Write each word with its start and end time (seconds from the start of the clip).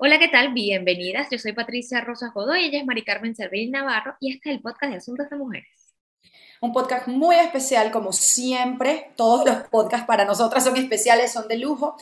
Hola, 0.00 0.20
¿qué 0.20 0.28
tal? 0.28 0.52
Bienvenidas. 0.52 1.26
Yo 1.28 1.40
soy 1.40 1.54
Patricia 1.54 2.00
Rosa 2.00 2.30
Godoy, 2.32 2.66
ella 2.66 2.78
es 2.78 2.86
Mari 2.86 3.02
Carmen 3.02 3.34
Navarro 3.68 4.14
y 4.20 4.32
este 4.32 4.50
es 4.50 4.54
el 4.54 4.62
podcast 4.62 4.92
de 4.92 4.98
Asuntos 4.98 5.28
de 5.28 5.36
Mujeres. 5.36 5.66
Un 6.60 6.72
podcast 6.72 7.08
muy 7.08 7.34
especial, 7.34 7.90
como 7.90 8.12
siempre. 8.12 9.10
Todos 9.16 9.44
los 9.44 9.68
podcasts 9.68 10.06
para 10.06 10.24
nosotras 10.24 10.62
son 10.62 10.76
especiales, 10.76 11.32
son 11.32 11.48
de 11.48 11.56
lujo. 11.56 11.96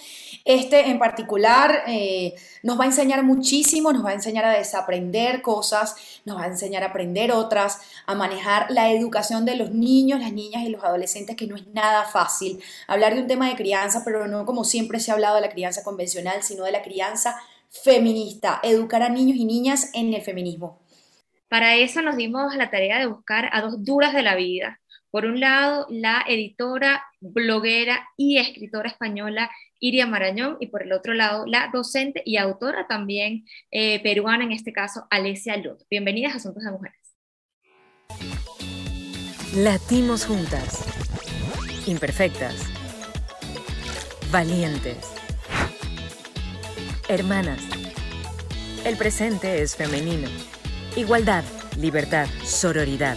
Este 0.44 0.90
en 0.90 0.98
particular 0.98 1.84
eh, 1.86 2.34
nos 2.62 2.78
va 2.78 2.84
a 2.84 2.86
enseñar 2.86 3.22
muchísimo, 3.22 3.94
nos 3.94 4.04
va 4.04 4.10
a 4.10 4.14
enseñar 4.14 4.44
a 4.44 4.50
desaprender 4.50 5.40
cosas, 5.40 6.20
nos 6.26 6.36
va 6.36 6.44
a 6.44 6.48
enseñar 6.48 6.82
a 6.82 6.88
aprender 6.88 7.32
otras, 7.32 7.80
a 8.04 8.14
manejar 8.14 8.70
la 8.70 8.90
educación 8.90 9.46
de 9.46 9.56
los 9.56 9.70
niños, 9.70 10.20
las 10.20 10.34
niñas 10.34 10.64
y 10.64 10.68
los 10.68 10.84
adolescentes, 10.84 11.34
que 11.34 11.46
no 11.46 11.56
es 11.56 11.66
nada 11.68 12.04
fácil. 12.04 12.62
Hablar 12.88 13.14
de 13.14 13.22
un 13.22 13.26
tema 13.26 13.48
de 13.48 13.56
crianza, 13.56 14.02
pero 14.04 14.28
no 14.28 14.44
como 14.44 14.64
siempre 14.64 15.00
se 15.00 15.10
ha 15.10 15.14
hablado 15.14 15.36
de 15.36 15.40
la 15.40 15.50
crianza 15.50 15.82
convencional, 15.82 16.42
sino 16.42 16.64
de 16.64 16.72
la 16.72 16.82
crianza 16.82 17.40
feminista, 17.82 18.60
educar 18.62 19.02
a 19.02 19.08
niños 19.08 19.36
y 19.36 19.44
niñas 19.44 19.90
en 19.94 20.14
el 20.14 20.22
feminismo. 20.22 20.80
Para 21.48 21.76
eso 21.76 22.02
nos 22.02 22.16
dimos 22.16 22.54
la 22.56 22.70
tarea 22.70 22.98
de 22.98 23.06
buscar 23.06 23.48
a 23.52 23.60
dos 23.60 23.84
duras 23.84 24.12
de 24.12 24.22
la 24.22 24.34
vida. 24.34 24.80
Por 25.10 25.24
un 25.24 25.40
lado, 25.40 25.86
la 25.88 26.24
editora, 26.26 27.04
bloguera 27.20 28.08
y 28.16 28.38
escritora 28.38 28.90
española 28.90 29.50
Iria 29.78 30.06
Marañón, 30.06 30.56
y 30.60 30.66
por 30.66 30.82
el 30.82 30.92
otro 30.92 31.14
lado, 31.14 31.44
la 31.46 31.70
docente 31.72 32.22
y 32.24 32.36
autora 32.36 32.86
también 32.86 33.44
eh, 33.70 34.02
peruana, 34.02 34.44
en 34.44 34.52
este 34.52 34.72
caso, 34.72 35.06
Alesia 35.10 35.56
Lut. 35.56 35.80
Bienvenidas 35.90 36.34
a 36.34 36.36
Asuntos 36.36 36.64
de 36.64 36.70
Mujeres. 36.70 36.98
Latimos 39.54 40.26
juntas, 40.26 40.84
imperfectas, 41.86 42.56
valientes 44.30 45.15
Hermanas. 47.08 47.60
El 48.84 48.96
presente 48.96 49.62
es 49.62 49.76
femenino. 49.76 50.28
Igualdad, 50.96 51.44
libertad, 51.78 52.26
sororidad. 52.44 53.16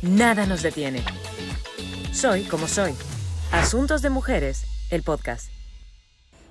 Nada 0.00 0.46
nos 0.46 0.62
detiene. 0.62 1.02
Soy 2.12 2.44
como 2.44 2.68
soy. 2.68 2.94
Asuntos 3.52 4.02
de 4.02 4.10
Mujeres, 4.10 4.64
el 4.90 5.02
podcast. 5.02 5.59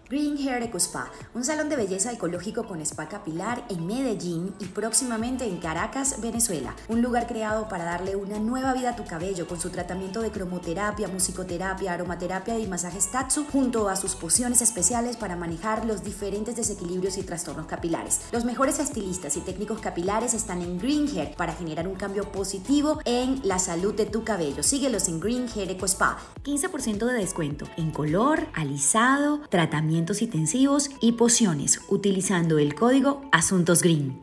Green 0.09 0.37
Hair 0.39 0.63
Eco 0.63 0.79
Spa, 0.79 1.11
un 1.35 1.43
salón 1.43 1.69
de 1.69 1.75
belleza 1.75 2.11
ecológico 2.11 2.63
con 2.63 2.81
spa 2.81 3.07
capilar 3.07 3.63
en 3.69 3.85
Medellín 3.85 4.55
y 4.57 4.65
próximamente 4.65 5.45
en 5.45 5.57
Caracas, 5.57 6.19
Venezuela. 6.19 6.75
Un 6.87 7.03
lugar 7.03 7.27
creado 7.27 7.69
para 7.69 7.85
darle 7.85 8.15
una 8.15 8.39
nueva 8.39 8.73
vida 8.73 8.89
a 8.89 8.95
tu 8.95 9.05
cabello 9.05 9.47
con 9.47 9.59
su 9.59 9.69
tratamiento 9.69 10.21
de 10.21 10.31
cromoterapia, 10.31 11.07
musicoterapia, 11.09 11.93
aromaterapia 11.93 12.57
y 12.57 12.65
masajes 12.65 13.11
Tatsu, 13.11 13.45
junto 13.51 13.87
a 13.87 13.95
sus 13.95 14.15
pociones 14.15 14.63
especiales 14.63 15.15
para 15.15 15.35
manejar 15.35 15.85
los 15.85 16.03
diferentes 16.03 16.55
desequilibrios 16.55 17.19
y 17.19 17.21
trastornos 17.21 17.67
capilares. 17.67 18.21
Los 18.31 18.45
mejores 18.45 18.79
estilistas 18.79 19.37
y 19.37 19.41
técnicos 19.41 19.79
capilares 19.79 20.33
están 20.33 20.63
en 20.63 20.79
Green 20.79 21.07
Hair 21.07 21.35
para 21.35 21.53
generar 21.53 21.87
un 21.87 21.93
cambio 21.93 22.31
positivo 22.31 22.99
en 23.05 23.41
la 23.43 23.59
salud 23.59 23.93
de 23.93 24.07
tu 24.07 24.23
cabello. 24.23 24.63
Síguelos 24.63 25.07
en 25.07 25.19
Green 25.19 25.45
Hair 25.55 25.69
Eco 25.69 25.85
Spa. 25.85 26.17
15% 26.43 27.05
de 27.05 27.13
descuento 27.13 27.67
en 27.77 27.91
color, 27.91 28.47
alisado, 28.55 29.41
tratamiento 29.49 29.98
intensivos 30.21 30.89
y 31.01 31.13
pociones 31.13 31.81
utilizando 31.89 32.57
el 32.57 32.75
código 32.75 33.21
Asuntos 33.31 33.81
Green. 33.81 34.21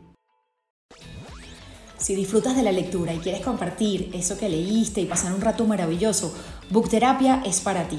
Si 1.98 2.14
disfrutas 2.14 2.54
de 2.56 2.62
la 2.62 2.72
lectura 2.72 3.14
y 3.14 3.18
quieres 3.18 3.40
compartir 3.40 4.10
eso 4.12 4.38
que 4.38 4.48
leíste 4.48 5.00
y 5.00 5.06
pasar 5.06 5.32
un 5.32 5.40
rato 5.40 5.64
maravilloso, 5.64 6.34
Bookterapia 6.70 7.42
es 7.44 7.60
para 7.60 7.88
ti. 7.88 7.98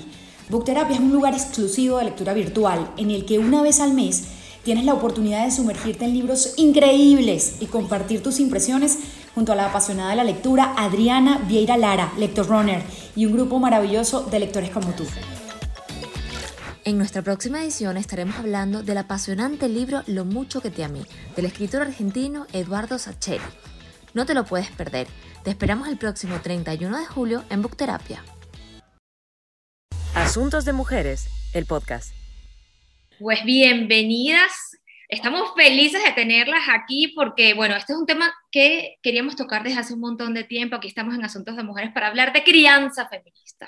Bookterapia 0.50 0.96
es 0.96 1.02
un 1.02 1.12
lugar 1.12 1.34
exclusivo 1.34 1.98
de 1.98 2.06
lectura 2.06 2.34
virtual 2.34 2.92
en 2.98 3.12
el 3.12 3.26
que 3.26 3.40
una 3.40 3.62
vez 3.62 3.80
al 3.80 3.94
mes 3.94 4.26
tienes 4.64 4.86
la 4.86 4.94
oportunidad 4.94 5.46
de 5.46 5.52
sumergirte 5.52 6.06
en 6.06 6.14
libros 6.14 6.54
increíbles 6.58 7.56
y 7.60 7.66
compartir 7.66 8.22
tus 8.22 8.40
impresiones 8.40 9.00
junto 9.34 9.52
a 9.52 9.56
la 9.56 9.68
apasionada 9.68 10.12
de 10.12 10.18
la 10.18 10.24
lectura 10.24 10.74
Adriana 10.78 11.40
Vieira 11.48 11.78
Lara, 11.78 12.12
Lector 12.18 12.48
Runner, 12.48 12.82
y 13.16 13.26
un 13.26 13.34
grupo 13.34 13.60
maravilloso 13.60 14.24
de 14.24 14.40
lectores 14.40 14.70
como 14.70 14.90
tú. 14.92 15.06
En 16.88 16.98
nuestra 16.98 17.22
próxima 17.22 17.62
edición 17.62 17.98
estaremos 17.98 18.38
hablando 18.38 18.82
del 18.82 18.98
apasionante 18.98 19.68
libro 19.68 20.04
Lo 20.08 20.24
mucho 20.24 20.62
que 20.62 20.70
te 20.70 20.86
amé, 20.86 21.02
del 21.36 21.44
escritor 21.44 21.82
argentino 21.82 22.48
Eduardo 22.54 22.98
Sacheri. 22.98 23.44
No 24.14 24.26
te 24.26 24.34
lo 24.34 24.46
puedes 24.46 24.72
perder. 24.72 25.06
Te 25.44 25.50
esperamos 25.50 25.90
el 25.90 25.98
próximo 25.98 26.40
31 26.40 26.98
de 26.98 27.06
julio 27.06 27.44
en 27.50 27.62
Bookterapia. 27.62 28.24
Asuntos 30.16 30.64
de 30.64 30.72
Mujeres, 30.72 31.28
el 31.54 31.66
podcast. 31.66 32.16
Pues 33.20 33.44
bienvenidas. 33.44 34.54
Estamos 35.10 35.50
felices 35.58 36.02
de 36.02 36.14
tenerlas 36.14 36.70
aquí 36.70 37.10
porque, 37.18 37.54
bueno, 37.54 37.76
este 37.76 37.92
es 37.92 38.00
un 38.00 38.06
tema 38.06 38.34
que 38.50 38.96
queríamos 39.04 39.36
tocar 39.36 39.62
desde 39.62 39.80
hace 39.80 39.94
un 39.94 40.00
montón 40.00 40.34
de 40.34 40.46
tiempo. 40.46 40.78
Aquí 40.78 40.88
estamos 40.88 41.14
en 41.16 41.26
Asuntos 41.26 41.58
de 41.58 41.64
Mujeres 41.64 41.92
para 41.92 42.08
hablar 42.08 42.32
de 42.32 42.46
crianza 42.46 43.10
feminista. 43.10 43.68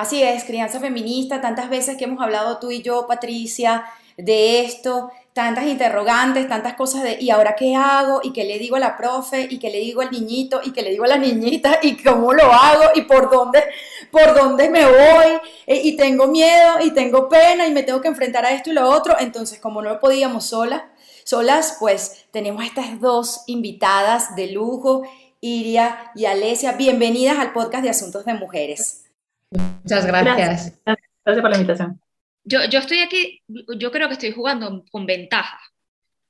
Así 0.00 0.22
es, 0.22 0.44
crianza 0.44 0.80
feminista, 0.80 1.42
tantas 1.42 1.68
veces 1.68 1.98
que 1.98 2.04
hemos 2.04 2.22
hablado 2.22 2.58
tú 2.58 2.70
y 2.70 2.80
yo, 2.80 3.06
Patricia, 3.06 3.84
de 4.16 4.60
esto, 4.60 5.10
tantas 5.34 5.66
interrogantes, 5.66 6.48
tantas 6.48 6.72
cosas 6.72 7.02
de, 7.02 7.18
¿y 7.20 7.28
ahora 7.28 7.54
qué 7.54 7.76
hago? 7.76 8.20
¿Y 8.22 8.32
qué 8.32 8.44
le 8.44 8.58
digo 8.58 8.76
a 8.76 8.80
la 8.80 8.96
profe? 8.96 9.46
¿Y 9.50 9.58
qué 9.58 9.68
le 9.68 9.80
digo 9.80 10.00
al 10.00 10.10
niñito? 10.10 10.62
¿Y 10.64 10.72
qué 10.72 10.80
le 10.80 10.88
digo 10.88 11.04
a 11.04 11.08
la 11.08 11.18
niñita? 11.18 11.80
¿Y 11.82 12.02
cómo 12.02 12.32
lo 12.32 12.44
hago? 12.44 12.84
¿Y 12.94 13.02
por 13.02 13.30
dónde, 13.30 13.62
por 14.10 14.34
dónde 14.34 14.70
me 14.70 14.86
voy? 14.86 15.38
E, 15.66 15.82
y 15.82 15.98
tengo 15.98 16.28
miedo, 16.28 16.80
y 16.82 16.92
tengo 16.92 17.28
pena, 17.28 17.66
y 17.66 17.70
me 17.70 17.82
tengo 17.82 18.00
que 18.00 18.08
enfrentar 18.08 18.46
a 18.46 18.52
esto 18.52 18.70
y 18.70 18.72
lo 18.72 18.88
otro. 18.88 19.16
Entonces, 19.20 19.60
como 19.60 19.82
no 19.82 20.00
podíamos 20.00 20.46
solas, 20.46 20.80
solas, 21.24 21.76
pues 21.78 22.24
tenemos 22.30 22.64
estas 22.64 22.98
dos 23.00 23.42
invitadas 23.48 24.34
de 24.34 24.46
lujo, 24.46 25.02
Iria 25.42 26.10
y 26.14 26.24
Alesia. 26.24 26.72
Bienvenidas 26.72 27.38
al 27.38 27.52
podcast 27.52 27.82
de 27.82 27.90
Asuntos 27.90 28.24
de 28.24 28.32
Mujeres. 28.32 29.09
Muchas 29.50 30.06
gracias. 30.06 30.80
Gracias, 30.84 31.42
por 31.42 31.50
la 31.50 31.56
invitación. 31.56 32.00
Yo, 32.44 32.64
yo 32.66 32.78
estoy 32.78 33.00
aquí, 33.00 33.42
yo 33.48 33.90
creo 33.90 34.08
que 34.08 34.14
estoy 34.14 34.32
jugando 34.32 34.84
con 34.90 35.06
ventaja, 35.06 35.60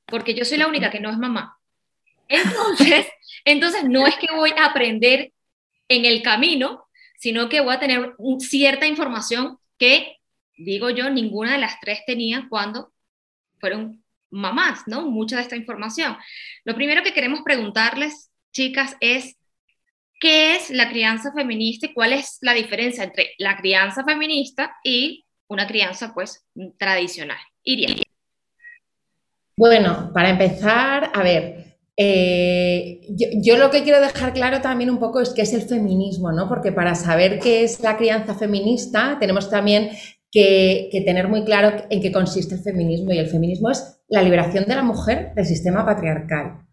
porque 0.07 0.35
yo 0.35 0.45
soy 0.45 0.59
la 0.59 0.67
única 0.67 0.91
que 0.91 1.01
no 1.01 1.11
es 1.11 1.19
mamá. 1.19 1.59
Entonces, 2.29 3.07
entonces 3.45 3.85
no 3.85 4.07
es 4.07 4.17
que 4.17 4.35
voy 4.35 4.53
a 4.57 4.67
aprender 4.67 5.33
en 5.89 6.05
el 6.05 6.23
camino, 6.23 6.87
sino 7.19 7.49
que 7.49 7.61
voy 7.61 7.75
a 7.75 7.81
tener 7.81 8.15
cierta 8.39 8.87
información 8.87 9.59
que, 9.79 10.17
digo 10.57 10.91
yo, 10.91 11.11
ninguna 11.11 11.53
de 11.53 11.59
las 11.59 11.79
tres 11.81 12.01
tenía 12.07 12.47
cuando 12.49 12.93
fueron 13.59 14.03
mamás, 14.31 14.85
¿no? 14.87 15.03
Mucha 15.03 15.37
de 15.37 15.43
esta 15.43 15.57
información. 15.57 16.17
Lo 16.65 16.75
primero 16.75 17.03
que 17.03 17.13
queremos 17.13 17.43
preguntarles, 17.43 18.31
chicas, 18.53 18.97
es 19.01 19.37
¿Qué 20.21 20.55
es 20.55 20.69
la 20.69 20.91
crianza 20.91 21.33
feminista 21.33 21.87
y 21.87 21.95
cuál 21.95 22.13
es 22.13 22.37
la 22.43 22.53
diferencia 22.53 23.05
entre 23.05 23.31
la 23.39 23.57
crianza 23.57 24.05
feminista 24.05 24.77
y 24.85 25.25
una 25.49 25.67
crianza 25.67 26.13
pues 26.15 26.47
tradicional? 26.79 27.39
Iria. 27.65 27.89
Bueno, 29.57 30.11
para 30.13 30.29
empezar, 30.29 31.11
a 31.15 31.23
ver, 31.23 31.79
eh, 31.97 33.01
yo, 33.43 33.57
lo 33.57 33.71
que 33.71 33.83
quiero 33.83 34.01
dejar 34.01 34.35
claro 34.35 34.61
también 34.61 34.91
un 34.91 34.99
poco 34.99 35.21
es 35.21 35.31
qué 35.31 35.43
es 35.43 35.55
el 35.55 35.63
feminismo, 35.63 36.33
¿no? 36.33 36.49
Porque 36.49 36.71
para 36.71 36.95
saber 36.95 37.39
qué 37.41 37.65
es 37.65 37.81
la 37.81 37.97
crianza 37.97 38.35
feminista 38.35 39.17
tenemos 39.19 39.49
también 39.49 39.91
que, 40.31 40.91
que, 40.93 41.01
tener 41.01 41.29
muy 41.29 41.45
claro 41.45 41.83
en 41.89 42.01
qué 42.03 42.13
consiste 42.13 42.57
el 42.57 42.63
feminismo 42.63 43.13
y 43.13 43.19
el 43.19 43.29
feminismo 43.29 43.71
es 43.71 44.01
la 44.09 44.23
liberación 44.23 44.67
de 44.67 44.77
la 44.77 44.83
mujer 44.83 45.33
del 45.35 45.47
sistema 45.47 45.85
patriarcal. 45.85 46.70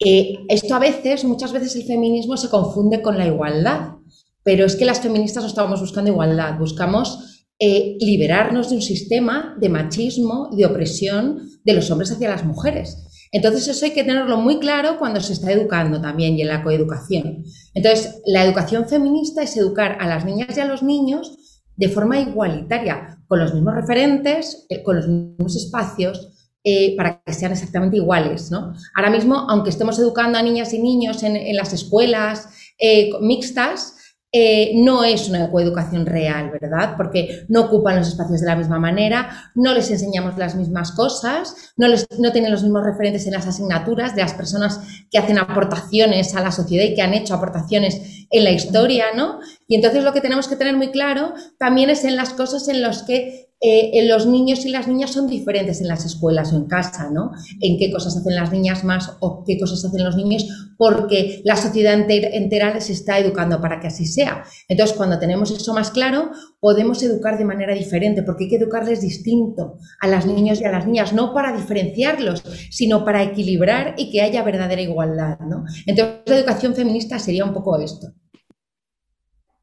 Eh, 0.00 0.38
esto 0.48 0.74
a 0.74 0.78
veces, 0.78 1.24
muchas 1.24 1.52
veces 1.52 1.76
el 1.76 1.84
feminismo 1.84 2.36
se 2.36 2.48
confunde 2.48 3.02
con 3.02 3.18
la 3.18 3.26
igualdad, 3.26 3.96
pero 4.42 4.64
es 4.64 4.76
que 4.76 4.86
las 4.86 5.00
feministas 5.00 5.42
no 5.42 5.48
estábamos 5.48 5.80
buscando 5.80 6.10
igualdad, 6.10 6.58
buscamos 6.58 7.46
eh, 7.58 7.96
liberarnos 8.00 8.70
de 8.70 8.76
un 8.76 8.82
sistema 8.82 9.54
de 9.60 9.68
machismo 9.68 10.48
y 10.52 10.56
de 10.56 10.66
opresión 10.66 11.50
de 11.62 11.74
los 11.74 11.90
hombres 11.90 12.10
hacia 12.10 12.30
las 12.30 12.44
mujeres. 12.44 13.06
Entonces 13.32 13.68
eso 13.68 13.84
hay 13.84 13.92
que 13.92 14.02
tenerlo 14.02 14.38
muy 14.38 14.58
claro 14.58 14.98
cuando 14.98 15.20
se 15.20 15.34
está 15.34 15.52
educando 15.52 16.00
también 16.00 16.36
y 16.36 16.42
en 16.42 16.48
la 16.48 16.64
coeducación. 16.64 17.44
Entonces, 17.74 18.22
la 18.26 18.44
educación 18.44 18.88
feminista 18.88 19.42
es 19.42 19.56
educar 19.56 19.98
a 20.00 20.08
las 20.08 20.24
niñas 20.24 20.56
y 20.56 20.60
a 20.60 20.64
los 20.64 20.82
niños 20.82 21.36
de 21.76 21.88
forma 21.88 22.18
igualitaria, 22.18 23.18
con 23.28 23.38
los 23.38 23.54
mismos 23.54 23.74
referentes, 23.74 24.66
eh, 24.68 24.82
con 24.82 24.96
los 24.96 25.06
mismos 25.06 25.54
espacios, 25.56 26.29
eh, 26.62 26.94
para 26.96 27.22
que 27.24 27.32
sean 27.32 27.52
exactamente 27.52 27.96
iguales. 27.96 28.50
¿no? 28.50 28.74
Ahora 28.94 29.10
mismo, 29.10 29.46
aunque 29.48 29.70
estemos 29.70 29.98
educando 29.98 30.38
a 30.38 30.42
niñas 30.42 30.72
y 30.74 30.78
niños 30.78 31.22
en, 31.22 31.56
las 31.56 31.72
escuelas 31.72 32.48
eh, 32.78 33.10
mixtas, 33.20 33.96
eh, 34.32 34.72
no 34.76 35.02
es 35.02 35.28
una 35.28 35.50
coeducación 35.50 36.06
real, 36.06 36.50
¿verdad? 36.50 36.94
Porque 36.96 37.46
no 37.48 37.62
ocupan 37.62 37.96
los 37.96 38.08
espacios 38.08 38.40
de 38.40 38.46
la 38.46 38.54
misma 38.54 38.78
manera, 38.78 39.50
no 39.56 39.74
les 39.74 39.90
enseñamos 39.90 40.38
las 40.38 40.54
mismas 40.54 40.92
cosas, 40.92 41.72
no, 41.76 41.88
les, 41.88 42.06
no 42.16 42.30
tienen 42.30 42.52
los 42.52 42.62
mismos 42.62 42.84
referentes 42.84 43.26
en 43.26 43.32
las 43.32 43.48
asignaturas 43.48 44.14
de 44.14 44.22
las 44.22 44.34
personas 44.34 44.80
que 45.10 45.18
hacen 45.18 45.36
aportaciones 45.36 46.36
a 46.36 46.42
la 46.42 46.52
sociedad 46.52 46.84
y 46.84 46.94
que 46.94 47.02
han 47.02 47.14
hecho 47.14 47.34
aportaciones 47.34 48.26
en 48.30 48.44
la 48.44 48.52
historia, 48.52 49.06
¿no? 49.16 49.40
Y 49.66 49.74
entonces 49.74 50.04
lo 50.04 50.12
que 50.12 50.20
tenemos 50.20 50.46
que 50.46 50.54
tener 50.54 50.76
muy 50.76 50.92
claro 50.92 51.34
también 51.58 51.90
es 51.90 52.04
en 52.04 52.14
las 52.14 52.30
cosas 52.30 52.68
en 52.68 52.82
las 52.82 53.02
que 53.02 53.49
eh, 53.62 54.06
los 54.06 54.26
niños 54.26 54.64
y 54.64 54.70
las 54.70 54.88
niñas 54.88 55.10
son 55.10 55.26
diferentes 55.26 55.82
en 55.82 55.88
las 55.88 56.06
escuelas 56.06 56.50
o 56.52 56.56
en 56.56 56.64
casa, 56.64 57.10
¿no? 57.10 57.32
En 57.60 57.76
qué 57.78 57.92
cosas 57.92 58.16
hacen 58.16 58.34
las 58.34 58.50
niñas 58.50 58.84
más 58.84 59.16
o 59.20 59.44
qué 59.44 59.58
cosas 59.58 59.84
hacen 59.84 60.02
los 60.02 60.16
niños, 60.16 60.46
porque 60.78 61.42
la 61.44 61.56
sociedad 61.56 61.92
entera, 61.92 62.72
les 62.72 62.88
está 62.88 63.18
educando 63.18 63.60
para 63.60 63.78
que 63.78 63.88
así 63.88 64.06
sea. 64.06 64.44
Entonces, 64.66 64.96
cuando 64.96 65.18
tenemos 65.18 65.50
eso 65.50 65.74
más 65.74 65.90
claro, 65.90 66.30
podemos 66.58 67.02
educar 67.02 67.36
de 67.36 67.44
manera 67.44 67.74
diferente, 67.74 68.22
porque 68.22 68.44
hay 68.44 68.50
que 68.50 68.56
educarles 68.56 69.02
distinto 69.02 69.76
a 70.00 70.06
las 70.06 70.24
niños 70.24 70.58
y 70.62 70.64
a 70.64 70.72
las 70.72 70.86
niñas, 70.86 71.12
no 71.12 71.34
para 71.34 71.54
diferenciarlos, 71.54 72.42
sino 72.70 73.04
para 73.04 73.22
equilibrar 73.22 73.94
y 73.98 74.10
que 74.10 74.22
haya 74.22 74.42
verdadera 74.42 74.80
igualdad, 74.80 75.38
¿no? 75.40 75.64
Entonces, 75.84 76.20
la 76.24 76.36
educación 76.36 76.74
feminista 76.74 77.18
sería 77.18 77.44
un 77.44 77.52
poco 77.52 77.78
esto. 77.78 78.14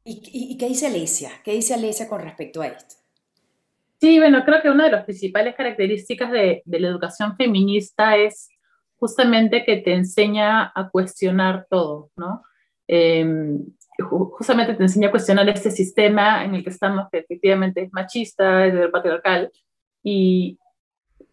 ¿Y, 0.04 0.22
y 0.52 0.56
qué 0.56 0.68
dice 0.68 0.86
Alicia? 0.86 1.30
¿Qué 1.44 1.52
dice 1.52 1.74
Alicia 1.74 2.08
con 2.08 2.20
respecto 2.20 2.62
a 2.62 2.68
esto? 2.68 2.97
Sí, 4.00 4.18
bueno, 4.18 4.44
creo 4.44 4.62
que 4.62 4.70
una 4.70 4.84
de 4.84 4.92
las 4.92 5.04
principales 5.04 5.56
características 5.56 6.30
de, 6.30 6.62
la 6.66 6.88
educación 6.88 7.36
feminista 7.36 8.16
es 8.16 8.48
justamente 8.96 9.64
que 9.64 9.78
te 9.78 9.94
enseña 9.94 10.72
a 10.74 10.88
cuestionar 10.90 11.66
todo, 11.68 12.10
¿no? 12.16 12.42
Em, 12.86 13.64
justamente 13.98 14.74
te 14.74 14.82
enseña 14.84 15.08
a 15.08 15.10
cuestionar 15.10 15.48
este 15.48 15.70
sistema 15.72 16.44
en 16.44 16.54
el 16.54 16.62
que 16.62 16.70
estamos, 16.70 17.08
que 17.10 17.18
efectivamente 17.18 17.82
es 17.82 17.92
machista, 17.92 18.66
es 18.66 18.90
patriarcal, 18.90 19.50
y, 20.02 20.58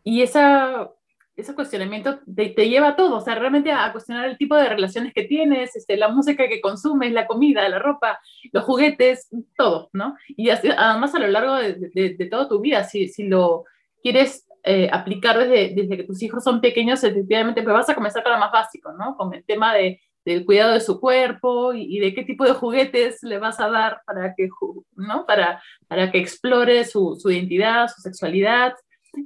y 0.03 0.23
esa 0.23 0.89
ese 1.36 1.54
cuestionamiento 1.54 2.20
te, 2.34 2.70
lleva 2.70 2.90
a 2.90 2.96
todo, 2.96 3.18
o 3.18 3.22
sea, 3.22 3.36
realmente 3.36 3.72
a, 3.72 3.92
cuestionar 3.92 4.30
el 4.30 4.38
tipo 4.38 4.56
de 4.56 4.70
relaciones 4.70 5.14
que 5.14 5.24
tienes, 5.24 5.76
este, 5.76 5.98
la 5.98 6.08
música 6.08 6.48
que 6.48 6.62
consumes, 6.62 7.12
la 7.12 7.28
comida, 7.28 7.68
la 7.68 7.80
ropa, 7.80 8.20
los 8.52 8.64
juguetes, 8.64 9.30
todo, 9.58 9.90
¿no? 9.94 10.16
Y 10.30 10.50
además 10.50 11.14
a 11.14 11.20
lo 11.20 11.28
largo 11.28 11.56
de, 11.56 12.16
de, 12.18 12.26
toda 12.28 12.48
tu 12.48 12.62
vida, 12.62 12.84
si, 12.84 13.10
si 13.10 13.28
lo 13.28 13.66
quieres 14.02 14.48
eh, 14.64 14.90
aplicar 14.92 15.38
desde, 15.38 15.76
desde 15.76 15.98
que 15.98 16.04
tus 16.04 16.22
hijos 16.24 16.44
son 16.44 16.62
pequeños, 16.62 17.04
efectivamente, 17.04 17.64
pues 17.64 17.74
vas 17.74 17.90
a 17.90 17.96
comenzar 17.96 18.24
con 18.24 18.32
lo 18.32 18.40
más 18.40 18.52
básico, 18.52 18.94
¿no? 18.94 19.16
Con 19.18 19.34
el 19.34 19.44
tema 19.44 19.74
de, 19.74 20.00
del 20.26 20.44
cuidado 20.46 20.74
de 20.74 20.82
su 20.82 21.00
cuerpo 21.00 21.74
y, 21.74 22.00
de 22.00 22.14
qué 22.14 22.24
tipo 22.24 22.46
de 22.46 22.54
juguetes 22.54 23.22
le 23.22 23.38
vas 23.38 23.60
a 23.60 23.70
dar 23.70 24.02
para 24.06 24.34
que, 24.36 24.50
¿no? 24.96 25.26
para, 25.26 25.62
para 25.88 26.12
que 26.12 26.18
explore 26.18 26.84
su, 26.84 27.16
su 27.22 27.30
identidad, 27.30 27.88
su 27.88 28.02
sexualidad, 28.02 28.74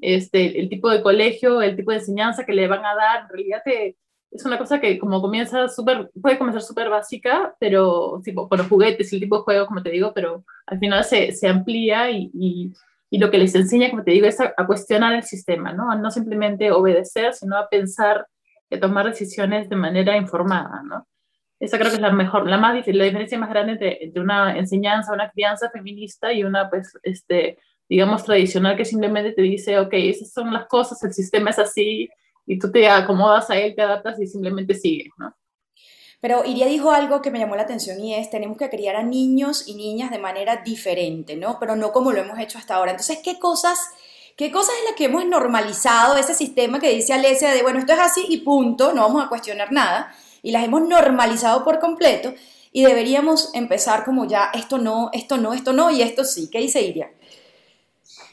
este, 0.01 0.59
el 0.59 0.69
tipo 0.69 0.89
de 0.89 1.01
colegio, 1.01 1.61
el 1.61 1.75
tipo 1.75 1.91
de 1.91 1.97
enseñanza 1.97 2.45
que 2.45 2.53
le 2.53 2.67
van 2.67 2.85
a 2.85 2.95
dar, 2.95 3.21
en 3.23 3.29
realidad 3.29 3.61
es 4.31 4.45
una 4.45 4.57
cosa 4.57 4.79
que 4.79 4.99
como 4.99 5.21
comienza 5.21 5.67
súper, 5.67 6.11
puede 6.21 6.37
comenzar 6.37 6.61
súper 6.61 6.89
básica, 6.89 7.55
pero 7.59 8.21
tipo, 8.23 8.47
con 8.47 8.59
los 8.59 8.67
juguetes 8.67 9.11
y 9.11 9.15
el 9.15 9.21
tipo 9.21 9.37
de 9.37 9.43
juego, 9.43 9.67
como 9.67 9.81
te 9.81 9.89
digo, 9.89 10.13
pero 10.13 10.43
al 10.67 10.79
final 10.79 11.03
se, 11.03 11.31
se 11.31 11.47
amplía 11.47 12.11
y, 12.11 12.29
y, 12.33 12.73
y, 13.09 13.17
lo 13.17 13.31
que 13.31 13.39
les 13.39 13.55
enseña, 13.55 13.89
como 13.89 14.03
te 14.03 14.11
digo, 14.11 14.27
es 14.27 14.39
a, 14.39 14.53
cuestionar 14.67 15.13
el 15.15 15.23
sistema, 15.23 15.73
¿no? 15.73 15.95
no 15.95 16.11
simplemente 16.11 16.71
obedecer, 16.71 17.33
sino 17.33 17.57
a 17.57 17.69
pensar 17.69 18.27
y 18.69 18.75
a 18.75 18.79
tomar 18.79 19.07
decisiones 19.07 19.67
de 19.67 19.75
manera 19.75 20.15
informada, 20.15 20.83
¿no? 20.83 21.07
Esa 21.59 21.77
creo 21.77 21.89
que 21.89 21.97
es 21.97 22.01
la 22.01 22.11
mejor, 22.11 22.47
la 22.47 22.57
más 22.57 22.87
la 22.87 23.03
diferencia 23.03 23.37
más 23.37 23.49
grande 23.49 23.73
entre, 23.73 24.03
entre 24.03 24.21
una 24.21 24.57
enseñanza, 24.57 25.11
una 25.11 25.29
crianza 25.29 25.69
feminista 25.69 26.31
y 26.31 26.43
una, 26.43 26.69
pues, 26.69 26.97
este, 27.03 27.57
digamos, 27.89 28.23
tradicional 28.23 28.77
que 28.77 28.85
simplemente 28.85 29.31
te 29.31 29.41
dice, 29.41 29.79
ok, 29.79 29.93
esas 29.93 30.31
son 30.31 30.53
las 30.53 30.67
cosas, 30.67 31.03
el 31.03 31.13
sistema 31.13 31.49
es 31.49 31.59
así, 31.59 32.07
y 32.45 32.59
tú 32.59 32.71
te 32.71 32.87
acomodas 32.87 33.49
a 33.49 33.57
él, 33.57 33.75
te 33.75 33.81
adaptas 33.81 34.19
y 34.19 34.27
simplemente 34.27 34.75
sigues, 34.75 35.11
¿no? 35.17 35.35
Pero 36.21 36.43
Iria 36.45 36.67
dijo 36.67 36.91
algo 36.91 37.21
que 37.21 37.31
me 37.31 37.39
llamó 37.39 37.55
la 37.55 37.61
atención 37.61 37.99
y 37.99 38.13
es, 38.13 38.29
tenemos 38.29 38.57
que 38.57 38.69
criar 38.69 38.97
a 38.97 39.03
niños 39.03 39.67
y 39.67 39.75
niñas 39.75 40.11
de 40.11 40.19
manera 40.19 40.57
diferente, 40.57 41.37
¿no? 41.37 41.57
Pero 41.59 41.75
no 41.75 41.93
como 41.93 42.11
lo 42.11 42.19
hemos 42.19 42.37
hecho 42.39 42.57
hasta 42.57 42.75
ahora. 42.75 42.91
Entonces, 42.91 43.19
¿qué 43.23 43.39
cosas, 43.39 43.79
qué 44.35 44.51
cosas 44.51 44.75
es 44.79 44.89
las 44.89 44.95
que 44.95 45.05
hemos 45.05 45.25
normalizado 45.25 46.17
ese 46.17 46.33
sistema 46.33 46.79
que 46.79 46.89
dice 46.89 47.13
Alesia 47.13 47.51
de, 47.51 47.61
bueno, 47.63 47.79
esto 47.79 47.93
es 47.93 47.99
así 47.99 48.25
y 48.27 48.37
punto, 48.37 48.93
no 48.93 49.03
vamos 49.03 49.23
a 49.23 49.29
cuestionar 49.29 49.71
nada? 49.71 50.13
Y 50.41 50.51
las 50.51 50.65
hemos 50.65 50.81
normalizado 50.81 51.63
por 51.63 51.79
completo 51.79 52.33
y 52.73 52.83
deberíamos 52.83 53.51
empezar 53.53 54.03
como 54.03 54.25
ya, 54.25 54.51
esto 54.53 54.77
no, 54.77 55.09
esto 55.13 55.37
no, 55.37 55.53
esto 55.53 55.71
no 55.71 55.89
y 55.89 56.01
esto 56.01 56.25
sí. 56.25 56.49
¿Qué 56.51 56.59
dice 56.59 56.81
Iria? 56.81 57.11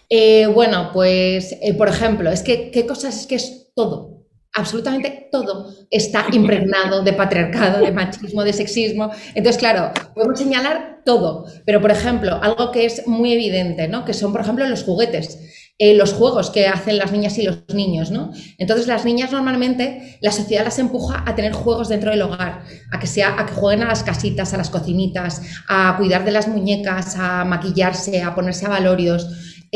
Eh, 0.09 0.47
bueno, 0.47 0.91
pues, 0.93 1.57
eh, 1.61 1.75
por 1.75 1.89
ejemplo, 1.89 2.31
es 2.31 2.43
que, 2.43 2.71
¿qué 2.71 2.87
cosas 2.87 3.21
es 3.21 3.27
que 3.27 3.35
es 3.37 3.73
todo? 3.75 4.25
Absolutamente 4.55 5.29
todo 5.31 5.75
está 5.91 6.27
impregnado 6.33 7.03
de 7.03 7.13
patriarcado, 7.13 7.85
de 7.85 7.93
machismo, 7.93 8.45
de 8.45 8.53
sexismo. 8.53 9.11
Entonces, 9.35 9.59
claro, 9.59 9.93
podemos 10.15 10.39
señalar 10.39 11.03
todo, 11.05 11.47
pero 11.65 11.81
por 11.81 11.91
ejemplo, 11.91 12.39
algo 12.43 12.71
que 12.71 12.85
es 12.85 13.07
muy 13.07 13.33
evidente, 13.33 13.89
¿no? 13.89 14.05
Que 14.05 14.15
son, 14.15 14.33
por 14.33 14.41
ejemplo, 14.41 14.67
los 14.67 14.85
juguetes. 14.85 15.39
Eh, 15.79 15.95
los 15.95 16.15
juegos 16.15 16.49
que 16.49 16.69
hacen 16.69 16.97
las 16.97 17.13
niñas 17.13 17.37
y 17.37 17.43
los 17.43 17.63
niños, 17.75 18.11
¿no? 18.11 18.31
Entonces 18.57 18.87
las 18.87 19.05
niñas 19.05 19.31
normalmente 19.31 20.19
la 20.23 20.33
sociedad 20.33 20.65
las 20.65 20.79
empuja 20.79 21.23
a 21.27 21.35
tener 21.35 21.53
juegos 21.53 21.91
dentro 21.91 22.11
del 22.11 22.23
hogar, 22.23 22.63
a 22.91 22.99
que 22.99 23.07
sea, 23.07 23.39
a 23.39 23.45
que 23.45 23.53
jueguen 23.53 23.83
a 23.83 23.89
las 23.89 24.03
casitas, 24.03 24.55
a 24.55 24.57
las 24.57 24.71
cocinitas, 24.71 25.43
a 25.69 25.95
cuidar 25.99 26.25
de 26.25 26.31
las 26.31 26.49
muñecas, 26.49 27.17
a 27.19 27.45
maquillarse, 27.45 28.23
a 28.23 28.35
ponerse 28.35 28.65
a 28.65 28.71
valorios. 28.71 29.29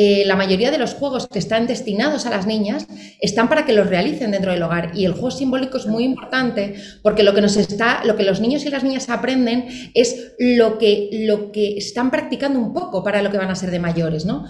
Eh, 0.03 0.25
la 0.25 0.35
mayoría 0.35 0.71
de 0.71 0.79
los 0.79 0.95
juegos 0.95 1.29
que 1.29 1.39
están 1.39 1.67
destinados 1.67 2.25
a 2.25 2.31
las 2.31 2.47
niñas 2.47 2.87
están 3.21 3.51
para 3.51 3.67
que 3.67 3.75
los 3.75 3.87
realicen 3.87 4.31
dentro 4.31 4.51
del 4.51 4.63
hogar 4.63 4.93
y 4.95 5.05
el 5.05 5.13
juego 5.13 5.31
simbólico 5.31 5.77
es 5.77 5.85
muy 5.85 6.05
importante 6.05 6.75
porque 7.03 7.23
lo 7.23 7.35
que 7.35 7.43
nos 7.43 7.59
está, 7.59 8.03
lo 8.07 8.17
que 8.17 8.23
los 8.23 8.41
niños 8.41 8.65
y 8.65 8.71
las 8.71 8.83
niñas 8.83 9.11
aprenden 9.11 9.67
es 9.93 10.33
lo 10.39 10.79
que, 10.79 11.11
lo 11.13 11.53
que 11.53 11.77
están 11.77 12.11
practicando 12.11 12.59
un 12.59 12.73
poco 12.73 13.05
para 13.05 13.21
lo 13.21 13.31
que 13.31 13.37
van 13.37 13.51
a 13.51 13.55
ser 13.55 13.71
de 13.71 13.79
mayores, 13.79 14.25
¿no? 14.25 14.47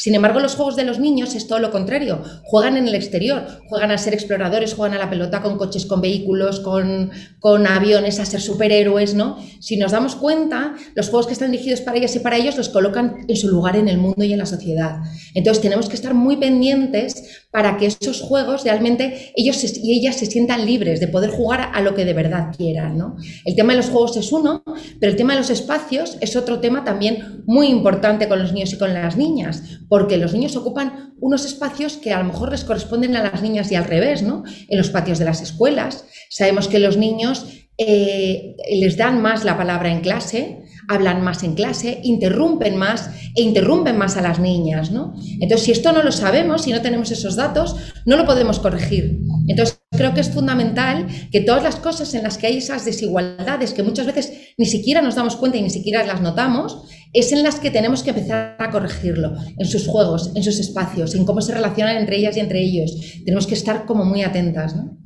Sin 0.00 0.14
embargo, 0.14 0.40
los 0.40 0.54
juegos 0.54 0.76
de 0.76 0.84
los 0.84 0.98
niños 0.98 1.34
es 1.34 1.46
todo 1.46 1.58
lo 1.58 1.70
contrario. 1.70 2.22
Juegan 2.44 2.78
en 2.78 2.88
el 2.88 2.94
exterior, 2.94 3.60
juegan 3.68 3.90
a 3.90 3.98
ser 3.98 4.14
exploradores, 4.14 4.72
juegan 4.72 4.96
a 4.96 4.98
la 4.98 5.10
pelota 5.10 5.42
con 5.42 5.58
coches, 5.58 5.84
con 5.84 6.00
vehículos, 6.00 6.60
con, 6.60 7.66
aviones, 7.66 8.18
a 8.18 8.24
ser 8.24 8.40
superhéroes, 8.40 9.12
¿no? 9.12 9.36
Si 9.60 9.76
nos 9.76 9.92
damos 9.92 10.16
cuenta, 10.16 10.74
los 10.94 11.10
juegos 11.10 11.26
que 11.26 11.34
están 11.34 11.52
dirigidos 11.52 11.82
para 11.82 11.98
ellas 11.98 12.16
y 12.16 12.20
para 12.20 12.38
ellos 12.38 12.56
los 12.56 12.70
colocan 12.70 13.26
en 13.28 13.36
su 13.36 13.48
lugar 13.48 13.76
en 13.76 13.88
el 13.88 13.98
mundo 13.98 14.24
y 14.24 14.32
en 14.32 14.38
la 14.38 14.46
sociedad. 14.46 15.00
Entonces 15.34 15.60
tenemos 15.60 15.90
que 15.90 15.96
estar 15.96 16.14
muy 16.14 16.38
pendientes 16.38 17.44
para 17.50 17.76
que 17.76 17.84
esos 17.84 18.22
juegos 18.22 18.64
realmente 18.64 19.32
ellos 19.36 19.62
y 19.76 19.98
ellas 19.98 20.16
se 20.16 20.24
sientan 20.24 20.64
libres 20.64 21.00
de 21.00 21.08
poder 21.08 21.28
jugar 21.28 21.72
a 21.74 21.82
lo 21.82 21.94
que 21.94 22.06
de 22.06 22.14
verdad 22.14 22.54
quieran, 22.56 22.96
¿no? 22.96 23.16
El 23.44 23.54
tema 23.54 23.74
de 23.74 23.78
los 23.78 23.90
juegos 23.90 24.16
es 24.16 24.32
uno, 24.32 24.62
pero 24.98 25.12
el 25.12 25.18
tema 25.18 25.34
de 25.34 25.40
los 25.40 25.50
espacios 25.50 26.16
es 26.22 26.36
otro 26.36 26.60
tema 26.60 26.84
también 26.84 27.42
muy 27.44 27.66
importante 27.66 28.28
con 28.28 28.38
los 28.38 28.54
niños 28.54 28.72
y 28.72 28.78
con 28.78 28.94
las 28.94 29.18
niñas 29.18 29.62
porque 29.90 30.16
los 30.18 30.32
niños 30.32 30.54
ocupan 30.54 31.14
unos 31.20 31.44
espacios 31.44 31.96
que 31.96 32.12
a 32.12 32.20
lo 32.20 32.24
mejor 32.24 32.52
les 32.52 32.62
corresponden 32.62 33.16
a 33.16 33.24
las 33.24 33.42
niñas 33.42 33.72
y 33.72 33.74
al 33.74 33.84
revés, 33.84 34.22
¿no? 34.22 34.44
En 34.68 34.78
los 34.78 34.88
patios 34.88 35.18
de 35.18 35.24
las 35.24 35.42
escuelas. 35.42 36.04
Sabemos 36.30 36.68
que 36.68 36.78
los 36.78 36.96
niños 36.96 37.44
eh, 37.76 38.54
les 38.72 38.96
dan 38.96 39.20
más 39.20 39.44
la 39.44 39.58
palabra 39.58 39.90
en 39.90 40.00
clase, 40.00 40.62
hablan 40.88 41.22
más 41.22 41.42
en 41.42 41.54
clase, 41.54 42.00
interrumpen 42.04 42.76
más 42.76 43.10
e 43.34 43.42
interrumpen 43.42 43.98
más 43.98 44.16
a 44.16 44.22
las 44.22 44.38
niñas, 44.38 44.92
¿no? 44.92 45.14
Entonces, 45.40 45.64
si 45.64 45.72
esto 45.72 45.92
no 45.92 46.04
lo 46.04 46.12
sabemos, 46.12 46.62
si 46.62 46.72
no 46.72 46.82
tenemos 46.82 47.10
esos 47.10 47.34
datos, 47.34 47.74
no 48.06 48.16
lo 48.16 48.26
podemos 48.26 48.60
corregir. 48.60 49.18
Entonces, 49.48 49.80
creo 49.90 50.14
que 50.14 50.20
es 50.20 50.30
fundamental 50.30 51.08
que 51.32 51.40
todas 51.40 51.64
las 51.64 51.76
cosas 51.76 52.14
en 52.14 52.22
las 52.22 52.38
que 52.38 52.46
hay 52.46 52.58
esas 52.58 52.84
desigualdades 52.84 53.72
que 53.72 53.82
muchas 53.82 54.06
veces 54.06 54.32
ni 54.56 54.66
siquiera 54.66 55.02
nos 55.02 55.16
damos 55.16 55.36
cuenta 55.36 55.58
y 55.58 55.62
ni 55.62 55.70
siquiera 55.70 56.06
las 56.06 56.20
notamos, 56.20 56.84
es 57.12 57.32
en 57.32 57.42
las 57.42 57.58
que 57.58 57.70
tenemos 57.70 58.02
que 58.02 58.10
empezar 58.10 58.56
a 58.58 58.70
corregirlo, 58.70 59.34
en 59.58 59.66
sus 59.66 59.86
juegos, 59.86 60.32
en 60.36 60.42
sus 60.42 60.58
espacios, 60.58 61.14
en 61.14 61.24
cómo 61.24 61.40
se 61.40 61.54
relacionan 61.54 61.96
entre 61.96 62.16
ellas 62.16 62.36
y 62.36 62.40
entre 62.40 62.60
ellos. 62.60 62.92
Tenemos 63.24 63.46
que 63.46 63.54
estar 63.54 63.84
como 63.84 64.04
muy 64.04 64.22
atentas, 64.22 64.76
¿no? 64.76 64.96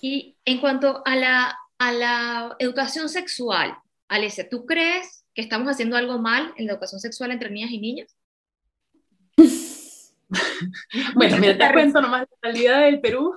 Y 0.00 0.36
en 0.44 0.60
cuanto 0.60 1.02
a 1.06 1.16
la, 1.16 1.56
a 1.78 1.92
la 1.92 2.56
educación 2.58 3.08
sexual, 3.08 3.74
Alicia, 4.08 4.48
¿tú 4.48 4.66
crees 4.66 5.24
que 5.32 5.40
estamos 5.40 5.68
haciendo 5.68 5.96
algo 5.96 6.18
mal 6.18 6.52
en 6.56 6.66
la 6.66 6.72
educación 6.72 7.00
sexual 7.00 7.30
entre 7.30 7.50
niñas 7.50 7.70
y 7.70 7.80
niños? 7.80 8.14
bueno, 11.14 11.38
mira, 11.38 11.56
te 11.56 11.72
cuento 11.72 12.02
nomás 12.02 12.26
la 12.42 12.50
realidad 12.50 12.82
del 12.82 13.00
Perú. 13.00 13.34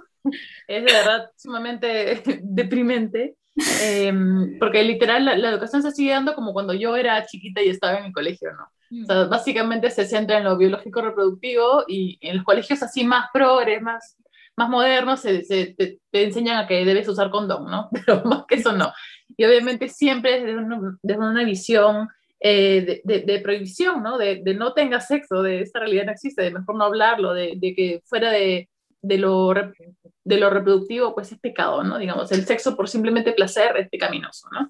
Es 0.68 0.84
de 0.84 0.92
verdad 0.92 1.32
sumamente 1.38 2.22
deprimente. 2.44 3.37
Em, 3.82 4.60
porque 4.60 4.84
literal 4.84 5.26
la, 5.26 5.50
educación 5.50 5.82
se 5.82 5.92
sigue 5.92 6.12
dando 6.12 6.36
como 6.36 6.54
cuando 6.54 6.74
yo 6.74 6.96
era 6.96 7.26
chiquita 7.26 7.62
y 7.62 7.70
estaba 7.70 7.98
en 7.98 8.06
el 8.06 8.14
colegio, 8.14 8.52
¿no? 8.54 9.04
O 9.04 9.06
sea, 9.06 9.26
mm. 9.26 9.30
básicamente 9.30 9.90
se 9.90 10.06
centra 10.06 10.38
en 10.38 10.44
lo 10.44 10.58
biológico 10.58 11.02
reproductivo 11.02 11.84
y 11.88 12.18
en 12.22 12.38
los 12.38 12.46
colegios 12.46 12.82
así 12.84 13.04
más 13.04 13.28
progres, 13.34 13.82
más, 13.82 14.16
más 14.56 14.70
modernos, 14.70 15.20
se, 15.22 15.44
te, 15.44 16.00
enseñan 16.12 16.58
a 16.58 16.68
que 16.68 16.86
debes 16.86 17.08
usar 17.08 17.30
condón, 17.30 17.70
¿no? 17.70 17.90
Pero 18.06 18.24
más 18.24 18.46
que 18.48 18.56
eso 18.56 18.72
no. 18.72 18.94
Y 19.36 19.44
obviamente 19.44 19.90
siempre 19.90 20.40
desde 20.40 20.58
una, 20.58 20.98
desde 21.02 21.20
una 21.20 21.44
visión 21.44 22.08
eh, 22.40 23.02
de, 23.04 23.22
de, 23.22 23.40
prohibición, 23.40 24.04
¿no? 24.04 24.18
De, 24.18 24.42
de, 24.44 24.54
no 24.54 24.74
tengas 24.74 25.08
sexo, 25.08 25.42
de 25.42 25.62
esta 25.62 25.80
realidad 25.80 26.06
no 26.06 26.12
existe, 26.12 26.44
de 26.44 26.52
mejor 26.52 26.76
no 26.76 26.84
hablarlo, 26.84 27.34
de, 27.34 27.58
que 27.76 28.02
fuera 28.06 28.32
de, 28.32 28.70
lo, 29.02 29.54
de 29.54 30.38
lo 30.38 30.50
reproductivo, 30.50 31.14
pues 31.14 31.32
es 31.32 31.40
pecado, 31.40 31.84
¿no? 31.84 31.98
Digamos, 31.98 32.32
el 32.32 32.46
sexo 32.46 32.76
por 32.76 32.90
simplemente 32.90 33.34
placer 33.34 33.78
es 33.78 33.90
pecaminoso, 33.90 34.48
¿no? 34.52 34.70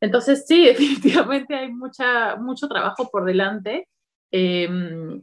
Entonces, 0.00 0.44
sí, 0.46 0.64
definitivamente 0.66 1.54
hay 1.54 1.72
mucha, 1.72 2.36
mucho 2.36 2.68
trabajo 2.68 3.08
por 3.10 3.24
delante 3.24 3.88
Em, 4.30 5.22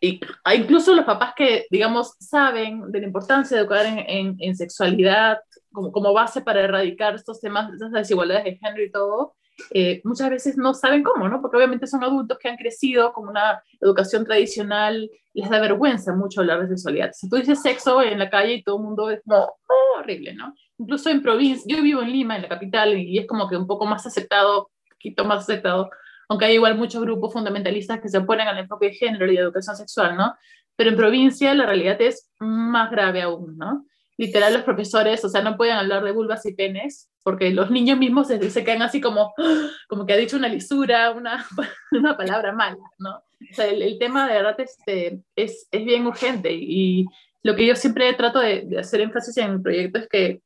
y 0.00 0.20
incluso 0.54 0.94
los 0.94 1.04
papás 1.04 1.34
que, 1.36 1.66
digamos, 1.70 2.14
saben 2.20 2.90
de 2.90 3.00
la 3.00 3.06
importancia 3.06 3.56
de 3.56 3.62
educar 3.62 3.86
en, 3.86 4.36
en, 4.38 4.56
sexualidad 4.56 5.38
como, 5.72 5.92
como, 5.92 6.12
base 6.12 6.42
para 6.42 6.60
erradicar 6.62 7.14
estos 7.14 7.40
temas, 7.40 7.72
estas 7.72 7.92
desigualdades 7.92 8.44
de 8.44 8.56
género 8.56 8.84
y 8.84 8.90
todo, 8.90 9.36
eh, 9.70 10.00
muchas 10.04 10.30
veces 10.30 10.56
no 10.56 10.74
saben 10.74 11.02
cómo, 11.02 11.28
¿no? 11.28 11.40
Porque 11.40 11.56
obviamente 11.56 11.86
son 11.86 12.04
adultos 12.04 12.38
que 12.38 12.48
han 12.48 12.56
crecido 12.56 13.12
con 13.12 13.28
una 13.28 13.62
educación 13.80 14.24
tradicional, 14.24 15.10
les 15.34 15.50
da 15.50 15.60
vergüenza 15.60 16.14
mucho 16.14 16.40
hablar 16.40 16.62
de 16.62 16.68
sexualidad. 16.68 17.12
Si 17.12 17.28
tú 17.28 17.36
dices 17.36 17.62
sexo 17.62 18.02
en 18.02 18.18
la 18.18 18.30
calle 18.30 18.54
y 18.54 18.62
todo 18.62 18.76
el 18.76 18.84
mundo 18.84 19.10
es 19.10 19.20
como, 19.24 19.38
oh, 19.38 19.98
horrible, 19.98 20.34
¿no? 20.34 20.54
Incluso 20.78 21.10
en 21.10 21.22
provincia, 21.22 21.64
yo 21.66 21.82
vivo 21.82 22.02
en 22.02 22.12
Lima, 22.12 22.36
en 22.36 22.42
la 22.42 22.48
capital, 22.48 22.96
y 22.98 23.18
es 23.18 23.26
como 23.26 23.48
que 23.48 23.56
un 23.56 23.66
poco 23.66 23.86
más 23.86 24.06
aceptado, 24.06 24.68
un 24.68 24.90
poquito 24.90 25.24
más 25.24 25.40
aceptado, 25.40 25.90
aunque 26.28 26.46
hay 26.46 26.54
igual 26.54 26.76
muchos 26.76 27.00
grupos 27.02 27.32
fundamentalistas 27.32 28.00
que 28.00 28.08
se 28.08 28.18
oponen 28.18 28.48
al 28.48 28.58
enfoque 28.58 28.86
de 28.86 28.94
género 28.94 29.30
y 29.30 29.36
de 29.36 29.42
educación 29.42 29.76
sexual, 29.76 30.16
¿no? 30.16 30.34
Pero 30.76 30.90
en 30.90 30.96
provincia 30.96 31.54
la 31.54 31.66
realidad 31.66 32.00
es 32.00 32.30
más 32.38 32.90
grave 32.90 33.22
aún, 33.22 33.56
¿no? 33.56 33.86
Literal, 34.18 34.54
los 34.54 34.62
profesores, 34.62 35.24
o 35.24 35.28
sea, 35.28 35.42
no 35.42 35.56
pueden 35.56 35.76
hablar 35.76 36.02
de 36.02 36.12
vulvas 36.12 36.46
y 36.46 36.54
penes, 36.54 37.10
porque 37.22 37.50
los 37.50 37.70
niños 37.70 37.98
mismos 37.98 38.28
se, 38.28 38.50
se 38.50 38.64
quedan 38.64 38.82
así 38.82 39.00
como, 39.00 39.34
como 39.88 40.06
que 40.06 40.14
ha 40.14 40.16
dicho 40.16 40.36
una 40.36 40.48
lisura, 40.48 41.10
una, 41.10 41.44
una 41.92 42.16
palabra 42.16 42.52
mala, 42.52 42.78
¿no? 42.98 43.16
O 43.16 43.54
sea, 43.54 43.66
el, 43.66 43.98
tema 43.98 44.26
de 44.26 44.34
verdad 44.34 44.58
este, 44.58 45.20
es, 45.36 45.68
es 45.70 45.84
bien 45.84 46.06
urgente 46.06 46.52
y 46.52 47.04
lo 47.42 47.54
que 47.54 47.66
yo 47.66 47.76
siempre 47.76 48.12
trato 48.14 48.40
de, 48.40 48.62
de 48.62 48.78
hacer 48.78 49.02
énfasis 49.02 49.36
en 49.36 49.52
el 49.52 49.62
proyecto 49.62 49.98
es 49.98 50.08
que 50.08 50.40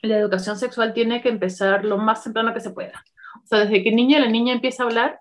la 0.00 0.18
educación 0.18 0.58
sexual 0.58 0.92
tiene 0.92 1.20
que 1.22 1.28
empezar 1.28 1.84
lo 1.84 1.98
más 1.98 2.24
temprano 2.24 2.54
que 2.54 2.60
se 2.60 2.70
pueda. 2.70 3.04
O 3.42 3.46
sea, 3.46 3.60
desde 3.60 3.82
que 3.82 3.90
el 3.90 3.96
niño 3.96 4.18
la 4.18 4.28
niña 4.28 4.54
empieza 4.54 4.82
a 4.82 4.86
hablar, 4.86 5.20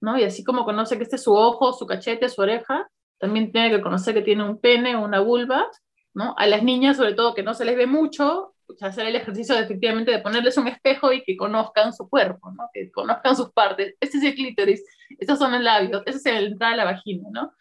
¿no? 0.00 0.18
Y 0.18 0.24
así 0.24 0.44
como 0.44 0.64
conoce 0.64 0.96
que 0.96 1.02
este 1.02 1.16
es 1.16 1.22
su 1.22 1.34
ojo, 1.34 1.72
su 1.72 1.86
cachete, 1.86 2.28
su 2.28 2.40
oreja, 2.40 2.88
también 3.18 3.50
tiene 3.52 3.70
que 3.70 3.82
conocer 3.82 4.14
que 4.14 4.22
tiene 4.22 4.44
un 4.44 4.60
pene 4.60 4.96
una 4.96 5.20
vulva, 5.20 5.68
¿no? 6.14 6.34
A 6.36 6.46
las 6.46 6.62
niñas, 6.62 6.96
sobre 6.96 7.14
todo, 7.14 7.34
que 7.34 7.42
no 7.42 7.54
se 7.54 7.64
les 7.64 7.76
ve 7.76 7.86
mucho, 7.86 8.54
pues, 8.66 8.82
hacer 8.82 9.06
el 9.06 9.16
ejercicio 9.16 9.54
de, 9.54 9.62
efectivamente 9.62 10.10
de 10.10 10.18
ponerles 10.18 10.56
un 10.56 10.68
espejo 10.68 11.12
y 11.12 11.22
que 11.22 11.36
conozcan 11.36 11.92
su 11.92 12.08
cuerpo, 12.08 12.50
¿no? 12.52 12.68
Que 12.72 12.90
conozcan 12.90 13.36
sus 13.36 13.50
partes. 13.52 13.94
Este 14.00 14.18
es 14.18 14.24
el 14.24 14.34
clítoris, 14.34 14.84
estos 15.18 15.38
son 15.38 15.52
los 15.52 15.62
labios, 15.62 16.02
ese 16.06 16.18
es 16.18 16.26
el 16.26 16.46
entrada 16.48 16.74
a 16.74 16.76
la 16.76 16.84
vagina, 16.84 17.28
¿no? 17.32 17.52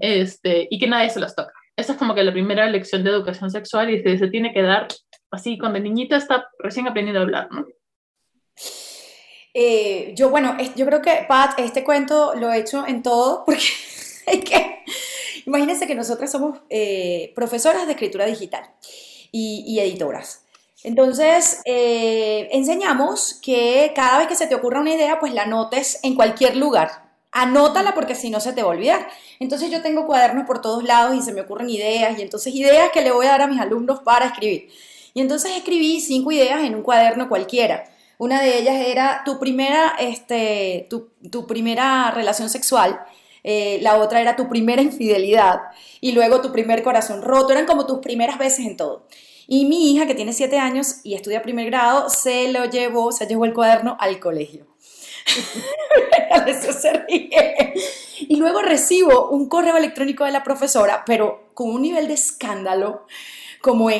Este, 0.00 0.68
y 0.70 0.78
que 0.78 0.86
nadie 0.86 1.10
se 1.10 1.20
los 1.20 1.34
toca. 1.34 1.52
Esa 1.76 1.92
es 1.92 1.98
como 1.98 2.14
que 2.14 2.22
la 2.22 2.32
primera 2.32 2.68
lección 2.68 3.02
de 3.02 3.10
educación 3.10 3.50
sexual 3.50 3.90
y 3.90 4.02
se, 4.02 4.18
se 4.18 4.28
tiene 4.28 4.52
que 4.52 4.62
dar 4.62 4.88
así 5.30 5.58
cuando 5.58 5.78
el 5.78 5.84
niñita 5.84 6.16
está 6.16 6.48
recién 6.58 6.86
aprendiendo 6.86 7.20
a 7.20 7.22
hablar, 7.22 7.48
¿no? 7.50 7.66
Eh, 9.54 10.14
yo, 10.16 10.30
bueno, 10.30 10.56
yo 10.76 10.86
creo 10.86 11.02
que, 11.02 11.24
Pat, 11.28 11.58
este 11.58 11.84
cuento 11.84 12.34
lo 12.34 12.50
he 12.50 12.58
hecho 12.58 12.86
en 12.86 13.02
todo, 13.02 13.44
porque 13.44 13.60
es 14.26 14.44
que, 14.44 14.84
imagínense 15.46 15.86
que 15.86 15.94
nosotras 15.94 16.30
somos 16.30 16.58
eh, 16.70 17.32
profesoras 17.34 17.86
de 17.86 17.92
escritura 17.92 18.26
digital 18.26 18.64
y, 19.30 19.78
editoras. 19.78 20.44
Entonces, 20.84 21.60
eh, 21.64 22.48
enseñamos 22.52 23.34
que 23.42 23.92
cada 23.94 24.18
vez 24.18 24.26
que 24.26 24.34
se 24.34 24.46
te 24.46 24.54
ocurra 24.54 24.80
una 24.80 24.94
idea, 24.94 25.20
pues 25.20 25.32
la 25.32 25.42
anotes 25.42 26.00
en 26.02 26.14
cualquier 26.14 26.56
lugar. 26.56 27.12
Anótala 27.30 27.94
porque 27.94 28.14
si 28.14 28.30
no 28.30 28.40
se 28.40 28.52
te 28.52 28.62
va 28.62 28.68
a 28.68 28.72
olvidar. 28.72 29.08
Entonces 29.40 29.70
yo 29.70 29.80
tengo 29.80 30.06
cuadernos 30.06 30.46
por 30.46 30.60
todos 30.60 30.84
lados 30.84 31.16
y 31.16 31.22
se 31.22 31.32
me 31.32 31.40
ocurren 31.42 31.70
ideas 31.70 32.18
y 32.18 32.22
entonces 32.22 32.54
ideas 32.54 32.90
que 32.92 33.00
le 33.00 33.12
voy 33.12 33.26
a 33.26 33.30
dar 33.30 33.42
a 33.42 33.46
mis 33.46 33.60
alumnos 33.60 34.00
para 34.00 34.26
escribir. 34.26 34.68
Y 35.14 35.20
entonces 35.20 35.52
escribí 35.56 36.00
cinco 36.00 36.32
ideas 36.32 36.62
en 36.62 36.74
un 36.74 36.82
cuaderno 36.82 37.28
cualquiera. 37.28 37.84
Una 38.22 38.40
de 38.40 38.58
ellas 38.58 38.76
era 38.86 39.22
tu 39.24 39.40
primera, 39.40 39.94
este, 39.98 40.86
tu, 40.88 41.46
primera 41.48 42.10
relación 42.12 42.48
sexual. 42.50 43.04
Eh, 43.44 43.78
la 43.82 43.96
otra 43.98 44.20
era 44.20 44.36
tu 44.36 44.48
primera 44.48 44.82
infidelidad 44.82 45.60
y 46.00 46.12
luego 46.12 46.40
tu 46.40 46.52
primer 46.52 46.82
corazón 46.82 47.22
roto, 47.22 47.52
eran 47.52 47.66
como 47.66 47.86
tus 47.86 47.98
primeras 47.98 48.38
veces 48.38 48.66
en 48.66 48.76
todo. 48.76 49.06
Y 49.46 49.66
mi 49.66 49.92
hija, 49.92 50.06
que 50.06 50.14
tiene 50.14 50.32
siete 50.32 50.58
años 50.58 51.00
y 51.02 51.14
estudia 51.14 51.42
primer 51.42 51.66
grado, 51.66 52.08
se 52.08 52.50
lo 52.52 52.64
llevó, 52.66 53.12
se 53.12 53.26
llevó 53.26 53.44
el 53.44 53.52
cuaderno 53.52 53.96
al 54.00 54.20
colegio. 54.20 54.66
se 56.80 57.06
Y 58.20 58.36
luego 58.36 58.62
recibo 58.62 59.30
un 59.30 59.48
correo 59.48 59.76
electrónico 59.76 60.24
de 60.24 60.30
la 60.30 60.44
profesora, 60.44 61.04
pero 61.04 61.50
con 61.54 61.70
un 61.70 61.82
nivel 61.82 62.08
de 62.08 62.14
escándalo, 62.14 63.06
como 63.60 63.90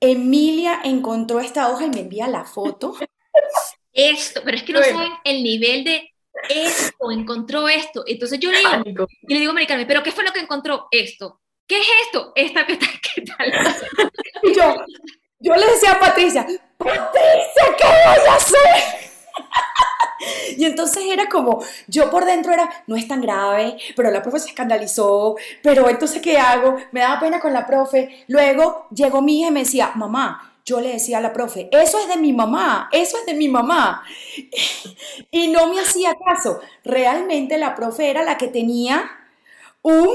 Emilia 0.00 0.80
encontró 0.84 1.40
esta 1.40 1.70
hoja 1.70 1.86
y 1.86 1.90
me 1.90 2.00
envía 2.00 2.28
la 2.28 2.44
foto. 2.44 2.94
Esto, 3.92 4.42
pero 4.44 4.56
es 4.56 4.62
que 4.62 4.72
no 4.72 4.82
saben 4.82 5.12
el 5.24 5.42
nivel 5.42 5.84
de 5.84 6.09
esto, 6.48 7.10
encontró 7.10 7.68
esto. 7.68 8.04
Entonces 8.06 8.38
yo 8.38 8.50
le 8.50 8.58
digo, 8.58 9.06
y 9.22 9.34
le 9.34 9.40
digo, 9.40 9.52
Americano, 9.52 9.84
¿pero 9.86 10.02
qué 10.02 10.12
fue 10.12 10.24
lo 10.24 10.32
que 10.32 10.40
encontró 10.40 10.88
esto? 10.90 11.40
¿Qué 11.66 11.78
es 11.78 11.86
esto? 12.06 12.32
Esta 12.34 12.66
que 12.66 12.72
está, 12.74 12.86
¿qué 13.14 13.22
tal? 13.22 13.52
y 14.42 14.54
yo, 14.54 14.74
yo 15.38 15.54
le 15.54 15.66
decía 15.66 15.92
a 15.92 16.00
Patricia, 16.00 16.46
Patricia, 16.76 17.76
¿qué 17.78 17.86
voy 17.86 18.28
a 18.28 18.34
hacer? 18.34 19.10
Y 20.56 20.66
entonces 20.66 21.04
era 21.08 21.28
como, 21.30 21.64
yo 21.86 22.10
por 22.10 22.26
dentro 22.26 22.52
era, 22.52 22.68
no 22.86 22.94
es 22.94 23.08
tan 23.08 23.22
grave, 23.22 23.78
pero 23.96 24.10
la 24.10 24.22
profe 24.22 24.40
se 24.40 24.48
escandalizó, 24.48 25.36
pero 25.62 25.88
entonces, 25.88 26.20
¿qué 26.20 26.36
hago? 26.36 26.76
Me 26.92 27.00
daba 27.00 27.20
pena 27.20 27.40
con 27.40 27.54
la 27.54 27.66
profe. 27.66 28.24
Luego 28.28 28.86
llegó 28.90 29.22
mi 29.22 29.40
hija 29.40 29.48
y 29.48 29.52
me 29.52 29.60
decía, 29.60 29.92
mamá, 29.94 30.49
yo 30.70 30.80
le 30.80 30.92
decía 30.92 31.18
a 31.18 31.20
la 31.20 31.32
profe, 31.32 31.68
eso 31.72 31.98
es 31.98 32.06
de 32.06 32.16
mi 32.16 32.32
mamá, 32.32 32.88
eso 32.92 33.18
es 33.18 33.26
de 33.26 33.34
mi 33.34 33.48
mamá. 33.48 34.04
Y 35.32 35.48
no 35.48 35.66
me 35.66 35.80
hacía 35.80 36.14
caso. 36.14 36.60
Realmente 36.84 37.58
la 37.58 37.74
profe 37.74 38.08
era 38.08 38.22
la 38.22 38.36
que 38.36 38.48
tenía 38.48 39.10
un, 39.82 40.08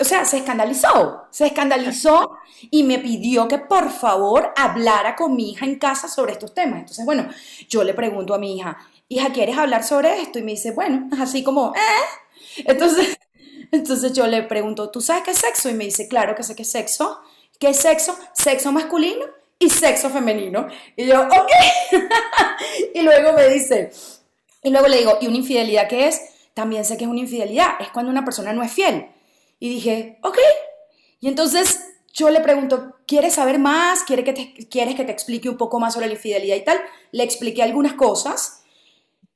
o 0.00 0.04
sea, 0.04 0.24
se 0.24 0.38
escandalizó, 0.38 1.26
se 1.30 1.46
escandalizó 1.46 2.38
y 2.70 2.84
me 2.84 2.98
pidió 2.98 3.48
que 3.48 3.58
por 3.58 3.90
favor 3.90 4.52
hablara 4.56 5.14
con 5.14 5.36
mi 5.36 5.50
hija 5.50 5.66
en 5.66 5.78
casa 5.78 6.08
sobre 6.08 6.32
estos 6.32 6.54
temas. 6.54 6.80
Entonces, 6.80 7.04
bueno, 7.04 7.28
yo 7.68 7.84
le 7.84 7.92
pregunto 7.92 8.34
a 8.34 8.38
mi 8.38 8.56
hija, 8.56 8.78
hija, 9.08 9.30
¿quieres 9.30 9.58
hablar 9.58 9.84
sobre 9.84 10.20
esto? 10.22 10.38
Y 10.38 10.42
me 10.42 10.52
dice, 10.52 10.70
bueno, 10.70 11.08
así 11.20 11.42
como, 11.42 11.74
¿eh? 11.74 12.62
Entonces, 12.64 13.18
entonces 13.72 14.12
yo 14.14 14.26
le 14.26 14.42
pregunto, 14.42 14.90
¿tú 14.90 15.02
sabes 15.02 15.22
qué 15.22 15.32
es 15.32 15.38
sexo? 15.38 15.68
Y 15.68 15.74
me 15.74 15.84
dice, 15.84 16.08
claro 16.08 16.34
que 16.34 16.42
sé 16.42 16.56
qué 16.56 16.62
es 16.62 16.70
sexo. 16.70 17.20
¿Qué 17.58 17.70
es 17.70 17.76
sexo? 17.78 18.16
Sexo 18.32 18.72
masculino 18.72 19.37
y 19.58 19.70
sexo 19.70 20.10
femenino. 20.10 20.68
Y 20.96 21.06
yo, 21.06 21.22
ok. 21.22 21.50
y 22.94 23.02
luego 23.02 23.32
me 23.32 23.48
dice, 23.48 23.90
y 24.62 24.70
luego 24.70 24.88
le 24.88 24.98
digo, 24.98 25.18
¿y 25.20 25.26
una 25.26 25.36
infidelidad 25.36 25.88
qué 25.88 26.08
es? 26.08 26.20
También 26.54 26.84
sé 26.84 26.96
que 26.96 27.04
es 27.04 27.10
una 27.10 27.20
infidelidad, 27.20 27.80
es 27.80 27.88
cuando 27.90 28.10
una 28.10 28.24
persona 28.24 28.52
no 28.52 28.62
es 28.62 28.72
fiel. 28.72 29.06
Y 29.58 29.68
dije, 29.68 30.18
ok. 30.22 30.38
Y 31.20 31.28
entonces 31.28 31.80
yo 32.12 32.30
le 32.30 32.40
pregunto, 32.40 32.96
¿quieres 33.06 33.34
saber 33.34 33.58
más? 33.58 34.02
¿Quieres 34.04 34.24
que 34.24 34.32
te, 34.32 34.68
¿Quieres 34.68 34.94
que 34.94 35.04
te 35.04 35.12
explique 35.12 35.48
un 35.48 35.56
poco 35.56 35.80
más 35.80 35.94
sobre 35.94 36.06
la 36.06 36.14
infidelidad 36.14 36.56
y 36.56 36.64
tal? 36.64 36.80
Le 37.12 37.22
expliqué 37.22 37.62
algunas 37.62 37.94
cosas 37.94 38.62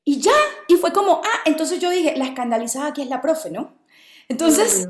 y 0.05 0.21
ya, 0.21 0.35
y 0.69 0.75
fue 0.77 0.93
como, 0.93 1.21
ah, 1.25 1.41
entonces 1.45 1.81
yo 1.81 1.91
dije, 1.91 2.17
la 2.17 2.25
escandalizada 2.25 2.89
aquí 2.89 3.03
es 3.03 3.09
la 3.09 3.21
profe, 3.21 3.51
¿no? 3.51 3.75
Entonces, 4.29 4.89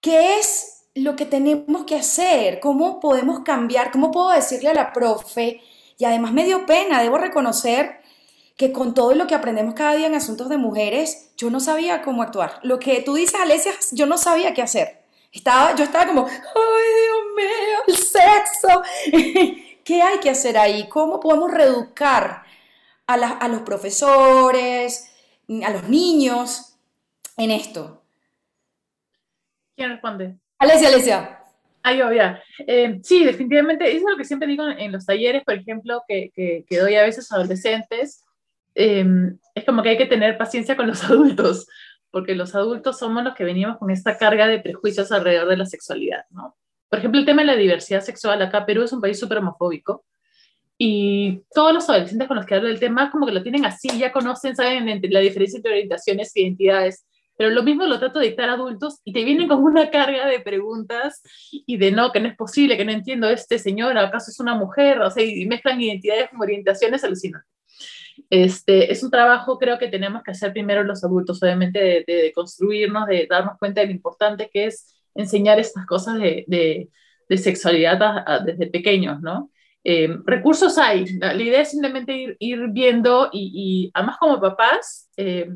¿qué 0.00 0.38
es 0.38 0.75
lo 0.96 1.14
que 1.14 1.26
tenemos 1.26 1.84
que 1.84 1.96
hacer? 1.96 2.58
¿Cómo 2.60 3.00
podemos 3.00 3.40
cambiar? 3.40 3.90
¿Cómo 3.90 4.10
puedo 4.10 4.30
decirle 4.30 4.70
a 4.70 4.74
la 4.74 4.92
profe? 4.92 5.60
Y 5.98 6.04
además 6.04 6.32
me 6.32 6.44
dio 6.44 6.66
pena, 6.66 7.02
debo 7.02 7.18
reconocer 7.18 8.00
que 8.56 8.72
con 8.72 8.94
todo 8.94 9.14
lo 9.14 9.26
que 9.26 9.34
aprendemos 9.34 9.74
cada 9.74 9.94
día 9.94 10.06
en 10.06 10.14
asuntos 10.14 10.48
de 10.48 10.56
mujeres, 10.56 11.32
yo 11.36 11.50
no 11.50 11.60
sabía 11.60 12.02
cómo 12.02 12.22
actuar. 12.22 12.58
Lo 12.62 12.78
que 12.78 13.02
tú 13.02 13.14
dices, 13.14 13.38
Alesia, 13.38 13.72
yo 13.92 14.06
no 14.06 14.16
sabía 14.16 14.54
qué 14.54 14.62
hacer. 14.62 15.02
Estaba, 15.32 15.74
yo 15.74 15.84
estaba 15.84 16.06
como, 16.06 16.26
ay 16.26 16.38
Dios 17.02 17.24
mío, 17.36 17.78
el 17.88 17.96
sexo. 17.96 18.82
¿Qué 19.84 20.02
hay 20.02 20.18
que 20.18 20.30
hacer 20.30 20.56
ahí? 20.56 20.88
¿Cómo 20.88 21.20
podemos 21.20 21.50
reeducar 21.50 22.44
a, 23.06 23.48
los 23.48 23.60
profesores, 23.60 25.12
a 25.62 25.70
los 25.70 25.88
niños 25.88 26.78
en 27.36 27.50
esto? 27.50 28.02
¿Quién 29.76 29.90
responde? 29.90 30.38
Alesia, 30.58 30.88
Alesia. 30.88 31.38
Ay, 31.82 32.02
obvia. 32.02 32.42
Eh, 32.66 32.98
sí, 33.02 33.24
definitivamente, 33.24 33.88
eso 33.88 34.06
es 34.06 34.12
lo 34.12 34.16
que 34.16 34.24
siempre 34.24 34.48
digo 34.48 34.64
en, 34.66 34.90
los 34.90 35.06
talleres, 35.06 35.44
por 35.44 35.54
ejemplo, 35.54 36.02
que, 36.08 36.30
que, 36.34 36.78
doy 36.78 36.96
a 36.96 37.02
veces 37.02 37.30
a 37.30 37.36
adolescentes. 37.36 38.24
Em, 38.74 39.38
es 39.54 39.64
como 39.64 39.82
que 39.82 39.90
hay 39.90 39.96
que 39.96 40.06
tener 40.06 40.36
paciencia 40.36 40.76
con 40.76 40.88
los 40.88 41.04
adultos, 41.10 41.68
porque 42.10 42.34
los 42.34 42.54
adultos 42.54 42.98
somos 42.98 43.22
los 43.22 43.34
que 43.34 43.44
venimos 43.44 43.78
con 43.78 43.90
esta 43.90 44.18
carga 44.18 44.48
de 44.48 44.58
prejuicios 44.58 45.12
alrededor 45.12 45.48
de 45.48 45.58
la 45.58 45.66
sexualidad, 45.66 46.24
¿no? 46.30 46.56
Por 46.88 46.98
ejemplo, 46.98 47.20
el 47.20 47.26
tema 47.26 47.42
de 47.42 47.46
la 47.46 47.56
diversidad 47.56 48.00
sexual, 48.00 48.42
acá 48.42 48.66
Perú 48.66 48.82
es 48.82 48.92
un 48.92 49.00
país 49.00 49.18
súper 49.18 49.38
homofóbico, 49.38 50.04
y 50.78 51.42
todos 51.54 51.72
los 51.72 51.88
adolescentes 51.88 52.28
con 52.28 52.36
los 52.36 52.46
que 52.46 52.54
hablo 52.54 52.68
del 52.68 52.80
tema 52.80 53.10
como 53.10 53.26
que 53.26 53.32
lo 53.32 53.42
tienen 53.42 53.64
así, 53.64 53.88
ya 53.98 54.12
conocen, 54.12 54.54
saben 54.54 55.00
la 55.02 55.20
diferencia 55.20 55.56
entre 55.56 55.72
orientaciones 55.72 56.36
identidades, 56.36 57.06
pero 57.36 57.50
lo 57.50 57.62
mismo 57.62 57.86
lo 57.86 57.98
trato 57.98 58.18
de 58.18 58.28
dictar 58.28 58.48
a 58.48 58.54
adultos 58.54 59.00
y 59.04 59.12
te 59.12 59.24
vienen 59.24 59.48
con 59.48 59.62
una 59.62 59.90
carga 59.90 60.26
de 60.26 60.40
preguntas 60.40 61.22
y 61.50 61.76
de 61.76 61.92
no, 61.92 62.12
que 62.12 62.20
no 62.20 62.28
es 62.28 62.36
posible, 62.36 62.76
que 62.76 62.84
no 62.84 62.92
entiendo 62.92 63.28
este 63.28 63.58
señor, 63.58 63.96
¿acaso 63.98 64.30
es 64.30 64.40
una 64.40 64.54
mujer? 64.54 65.00
O 65.00 65.10
sea, 65.10 65.22
y 65.22 65.46
mezclan 65.46 65.80
identidades 65.80 66.30
con 66.30 66.40
orientaciones 66.40 67.04
alucinantes. 67.04 67.50
Este, 68.30 68.90
es 68.90 69.02
un 69.02 69.10
trabajo 69.10 69.58
creo 69.58 69.78
que 69.78 69.88
tenemos 69.88 70.22
que 70.22 70.30
hacer 70.30 70.52
primero 70.52 70.82
los 70.82 71.04
adultos, 71.04 71.42
obviamente, 71.42 72.04
de, 72.06 72.32
construirnos, 72.34 73.06
de 73.06 73.26
darnos 73.28 73.58
cuenta 73.58 73.80
de 73.80 73.88
lo 73.88 73.92
importante 73.92 74.48
que 74.52 74.66
es 74.66 74.94
enseñar 75.14 75.58
estas 75.58 75.86
cosas 75.86 76.18
de, 76.18 76.44
de, 76.48 76.88
sexualidad 77.38 78.24
desde 78.44 78.68
pequeños, 78.68 79.20
¿no? 79.20 79.50
Eh, 79.82 80.08
recursos 80.24 80.78
hay, 80.78 81.04
la, 81.18 81.34
idea 81.34 81.60
es 81.60 81.70
simplemente 81.70 82.12
ir, 82.12 82.36
ir 82.40 82.68
viendo 82.70 83.28
y, 83.32 83.52
y, 83.54 83.90
además 83.94 84.16
como 84.18 84.40
papás, 84.40 85.10
eh, 85.16 85.48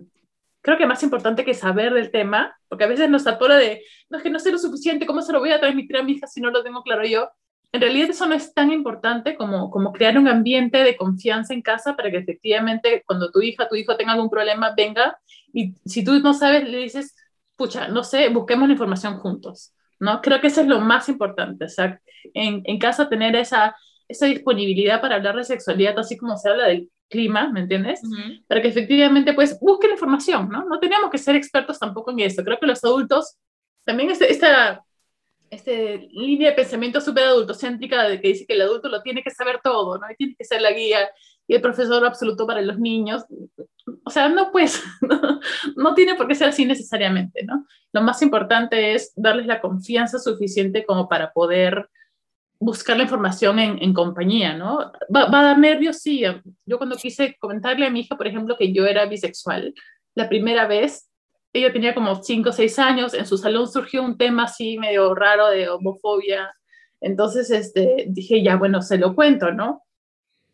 creo 0.62 0.78
que 0.78 0.86
más 0.86 1.02
importante 1.02 1.44
que 1.44 1.54
saber 1.54 1.94
del 1.94 2.10
tema, 2.10 2.56
porque 2.68 2.84
a 2.84 2.88
veces 2.88 3.08
nos 3.08 3.26
atora 3.26 3.56
de, 3.56 3.82
no 4.08 4.18
es 4.18 4.22
que 4.22 4.30
no 4.30 4.38
sé 4.38 4.52
lo 4.52 4.58
suficiente, 4.58 5.06
¿cómo 5.06 5.22
se 5.22 5.32
lo 5.32 5.40
voy 5.40 5.50
a 5.52 5.60
transmitir 5.60 5.96
a 5.96 6.02
mi 6.02 6.12
hija 6.12 6.26
si 6.26 6.40
no 6.40 6.50
lo 6.50 6.62
tengo 6.62 6.82
claro 6.82 7.04
yo? 7.04 7.30
En 7.72 7.80
realidad 7.80 8.10
eso 8.10 8.26
no 8.26 8.34
es 8.34 8.52
tan 8.52 8.72
importante 8.72 9.36
como, 9.36 9.70
como 9.70 9.92
crear 9.92 10.18
un 10.18 10.26
ambiente 10.26 10.78
de 10.78 10.96
confianza 10.96 11.54
en 11.54 11.62
casa 11.62 11.94
para 11.94 12.10
que 12.10 12.18
efectivamente 12.18 13.02
cuando 13.06 13.30
tu 13.30 13.40
hija, 13.42 13.68
tu 13.68 13.76
hijo 13.76 13.96
tenga 13.96 14.12
algún 14.12 14.30
problema, 14.30 14.74
venga 14.76 15.18
y 15.52 15.74
si 15.84 16.04
tú 16.04 16.18
no 16.20 16.34
sabes, 16.34 16.68
le 16.68 16.78
dices, 16.78 17.14
pucha, 17.56 17.88
no 17.88 18.02
sé, 18.04 18.28
busquemos 18.28 18.68
la 18.68 18.72
información 18.72 19.18
juntos, 19.18 19.72
¿no? 20.00 20.20
Creo 20.20 20.40
que 20.40 20.48
eso 20.48 20.62
es 20.62 20.66
lo 20.66 20.80
más 20.80 21.08
importante, 21.08 21.66
o 21.66 21.68
sea, 21.68 22.00
en, 22.34 22.62
en 22.64 22.78
casa 22.78 23.08
tener 23.08 23.36
esa, 23.36 23.76
esa 24.08 24.26
disponibilidad 24.26 25.00
para 25.00 25.16
hablar 25.16 25.36
de 25.36 25.44
sexualidad, 25.44 25.98
así 25.98 26.16
como 26.16 26.36
se 26.36 26.50
habla 26.50 26.66
del 26.66 26.90
clima, 27.10 27.50
¿me 27.52 27.60
entiendes? 27.60 28.00
Uh 28.02 28.08
-huh. 28.08 28.44
Para 28.46 28.62
que 28.62 28.68
efectivamente, 28.68 29.34
pues, 29.34 29.58
busquen 29.60 29.90
información, 29.90 30.48
¿no? 30.48 30.64
No 30.64 30.78
tenemos 30.78 31.10
que 31.10 31.18
ser 31.18 31.36
expertos 31.36 31.78
tampoco 31.78 32.10
en 32.12 32.20
eso. 32.20 32.42
Creo 32.44 32.58
que 32.58 32.66
los 32.66 32.82
adultos, 32.84 33.36
también 33.84 34.10
este, 34.10 34.32
esta 34.32 34.82
este, 35.50 36.08
línea 36.12 36.50
de 36.50 36.56
pensamiento 36.56 37.00
súper 37.00 37.24
adultocéntrica 37.24 38.08
de 38.08 38.20
que 38.20 38.28
dice 38.28 38.46
que 38.46 38.54
el 38.54 38.62
adulto 38.62 38.88
lo 38.88 39.02
tiene 39.02 39.22
que 39.22 39.30
saber 39.30 39.60
todo, 39.62 39.98
¿no? 39.98 40.10
Y 40.10 40.16
tiene 40.16 40.36
que 40.38 40.44
ser 40.44 40.62
la 40.62 40.70
guía 40.70 41.10
y 41.46 41.54
el 41.56 41.60
profesor 41.60 42.04
absoluto 42.06 42.46
para 42.46 42.62
los 42.62 42.78
niños. 42.78 43.24
O 44.04 44.10
sea, 44.10 44.28
no 44.28 44.52
pues, 44.52 44.82
no, 45.02 45.40
no 45.76 45.94
tiene 45.94 46.14
por 46.14 46.28
qué 46.28 46.36
ser 46.36 46.50
así 46.50 46.64
necesariamente, 46.64 47.44
¿no? 47.44 47.66
Lo 47.92 48.00
más 48.02 48.22
importante 48.22 48.94
es 48.94 49.12
darles 49.16 49.46
la 49.46 49.60
confianza 49.60 50.18
suficiente 50.20 50.86
como 50.86 51.08
para 51.08 51.32
poder 51.32 51.90
buscar 52.60 52.98
la 52.98 53.04
información 53.04 53.58
en, 53.58 53.82
en 53.82 53.94
compañía, 53.94 54.54
¿no? 54.54 54.92
Va, 55.14 55.30
va, 55.30 55.40
a 55.40 55.44
dar 55.44 55.58
nervios, 55.58 55.96
sí. 55.98 56.22
Yo 56.66 56.76
cuando 56.78 56.96
quise 56.96 57.36
comentarle 57.40 57.86
a 57.86 57.90
mi 57.90 58.00
hija, 58.00 58.16
por 58.16 58.26
ejemplo, 58.26 58.56
que 58.58 58.72
yo 58.72 58.86
era 58.86 59.06
bisexual, 59.06 59.74
la 60.14 60.28
primera 60.28 60.66
vez, 60.66 61.10
ella 61.54 61.72
tenía 61.72 61.94
como 61.94 62.22
5 62.22 62.50
o 62.50 62.52
6 62.52 62.78
años, 62.78 63.14
en 63.14 63.26
su 63.26 63.38
salón 63.38 63.66
surgió 63.66 64.02
un 64.02 64.18
tema 64.18 64.44
así 64.44 64.78
medio 64.78 65.14
raro 65.14 65.48
de 65.48 65.70
homofobia, 65.70 66.54
entonces 67.00 67.50
este, 67.50 68.04
dije, 68.08 68.42
ya, 68.42 68.56
bueno, 68.56 68.82
se 68.82 68.98
lo 68.98 69.14
cuento, 69.14 69.52
¿no? 69.52 69.82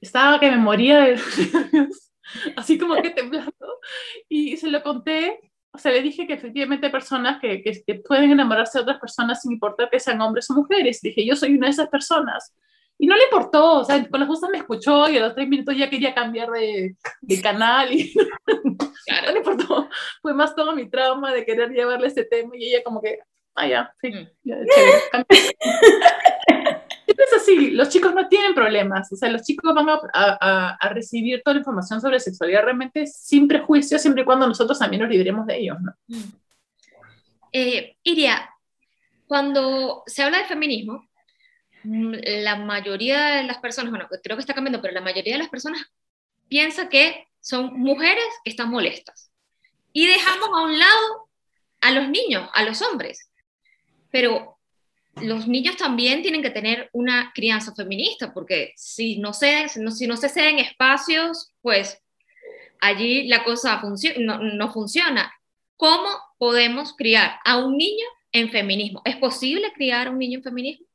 Estaba 0.00 0.38
que 0.38 0.50
me 0.50 0.58
moría 0.58 1.00
de 1.00 1.16
nervios, 1.72 2.12
así 2.56 2.78
como 2.78 2.94
que 3.02 3.10
temblando, 3.10 3.80
y 4.28 4.56
se 4.56 4.68
lo 4.68 4.82
conté, 4.84 5.40
o 5.76 5.78
sea, 5.78 5.92
le 5.92 6.00
dije 6.00 6.26
que 6.26 6.32
efectivamente 6.32 6.86
hay 6.86 6.92
personas 6.92 7.38
que, 7.38 7.62
que, 7.62 7.82
que, 7.86 7.94
pueden 7.96 8.30
enamorarse 8.30 8.78
de 8.78 8.82
otras 8.82 8.98
personas 8.98 9.42
sin 9.42 9.52
importar 9.52 9.90
que 9.90 10.00
sean 10.00 10.20
hombres 10.22 10.50
o 10.50 10.54
mujeres. 10.54 11.02
Dije, 11.02 11.24
yo 11.24 11.36
soy 11.36 11.54
una 11.54 11.66
de 11.66 11.72
esas 11.72 11.88
personas. 11.88 12.54
Y 12.98 13.06
no 13.06 13.14
le 13.14 13.24
importó, 13.24 13.80
o 13.80 13.84
sea, 13.84 14.08
con 14.08 14.20
las 14.20 14.28
cosas 14.28 14.48
me 14.48 14.56
escuchó 14.56 15.06
y 15.10 15.18
a 15.18 15.20
los 15.20 15.34
tres 15.34 15.46
minutos 15.46 15.76
ya 15.76 15.90
quería 15.90 16.14
cambiar 16.14 16.48
de, 16.50 16.96
de 17.20 17.42
canal 17.42 17.92
y 17.92 18.10
claro. 19.06 19.26
no 19.26 19.32
le 19.32 19.38
importó. 19.38 19.88
Fue 20.22 20.32
más 20.32 20.56
todo 20.56 20.74
mi 20.74 20.88
trauma 20.88 21.30
de 21.34 21.44
querer 21.44 21.70
llevarle 21.70 22.06
ese 22.06 22.24
tema 22.24 22.52
y 22.56 22.68
ella 22.68 22.82
como 22.82 23.02
que, 23.02 23.18
ah, 23.54 23.68
ya, 23.68 23.94
sí, 24.00 24.10
ya, 24.44 24.56
chévere, 24.56 25.26
es 27.24 27.32
así, 27.32 27.70
los 27.70 27.88
chicos 27.88 28.14
no 28.14 28.28
tienen 28.28 28.54
problemas, 28.54 29.12
o 29.12 29.16
sea, 29.16 29.28
los 29.30 29.42
chicos 29.42 29.74
van 29.74 29.88
a, 29.88 30.00
a, 30.12 30.76
a, 30.80 30.88
recibir 30.90 31.42
toda 31.42 31.54
la 31.54 31.60
información 31.60 32.00
sobre 32.00 32.20
sexualidad 32.20 32.62
realmente 32.62 33.06
sin 33.06 33.48
prejuicio, 33.48 33.98
siempre 33.98 34.22
y 34.22 34.24
cuando 34.24 34.46
nosotros 34.46 34.78
también 34.78 35.02
nos 35.02 35.10
libremos 35.10 35.46
de 35.46 35.58
ellos, 35.58 35.76
¿no? 35.80 35.94
Eh, 37.52 37.96
Iria, 38.02 38.50
cuando 39.26 40.02
se 40.06 40.22
habla 40.22 40.38
de 40.38 40.44
feminismo, 40.44 41.08
mm, 41.84 42.14
la 42.42 42.56
mayoría 42.56 43.36
de 43.36 43.44
las 43.44 43.58
personas, 43.58 43.90
bueno, 43.90 44.08
creo 44.22 44.36
que 44.36 44.40
está 44.40 44.54
cambiando, 44.54 44.82
pero 44.82 44.94
la 44.94 45.00
mayoría 45.00 45.34
de 45.34 45.38
las 45.38 45.48
personas 45.48 45.80
piensa 46.48 46.88
que 46.88 47.28
son 47.40 47.78
mujeres 47.78 48.24
que 48.44 48.50
están 48.50 48.70
molestas. 48.70 49.30
Y 49.92 50.06
dejamos 50.06 50.48
a 50.52 50.62
un 50.64 50.78
lado 50.78 51.28
a 51.80 51.92
los 51.92 52.08
niños, 52.08 52.48
a 52.52 52.64
los 52.64 52.82
hombres. 52.82 53.30
Pero 54.10 54.55
los 55.22 55.48
niños 55.48 55.76
también 55.76 56.22
tienen 56.22 56.42
que 56.42 56.50
tener 56.50 56.90
una 56.92 57.32
crianza 57.34 57.74
feminista, 57.74 58.32
porque 58.32 58.72
si 58.76 59.18
no 59.18 59.32
se, 59.32 59.68
si 59.68 60.06
no 60.06 60.16
se 60.16 60.28
ceden 60.28 60.58
espacios, 60.58 61.52
pues 61.62 62.02
allí 62.80 63.26
la 63.26 63.44
cosa 63.44 63.80
no, 64.18 64.38
no 64.38 64.72
funciona. 64.72 65.32
¿Cómo 65.76 66.08
podemos 66.38 66.94
criar 66.94 67.38
a 67.44 67.58
un 67.58 67.76
niño 67.76 68.04
en 68.32 68.50
feminismo? 68.50 69.02
¿Es 69.04 69.16
posible 69.16 69.72
criar 69.74 70.06
a 70.06 70.10
un 70.10 70.18
niño 70.18 70.38
en 70.38 70.44
feminismo? 70.44 70.86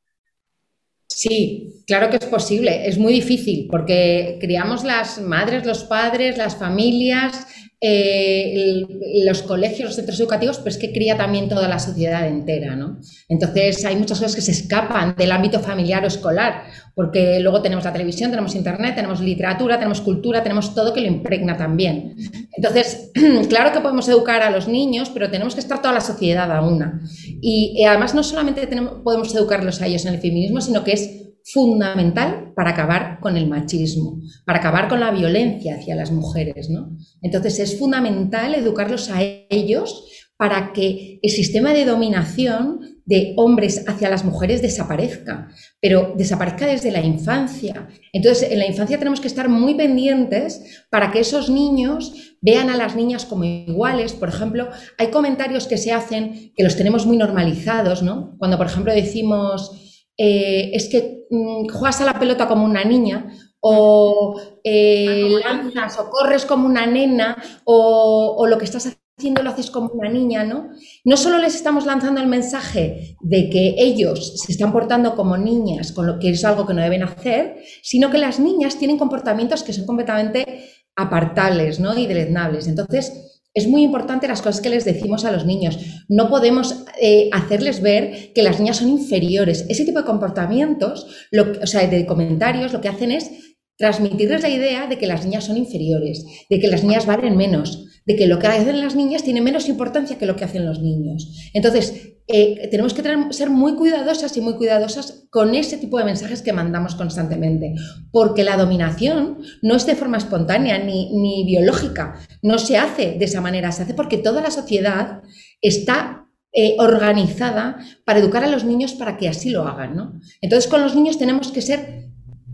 Sí, 1.08 1.84
claro 1.88 2.10
que 2.10 2.18
es 2.18 2.26
posible. 2.26 2.88
Es 2.88 2.98
muy 2.98 3.14
difícil 3.14 3.68
porque 3.70 4.38
criamos 4.40 4.84
las 4.84 5.20
madres, 5.20 5.66
los 5.66 5.84
padres, 5.84 6.38
las 6.38 6.58
familias, 6.58 7.48
eh, 7.84 8.86
los 9.26 9.42
colegios, 9.42 9.88
los 9.88 9.96
centros 9.96 10.20
educativos, 10.20 10.60
pero 10.60 10.70
es 10.70 10.78
que 10.78 10.94
cría 10.94 11.18
también 11.18 11.50
toda 11.50 11.68
la 11.68 11.80
sociedad 11.80 12.28
entera, 12.28 12.76
¿no? 12.76 13.00
Entonces 13.28 13.84
hay 13.86 13.96
muchas 13.96 14.20
cosas 14.20 14.36
que 14.36 14.42
se 14.42 14.52
escapan 14.52 15.16
del 15.18 15.32
ámbito 15.32 15.60
familiar 15.60 16.04
o 16.04 16.08
escolar, 16.08 16.66
porque 16.94 17.40
luego 17.40 17.64
tenemos 17.64 17.84
la 17.84 17.92
televisión, 17.92 18.30
tenemos 18.30 18.54
internet, 18.54 18.94
tenemos 18.94 19.20
literatura, 19.20 19.80
tenemos 19.80 20.00
cultura, 20.02 20.44
tenemos 20.44 20.76
todo 20.76 20.94
que 20.94 21.02
lo 21.02 21.08
impregna 21.08 21.58
también. 21.58 22.16
Entonces, 22.56 23.10
claro 23.50 23.72
que 23.72 23.80
podemos 23.80 24.08
educar 24.08 24.44
a 24.44 24.52
los 24.52 24.68
niños, 24.68 25.10
pero 25.10 25.32
tenemos 25.32 25.56
que 25.56 25.62
estar 25.62 25.82
toda 25.82 25.96
la 25.96 26.02
sociedad 26.02 26.52
a 26.52 26.62
una. 26.62 27.02
Y, 27.42 27.74
y 27.76 27.86
además 27.86 28.14
no 28.14 28.22
solamente 28.22 28.68
podemos 29.04 29.34
educarlos 29.34 29.82
a 29.82 29.88
ellos 29.88 30.06
en 30.06 30.14
el 30.14 30.22
feminismo, 30.22 30.62
sino 30.62 30.84
que 30.84 30.92
es 30.92 31.21
fundamental 31.52 32.54
para 32.56 32.72
acabar 32.72 33.20
con 33.20 33.38
el 33.38 33.48
machismo, 33.48 34.20
para 34.46 34.60
acabar 34.60 34.88
con 34.88 35.00
la 35.00 35.12
violencia 35.12 35.76
hacia 35.76 35.96
las 35.96 36.12
mujeres, 36.12 36.70
¿no? 36.70 36.98
Entonces 37.22 37.60
es 37.60 37.78
fundamental 37.80 38.56
educarlos 38.56 39.10
a 39.10 39.22
ellos 39.50 40.06
para 40.38 40.74
que 40.74 41.20
el 41.22 41.30
sistema 41.30 41.72
de 41.72 41.86
dominación 41.86 42.80
de 43.06 43.34
hombres 43.38 43.84
hacia 43.88 44.10
las 44.10 44.24
mujeres 44.24 44.62
desaparezca, 44.62 45.50
pero 45.80 46.14
desaparezca 46.18 46.66
desde 46.66 46.92
la 46.92 47.02
infancia. 47.02 47.88
Entonces, 48.14 48.50
en 48.52 48.60
la 48.60 48.66
infancia 48.66 48.98
tenemos 48.98 49.20
que 49.20 49.28
estar 49.28 49.50
muy 49.50 49.76
pendientes 49.76 50.86
para 50.90 51.12
que 51.12 51.20
esos 51.20 51.50
niños 51.50 52.38
vean 52.42 52.70
a 52.70 52.78
las 52.78 52.96
niñas 52.96 53.26
como 53.26 53.44
iguales. 53.44 54.14
Por 54.14 54.30
ejemplo, 54.30 54.70
hay 54.98 55.08
comentarios 55.08 55.68
que 55.68 55.78
se 55.78 55.92
hacen 55.92 56.54
que 56.56 56.64
los 56.64 56.76
tenemos 56.76 57.06
muy 57.06 57.18
normalizados, 57.18 58.02
¿no? 58.02 58.36
Cuando, 58.38 58.58
por 58.58 58.68
ejemplo, 58.68 58.94
decimos, 58.94 59.81
eh, 60.18 60.72
es 60.74 60.90
que 60.90 61.28
mm, 61.30 61.70
juegas 61.70 62.02
a 62.02 62.06
la 62.06 62.20
pelota 62.20 62.48
como 62.48 62.66
una 62.66 62.84
niña 62.84 63.32
o 63.60 64.40
eh, 64.64 65.30
lanzas 65.44 66.00
o 66.00 66.10
corres 66.10 66.46
como 66.46 66.66
una 66.66 66.86
nena 66.86 67.38
o, 67.64 68.36
o, 68.38 68.48
lo 68.48 68.58
que 68.58 68.66
estás 68.66 68.98
haciendo 69.18 69.44
lo 69.44 69.52
haces 69.52 69.70
como 69.70 69.90
una 69.90 70.10
niña, 70.10 70.44
¿no? 70.44 70.70
No 71.06 71.16
solo 71.16 71.38
les 71.38 71.54
estamos 71.54 71.86
lanzando 71.86 72.20
el 72.22 72.28
mensaje 72.28 73.18
de 73.22 73.50
que 73.52 73.76
ellos 73.78 74.42
se 74.44 74.52
están 74.52 74.72
portando 74.72 75.16
como 75.16 75.38
niñas, 75.38 75.92
con 75.92 76.08
lo 76.08 76.18
que 76.18 76.32
es 76.32 76.44
algo 76.44 76.66
que 76.66 76.74
no 76.74 76.82
deben 76.82 77.04
hacer, 77.04 77.64
sino 77.84 78.10
que 78.10 78.18
las 78.18 78.40
niñas 78.40 78.78
tienen 78.80 78.98
comportamientos 78.98 79.62
que 79.62 79.74
son 79.74 79.86
completamente 79.86 80.72
apartables, 80.96 81.80
¿no? 81.80 81.98
Y 81.98 82.08
deleznables. 82.08 82.68
Entonces, 82.68 83.31
es 83.54 83.68
muy 83.68 83.84
importante 83.84 84.28
las 84.28 84.42
cosas 84.42 84.62
que 84.62 84.70
les 84.70 84.86
decimos 84.86 85.26
a 85.26 85.32
los 85.32 85.46
niños. 85.46 85.78
No 86.08 86.30
podemos 86.30 86.86
eh, 87.02 87.30
hacerles 87.34 87.82
ver 87.82 88.32
que 88.34 88.44
las 88.44 88.60
niñas 88.60 88.78
son 88.78 88.90
inferiores. 88.90 89.66
Ese 89.68 89.86
tipo 89.86 90.00
de 90.00 90.06
comportamientos, 90.06 91.08
lo, 91.32 91.52
o 91.62 91.68
sea, 91.68 91.86
de 91.88 92.06
comentarios, 92.06 92.72
lo 92.72 92.82
que 92.82 92.90
hacen 92.90 93.12
es 93.12 93.32
transmitirles 93.78 94.44
la 94.44 94.50
idea 94.50 94.88
de 94.88 94.98
que 94.98 95.08
las 95.08 95.26
niñas 95.26 95.46
son 95.46 95.58
inferiores, 95.58 96.24
de 96.50 96.60
que 96.60 96.68
las 96.68 96.84
niñas 96.84 97.06
valen 97.06 97.36
menos, 97.36 97.88
de 98.06 98.16
que 98.16 98.28
lo 98.28 98.40
que 98.40 98.48
hacen 98.48 98.82
las 98.82 98.96
niñas 98.96 99.24
tiene 99.24 99.42
menos 99.42 99.70
importancia 99.70 100.18
que 100.18 100.26
lo 100.26 100.36
que 100.36 100.44
hacen 100.44 100.66
los 100.66 100.82
niños. 100.82 101.52
Entonces, 101.54 102.16
eh, 102.28 102.68
tenemos 102.70 102.94
que 102.94 103.04
ser 103.32 103.50
muy 103.50 103.76
cuidadosas 103.76 104.36
y 104.38 104.42
muy 104.42 104.56
cuidadosas 104.56 105.28
con 105.30 105.54
ese 105.54 105.78
tipo 105.78 105.98
de 105.98 106.06
mensajes 106.06 106.42
que 106.42 106.54
mandamos 106.54 106.96
constantemente, 106.96 107.74
porque 108.12 108.44
la 108.44 108.58
dominación 108.58 109.40
no 109.62 109.76
es 109.76 109.86
de 109.86 109.96
forma 109.96 110.18
espontánea 110.18 110.78
ni, 110.78 111.12
ni 111.20 111.44
biológica, 111.46 112.20
no 112.42 112.58
se 112.58 112.78
hace 112.78 113.18
de 113.20 113.26
esa 113.26 113.42
manera, 113.42 113.72
se 113.72 113.84
hace 113.84 113.94
porque 113.94 114.18
toda 114.18 114.42
la 114.42 114.52
sociedad 114.52 115.22
está 115.62 116.22
eh, 116.54 116.76
organizada 116.80 117.78
para 118.04 118.20
educar 118.20 118.44
a 118.44 118.50
los 118.50 118.66
niños 118.66 118.94
para 118.94 119.18
que 119.18 119.30
así 119.30 119.52
lo 119.52 119.64
hagan. 119.64 119.96
¿no? 119.96 120.20
Entonces, 120.42 120.70
con 120.70 120.82
los 120.82 120.96
niños 120.96 121.18
tenemos 121.18 121.50
que 121.52 121.62
ser, 121.62 122.10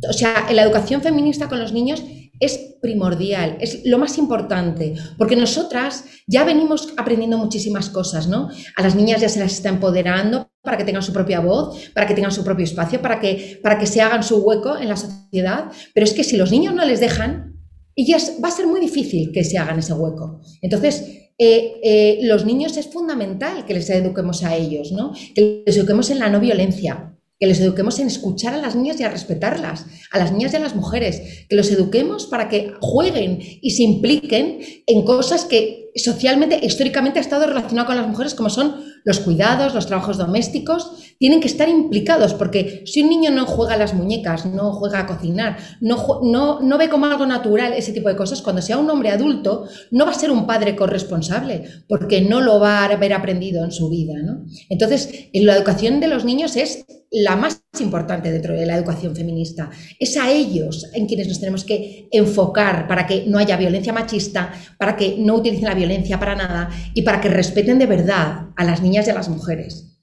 o 0.07 0.13
sea, 0.13 0.45
en 0.49 0.55
la 0.55 0.61
educación 0.61 1.01
feminista 1.01 1.49
con 1.49 1.59
los 1.59 1.73
niños 1.73 2.03
es 2.39 2.75
primordial, 2.81 3.57
es 3.59 3.85
lo 3.85 3.97
más 3.97 4.17
importante, 4.17 4.93
porque 5.17 5.35
nosotras 5.35 6.05
ya 6.27 6.43
venimos 6.43 6.93
aprendiendo 6.97 7.37
muchísimas 7.37 7.89
cosas, 7.89 8.27
¿no? 8.27 8.49
A 8.75 8.83
las 8.83 8.95
niñas 8.95 9.21
ya 9.21 9.29
se 9.29 9.39
las 9.39 9.53
está 9.53 9.69
empoderando 9.69 10.51
para 10.61 10.77
que 10.77 10.83
tengan 10.83 11.03
su 11.03 11.13
propia 11.13 11.39
voz, 11.39 11.89
para 11.93 12.05
que 12.07 12.13
tengan 12.13 12.31
su 12.31 12.43
propio 12.43 12.65
espacio, 12.65 13.01
para 13.01 13.19
que, 13.19 13.59
para 13.63 13.77
que 13.79 13.85
se 13.85 14.01
hagan 14.01 14.23
su 14.23 14.37
hueco 14.37 14.77
en 14.77 14.89
la 14.89 14.97
sociedad, 14.97 15.71
pero 15.93 16.03
es 16.03 16.13
que 16.13 16.23
si 16.23 16.37
los 16.37 16.51
niños 16.51 16.73
no 16.73 16.85
les 16.85 16.99
dejan, 16.99 17.53
ellas 17.95 18.33
va 18.43 18.49
a 18.49 18.51
ser 18.51 18.67
muy 18.67 18.79
difícil 18.79 19.31
que 19.31 19.43
se 19.43 19.57
hagan 19.57 19.79
ese 19.79 19.93
hueco. 19.93 20.41
Entonces, 20.61 21.03
eh, 21.39 21.79
eh, 21.83 22.19
los 22.23 22.45
niños 22.45 22.77
es 22.77 22.87
fundamental 22.87 23.65
que 23.65 23.73
les 23.73 23.89
eduquemos 23.89 24.43
a 24.43 24.55
ellos, 24.55 24.91
¿no? 24.91 25.13
Que 25.35 25.63
les 25.65 25.77
eduquemos 25.77 26.09
en 26.09 26.19
la 26.19 26.29
no 26.29 26.39
violencia, 26.39 27.16
que 27.39 27.47
les 27.47 27.59
eduquemos 27.59 27.99
en 27.99 28.07
escuchar 28.07 28.53
a 28.53 28.57
las 28.57 28.75
niñas 28.75 28.99
y 28.99 29.03
a 29.03 29.09
respetarlas, 29.09 29.85
a 30.11 30.17
las 30.17 30.31
niñas 30.31 30.53
y 30.53 30.55
a 30.55 30.59
las 30.59 30.75
mujeres, 30.75 31.45
que 31.47 31.55
los 31.55 31.69
eduquemos 31.71 32.27
para 32.27 32.49
que 32.49 32.73
jueguen 32.81 33.39
y 33.39 33.71
se 33.71 33.83
impliquen 33.83 34.59
en 34.85 35.05
cosas 35.05 35.45
que 35.45 35.86
socialmente, 35.97 36.59
históricamente 36.61 37.19
ha 37.19 37.21
estado 37.21 37.47
relacionado 37.47 37.87
con 37.87 37.97
las 37.97 38.07
mujeres, 38.07 38.35
como 38.35 38.49
son 38.49 38.75
los 39.03 39.19
cuidados, 39.19 39.73
los 39.73 39.87
trabajos 39.87 40.17
domésticos, 40.17 40.91
tienen 41.17 41.39
que 41.39 41.47
estar 41.47 41.69
implicados, 41.69 42.33
porque 42.33 42.83
si 42.85 43.01
un 43.01 43.09
niño 43.09 43.31
no 43.31 43.45
juega 43.45 43.75
a 43.75 43.77
las 43.77 43.93
muñecas, 43.93 44.45
no 44.45 44.73
juega 44.73 44.99
a 44.99 45.07
cocinar, 45.07 45.57
no, 45.79 46.19
no, 46.23 46.59
no 46.61 46.77
ve 46.77 46.89
como 46.89 47.05
algo 47.05 47.25
natural 47.25 47.73
ese 47.73 47.93
tipo 47.93 48.09
de 48.09 48.15
cosas, 48.15 48.41
cuando 48.41 48.61
sea 48.61 48.77
un 48.77 48.89
hombre 48.89 49.09
adulto, 49.09 49.67
no 49.91 50.05
va 50.05 50.11
a 50.11 50.15
ser 50.15 50.31
un 50.31 50.45
padre 50.45 50.75
corresponsable, 50.75 51.63
porque 51.87 52.21
no 52.21 52.41
lo 52.41 52.59
va 52.59 52.79
a 52.79 52.85
haber 52.85 53.13
aprendido 53.13 53.63
en 53.63 53.71
su 53.71 53.89
vida. 53.89 54.15
¿no? 54.21 54.45
Entonces, 54.69 55.29
en 55.31 55.45
la 55.45 55.55
educación 55.55 55.99
de 55.99 56.07
los 56.07 56.25
niños 56.25 56.55
es 56.55 56.85
la 57.09 57.35
más 57.35 57.63
importante 57.81 58.31
dentro 58.31 58.53
de 58.53 58.65
la 58.65 58.75
educación 58.75 59.15
feminista. 59.15 59.69
Es 59.99 60.17
a 60.17 60.31
ellos 60.31 60.89
en 60.93 61.07
quienes 61.07 61.27
nos 61.27 61.39
tenemos 61.39 61.63
que 61.63 62.07
enfocar 62.11 62.87
para 62.87 63.05
que 63.05 63.25
no 63.27 63.37
haya 63.37 63.57
violencia 63.57 63.93
machista, 63.93 64.53
para 64.77 64.95
que 64.95 65.15
no 65.17 65.35
utilicen 65.35 65.65
la 65.65 65.73
violencia 65.73 66.19
para 66.19 66.35
nada 66.35 66.69
y 66.93 67.01
para 67.01 67.21
que 67.21 67.29
respeten 67.29 67.79
de 67.79 67.85
verdad 67.85 68.47
a 68.55 68.63
las 68.63 68.81
niñas 68.81 69.07
y 69.07 69.11
a 69.11 69.15
las 69.15 69.29
mujeres. 69.29 69.97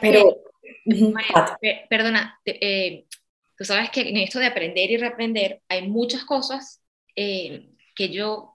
Pero, 0.00 0.42
perdona, 1.88 2.40
eh, 2.44 3.04
tú 3.56 3.64
sabes 3.64 3.90
que 3.90 4.02
en 4.02 4.16
esto 4.18 4.38
de 4.38 4.46
aprender 4.46 4.90
y 4.90 4.96
reaprender 4.96 5.62
hay 5.68 5.88
muchas 5.88 6.24
cosas 6.24 6.80
eh, 7.16 7.68
que 7.94 8.08
yo 8.10 8.54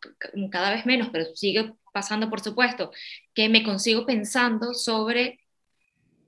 cada 0.52 0.72
vez 0.72 0.86
menos, 0.86 1.10
pero 1.12 1.26
sigue 1.36 1.74
pasando 1.94 2.30
por 2.30 2.42
supuesto, 2.42 2.92
que 3.34 3.50
me 3.50 3.64
consigo 3.64 4.06
pensando 4.06 4.74
sobre 4.74 5.40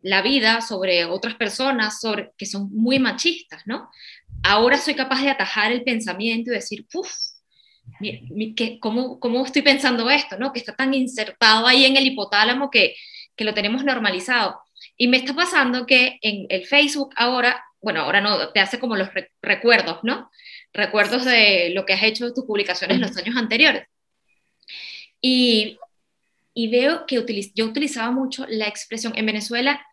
la 0.02 0.22
vida, 0.22 0.62
sobre 0.62 1.06
otras 1.06 1.36
personas, 1.36 2.00
sobre, 2.00 2.32
que 2.38 2.46
son 2.46 2.70
muy 2.72 3.00
machistas, 3.00 3.64
¿no? 3.66 3.90
Ahora 4.44 4.78
soy 4.78 4.94
capaz 4.94 5.22
de 5.22 5.30
atajar 5.30 5.72
el 5.72 5.84
pensamiento 5.84 6.52
y 6.52 6.56
decir, 6.56 6.86
uff, 6.94 7.12
¿cómo, 8.80 9.20
¿cómo 9.20 9.46
estoy 9.46 9.62
pensando 9.62 10.10
esto, 10.10 10.38
¿no? 10.38 10.54
Que 10.54 10.60
está 10.60 10.76
tan 10.76 10.94
insertado 10.94 11.68
ahí 11.68 11.86
en 11.86 11.98
el 11.98 12.08
hipotálamo 12.08 12.70
que, 12.70 12.96
que 13.36 13.44
lo 13.44 13.54
tenemos 13.54 13.84
normalizado. 13.84 14.62
Y 14.98 15.08
me 15.08 15.18
está 15.18 15.34
pasando 15.34 15.86
que 15.86 16.20
en 16.22 16.46
el 16.50 16.66
Facebook 16.66 17.14
ahora, 17.16 17.64
bueno, 17.82 18.02
ahora 18.02 18.22
no, 18.22 18.50
te 18.50 18.60
hace 18.60 18.80
como 18.80 18.96
los 18.96 19.10
recuerdos, 19.42 20.00
¿no? 20.04 20.30
Recuerdos 20.74 21.26
de 21.26 21.72
lo 21.74 21.86
que 21.86 21.94
has 21.94 22.04
hecho 22.04 22.26
de 22.26 22.34
tus 22.34 22.46
publicaciones 22.46 22.96
en 22.96 23.02
los 23.02 23.18
años 23.18 23.36
anteriores. 23.38 23.88
Y, 25.22 25.78
y 26.54 26.70
veo 26.70 27.06
que 27.06 27.16
yo 27.56 27.66
utilizaba 27.66 28.12
mucho 28.12 28.46
la 28.48 28.68
expresión 28.68 29.14
en 29.16 29.26
Venezuela, 29.26 29.86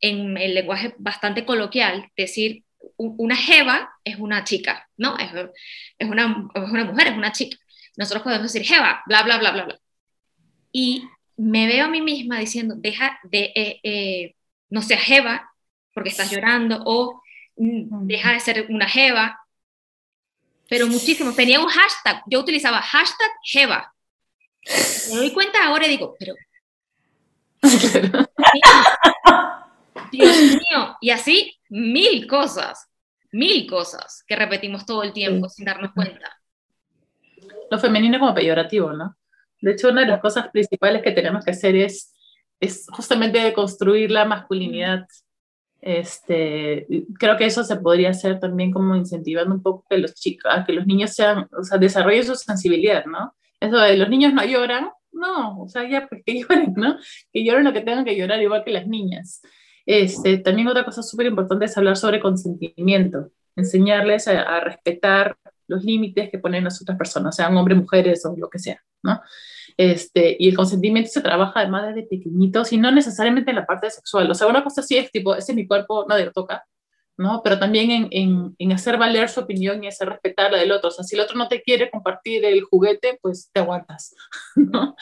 en 0.00 0.36
el 0.36 0.54
lenguaje 0.54 0.94
bastante 0.98 1.44
coloquial, 1.44 2.10
decir 2.16 2.64
una 2.96 3.36
jeva 3.36 3.90
es 4.04 4.16
una 4.18 4.44
chica, 4.44 4.88
¿no? 4.96 5.16
Es, 5.18 5.30
es, 5.98 6.08
una, 6.08 6.48
es 6.54 6.62
una 6.62 6.84
mujer, 6.84 7.08
es 7.08 7.16
una 7.16 7.32
chica. 7.32 7.56
Nosotros 7.96 8.22
podemos 8.22 8.52
decir 8.52 8.66
jeva, 8.66 9.02
bla, 9.06 9.22
bla, 9.22 9.38
bla, 9.38 9.52
bla, 9.52 9.64
bla. 9.64 9.80
Y 10.72 11.02
me 11.36 11.66
veo 11.66 11.86
a 11.86 11.88
mí 11.88 12.00
misma 12.00 12.38
diciendo, 12.38 12.74
deja 12.76 13.18
de, 13.24 13.52
eh, 13.54 13.80
eh, 13.82 14.34
no 14.68 14.82
seas 14.82 15.02
jeva 15.02 15.50
porque 15.92 16.10
estás 16.10 16.30
llorando 16.30 16.82
o 16.84 17.22
mm, 17.56 18.06
deja 18.06 18.32
de 18.32 18.40
ser 18.40 18.66
una 18.68 18.88
jeva. 18.88 19.38
Pero 20.68 20.86
muchísimo. 20.86 21.32
Tenía 21.34 21.60
un 21.60 21.66
hashtag. 21.66 22.22
Yo 22.26 22.40
utilizaba 22.40 22.80
hashtag 22.80 23.30
jeva. 23.42 23.92
Me 25.10 25.16
doy 25.16 25.32
cuenta 25.32 25.64
ahora 25.64 25.86
y 25.86 25.90
digo, 25.90 26.14
pero... 26.18 26.34
Dios 30.10 30.36
mío. 30.36 30.96
Y 31.00 31.10
así 31.10 31.58
mil 31.68 32.26
cosas, 32.26 32.88
mil 33.32 33.66
cosas 33.68 34.24
que 34.26 34.36
repetimos 34.36 34.86
todo 34.86 35.02
el 35.02 35.12
tiempo 35.12 35.48
sin 35.48 35.64
darnos 35.64 35.92
cuenta. 35.92 36.36
Lo 37.70 37.78
femenino 37.78 38.18
como 38.18 38.34
peyorativo, 38.34 38.92
¿no? 38.92 39.16
De 39.60 39.72
hecho, 39.72 39.90
una 39.90 40.02
de 40.02 40.08
las 40.08 40.20
cosas 40.20 40.48
principales 40.48 41.02
que 41.02 41.12
tenemos 41.12 41.44
que 41.44 41.52
hacer 41.52 41.76
es, 41.76 42.14
es 42.58 42.86
justamente 42.90 43.52
construir 43.52 44.10
la 44.10 44.24
masculinidad. 44.24 45.06
Este, 45.80 46.86
creo 47.18 47.36
que 47.36 47.46
eso 47.46 47.64
se 47.64 47.76
podría 47.76 48.10
hacer 48.10 48.38
también 48.38 48.70
como 48.70 48.96
incentivando 48.96 49.54
un 49.54 49.62
poco 49.62 49.84
que 49.88 49.98
los 49.98 50.14
chicos, 50.14 50.52
que 50.66 50.72
los 50.72 50.86
niños 50.86 51.14
sean, 51.14 51.48
o 51.56 51.62
sea, 51.62 51.78
desarrollen 51.78 52.24
su 52.24 52.34
sensibilidad, 52.34 53.04
¿no? 53.04 53.34
Eso 53.60 53.78
de 53.78 53.96
los 53.96 54.08
niños 54.08 54.32
no 54.32 54.44
lloran, 54.44 54.90
no, 55.12 55.62
o 55.62 55.68
sea, 55.68 55.88
ya 55.88 56.06
pues 56.06 56.22
que 56.24 56.40
lloren, 56.40 56.74
¿no? 56.76 56.96
Que 57.32 57.44
lloren 57.44 57.64
lo 57.64 57.72
que 57.72 57.80
tengan 57.80 58.04
que 58.04 58.16
llorar 58.16 58.40
igual 58.40 58.64
que 58.64 58.72
las 58.72 58.86
niñas. 58.86 59.42
Este, 59.86 60.38
también 60.38 60.68
otra 60.68 60.84
cosa 60.84 61.02
súper 61.02 61.26
importante 61.26 61.64
es 61.64 61.76
hablar 61.76 61.96
sobre 61.96 62.20
consentimiento, 62.20 63.30
enseñarles 63.56 64.28
a, 64.28 64.60
respetar 64.60 65.36
los 65.66 65.84
límites 65.84 66.30
que 66.30 66.38
ponen 66.38 66.64
las 66.64 66.80
otras 66.82 66.98
personas, 66.98 67.36
sean 67.36 67.56
hombres, 67.56 67.78
mujeres 67.78 68.24
o 68.26 68.34
lo 68.36 68.50
que 68.50 68.58
sea, 68.58 68.82
¿no? 69.02 69.20
Este, 69.76 70.36
y 70.38 70.48
el 70.48 70.56
consentimiento 70.56 71.10
se 71.10 71.20
trabaja 71.20 71.60
además 71.60 71.94
desde 71.94 72.08
pequeñitos 72.08 72.72
y 72.72 72.78
no 72.78 72.90
necesariamente 72.90 73.50
en 73.50 73.56
la 73.56 73.66
parte 73.66 73.88
sexual. 73.90 74.30
O 74.30 74.34
sea, 74.34 74.48
una 74.48 74.64
cosa 74.64 74.82
sí 74.82 74.96
es 74.98 75.10
tipo, 75.10 75.34
ese 75.34 75.52
es 75.52 75.56
mi 75.56 75.66
cuerpo, 75.66 76.04
nadie 76.08 76.26
lo 76.26 76.32
toca, 76.32 76.64
¿no? 77.20 77.42
Pero 77.44 77.58
también 77.58 78.08
en, 78.10 78.54
en, 78.58 78.72
hacer 78.72 78.96
valer 78.96 79.28
su 79.28 79.40
opinión 79.40 79.84
y 79.84 79.88
hacer 79.88 80.08
respetar 80.08 80.50
la 80.50 80.58
del 80.58 80.72
otro. 80.72 80.88
O 80.88 80.90
sea, 80.90 81.04
si 81.04 81.16
el 81.16 81.20
otro 81.20 81.36
no 81.36 81.48
te 81.48 81.60
quiere 81.60 81.90
compartir 81.90 82.46
el 82.46 82.62
juguete, 82.62 83.18
pues 83.20 83.50
te 83.52 83.60
aguantas, 83.60 84.14
¿no? 84.56 84.96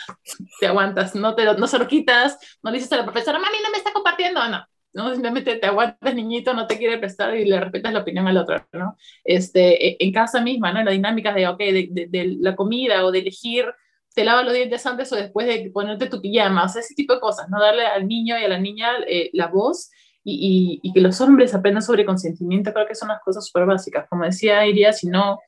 Te 0.58 0.66
aguantas, 0.66 1.14
no, 1.14 1.36
te, 1.36 1.44
no 1.44 1.66
se 1.68 1.78
lo 1.78 1.86
quitas, 1.86 2.36
no 2.60 2.72
dices 2.72 2.92
a 2.92 2.96
la 2.96 3.04
profesora, 3.04 3.38
mami, 3.38 3.58
no 3.62 3.70
me 3.70 3.78
está 3.78 3.92
compartiendo, 3.92 4.46
no. 4.48 4.66
¿no? 4.94 5.12
Simplemente 5.12 5.56
te 5.56 5.66
aguantas, 5.68 6.12
niñito, 6.12 6.54
no 6.54 6.66
te 6.66 6.76
quiere 6.76 6.98
prestar 6.98 7.36
y 7.36 7.44
le 7.44 7.60
respetas 7.60 7.92
la 7.92 8.00
opinión 8.00 8.26
al 8.26 8.36
otro, 8.36 8.66
¿no? 8.72 8.96
Este, 9.22 9.90
e, 9.90 9.96
en 10.00 10.12
casa 10.12 10.40
misma, 10.40 10.72
¿no? 10.72 10.82
La 10.82 10.90
dinámica 10.90 11.32
de, 11.32 11.46
ok, 11.46 11.58
de 11.58 12.36
la 12.40 12.56
comida 12.56 13.04
o 13.04 13.12
de 13.12 13.20
elegir 13.20 13.66
te 14.12 14.24
lavas 14.24 14.44
los 14.44 14.54
dientes 14.54 14.84
antes 14.84 15.12
o 15.12 15.14
después 15.14 15.46
de 15.46 15.70
ponerte 15.70 16.08
tu 16.08 16.20
pijama, 16.20 16.64
o 16.64 16.68
sea, 16.68 16.80
ese 16.80 16.96
tipo 16.96 17.14
de 17.14 17.20
cosas, 17.20 17.48
¿no? 17.48 17.60
Darle 17.60 17.86
al 17.86 18.08
niño 18.08 18.36
y 18.36 18.42
a 18.42 18.48
la 18.48 18.58
niña 18.58 18.88
eh, 19.06 19.30
la 19.34 19.46
voz 19.46 19.90
y, 20.24 20.80
y, 20.82 20.88
y, 20.88 20.92
que 20.92 21.00
los 21.00 21.20
hombres 21.20 21.54
aprendan 21.54 21.82
sobre 21.82 22.04
consentimiento, 22.04 22.72
creo 22.72 22.86
que 22.86 22.94
son 22.94 23.08
las 23.08 23.20
cosas 23.20 23.46
súper 23.46 23.66
básicas. 23.66 24.06
Como 24.08 24.24
decía 24.24 24.66
Iria, 24.66 24.92
si 24.92 25.08
no, 25.08 25.38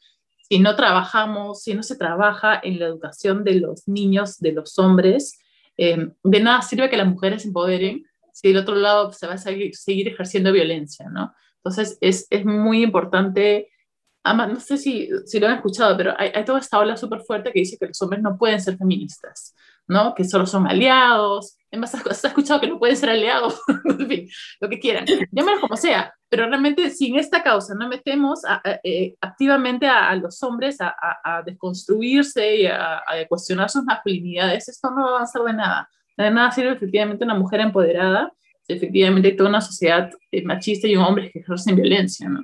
si 0.48 0.58
no 0.58 0.76
trabajamos, 0.76 1.62
si 1.62 1.74
no 1.74 1.82
se 1.82 1.96
trabaja 1.96 2.60
en 2.62 2.78
la 2.78 2.86
educación 2.86 3.44
de 3.44 3.54
los 3.54 3.86
niños, 3.88 4.38
de 4.38 4.52
los 4.52 4.78
hombres, 4.78 5.38
eh, 5.76 6.10
de 6.22 6.40
nada 6.40 6.62
sirve 6.62 6.90
que 6.90 6.96
las 6.96 7.06
mujeres 7.06 7.42
se 7.42 7.48
empoderen 7.48 8.04
si 8.32 8.48
del 8.48 8.58
otro 8.58 8.74
lado 8.74 9.12
se 9.12 9.26
va 9.26 9.34
a 9.34 9.38
seguir, 9.38 9.74
seguir 9.74 10.08
ejerciendo 10.08 10.52
violencia, 10.52 11.08
¿no? 11.10 11.34
Entonces, 11.56 11.98
es, 12.00 12.26
es 12.30 12.44
muy 12.44 12.82
importante 12.82 13.68
no 14.24 14.60
sé 14.60 14.76
si, 14.76 15.08
si, 15.24 15.40
lo 15.40 15.46
han 15.46 15.54
escuchado, 15.54 15.96
pero 15.96 16.14
hay, 16.18 16.30
hay, 16.34 16.44
toda 16.44 16.58
esta 16.58 16.78
ola 16.78 16.96
súper 16.96 17.20
fuerte 17.20 17.52
que 17.52 17.60
dice 17.60 17.78
que 17.78 17.86
los 17.86 18.00
hombres 18.02 18.22
no 18.22 18.36
pueden 18.36 18.60
ser 18.60 18.76
feministas, 18.76 19.54
¿no? 19.90 20.14
Que 20.14 20.24
solo 20.24 20.46
son 20.46 20.68
aliados. 20.68 21.56
Además, 21.72 21.94
has 21.94 22.24
escuchado 22.24 22.60
que 22.60 22.68
no 22.68 22.78
pueden 22.78 22.96
ser 22.96 23.10
aliados, 23.10 23.60
en 23.84 24.08
fin, 24.08 24.28
lo 24.60 24.68
que 24.68 24.78
quieran. 24.78 25.04
Llámalo 25.32 25.60
como 25.60 25.76
sea, 25.76 26.14
pero 26.28 26.46
realmente 26.46 26.90
si 26.90 27.08
en 27.08 27.16
esta 27.18 27.42
causa 27.42 27.74
no 27.74 27.88
metemos 27.88 28.44
a, 28.44 28.60
a, 28.64 28.80
eh, 28.84 29.16
activamente 29.20 29.88
a, 29.88 30.14
los 30.14 30.40
hombres 30.44 30.78
a, 30.80 31.42
desconstruirse 31.44 32.56
y 32.56 32.66
a, 32.66 33.02
cuestionar 33.28 33.68
sus 33.68 33.82
masculinidades, 33.84 34.68
esto 34.68 34.90
no 34.90 35.02
va 35.02 35.10
a 35.10 35.14
avanzar 35.16 35.42
de 35.42 35.52
nada. 35.54 35.88
De 36.16 36.30
nada 36.30 36.52
sirve 36.52 36.72
efectivamente 36.72 37.24
una 37.24 37.34
mujer 37.34 37.60
empoderada 37.60 38.32
si 38.62 38.74
efectivamente 38.74 39.28
hay 39.28 39.36
toda 39.36 39.48
una 39.48 39.60
sociedad 39.60 40.10
eh, 40.30 40.44
machista 40.44 40.86
y 40.86 40.94
un 40.94 41.02
hombre 41.02 41.30
que 41.32 41.40
ejercen 41.40 41.74
violencia, 41.74 42.28
¿no? 42.28 42.42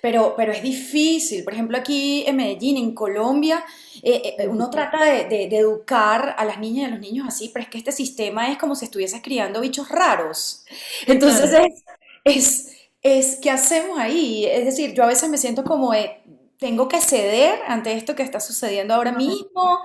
Pero, 0.00 0.34
pero 0.36 0.52
es 0.52 0.62
difícil. 0.62 1.44
Por 1.44 1.52
ejemplo, 1.52 1.76
aquí 1.76 2.24
en 2.26 2.36
Medellín, 2.36 2.76
en 2.76 2.94
Colombia, 2.94 3.64
eh, 4.02 4.36
eh, 4.38 4.48
uno 4.48 4.70
trata 4.70 5.04
de, 5.04 5.24
de, 5.24 5.48
de, 5.48 5.58
educar 5.58 6.34
a 6.38 6.44
las 6.44 6.58
niñas 6.58 6.82
y 6.82 6.84
a 6.84 6.94
los 6.94 7.00
niños 7.00 7.26
así, 7.28 7.50
pero 7.52 7.64
es 7.64 7.70
que 7.70 7.78
este 7.78 7.92
sistema 7.92 8.50
es 8.50 8.58
como 8.58 8.74
si 8.74 8.84
estuvieses 8.84 9.20
criando 9.22 9.60
bichos 9.60 9.88
raros. 9.88 10.64
Entonces 11.06 11.52
es, 11.52 11.84
es, 12.24 12.76
es 13.02 13.38
¿qué 13.40 13.50
hacemos 13.50 13.98
ahí? 13.98 14.46
Es 14.46 14.64
decir, 14.64 14.94
yo 14.94 15.04
a 15.04 15.08
veces 15.08 15.28
me 15.28 15.38
siento 15.38 15.64
como... 15.64 15.94
Eh, 15.94 16.20
tengo 16.60 16.88
que 16.88 17.00
ceder 17.00 17.58
ante 17.66 17.94
esto 17.94 18.14
que 18.14 18.22
está 18.22 18.38
sucediendo 18.38 18.92
ahora 18.92 19.12
mismo, 19.12 19.80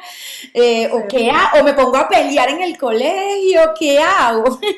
eh, 0.53 0.89
o, 0.91 1.07
qué 1.07 1.31
o 1.57 1.63
me 1.63 1.73
pongo 1.73 1.95
a 1.95 2.09
pelear 2.09 2.49
en 2.49 2.61
el 2.61 2.77
colegio, 2.77 3.61
¿qué 3.79 3.97
hago? 3.99 4.59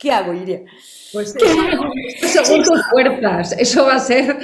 ¿Qué 0.00 0.10
hago, 0.10 0.32
Iria? 0.32 0.62
Pues 1.12 1.34
según 2.22 2.64
tus 2.64 2.86
fuerzas, 2.90 3.52
eso 3.52 3.84
va 3.84 3.96
a 3.96 4.00
ser 4.00 4.38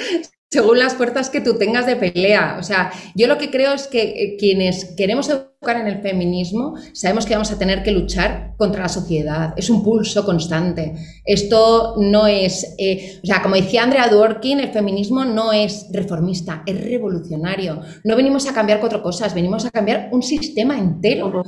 según 0.50 0.78
las 0.78 0.94
fuerzas 0.94 1.28
que 1.28 1.40
tú 1.40 1.54
tengas 1.54 1.86
de 1.86 1.96
pelea. 1.96 2.56
O 2.58 2.62
sea, 2.62 2.92
yo 3.14 3.26
lo 3.26 3.36
que 3.36 3.50
creo 3.50 3.72
es 3.72 3.88
que 3.88 4.02
eh, 4.02 4.36
quienes 4.38 4.94
queremos 4.96 5.28
educar 5.28 5.76
en 5.76 5.88
el 5.88 6.00
feminismo 6.00 6.76
sabemos 6.92 7.26
que 7.26 7.34
vamos 7.34 7.50
a 7.50 7.58
tener 7.58 7.82
que 7.82 7.90
luchar 7.90 8.54
contra 8.56 8.82
la 8.82 8.88
sociedad. 8.88 9.54
Es 9.56 9.70
un 9.70 9.82
pulso 9.82 10.24
constante. 10.24 10.94
Esto 11.24 11.96
no 11.98 12.28
es, 12.28 12.76
eh, 12.78 13.18
o 13.22 13.26
sea, 13.26 13.42
como 13.42 13.56
decía 13.56 13.82
Andrea 13.82 14.08
Dworkin, 14.08 14.60
el 14.60 14.72
feminismo 14.72 15.24
no 15.24 15.52
es 15.52 15.88
reformista, 15.92 16.62
es 16.64 16.80
revolucionario. 16.80 17.80
No 18.04 18.14
venimos 18.14 18.48
a 18.48 18.54
cambiar 18.54 18.78
cuatro 18.78 19.02
cosas, 19.02 19.34
venimos 19.34 19.64
a 19.64 19.70
cambiar 19.70 20.10
un 20.12 20.22
sistema 20.22 20.78
entero. 20.78 21.42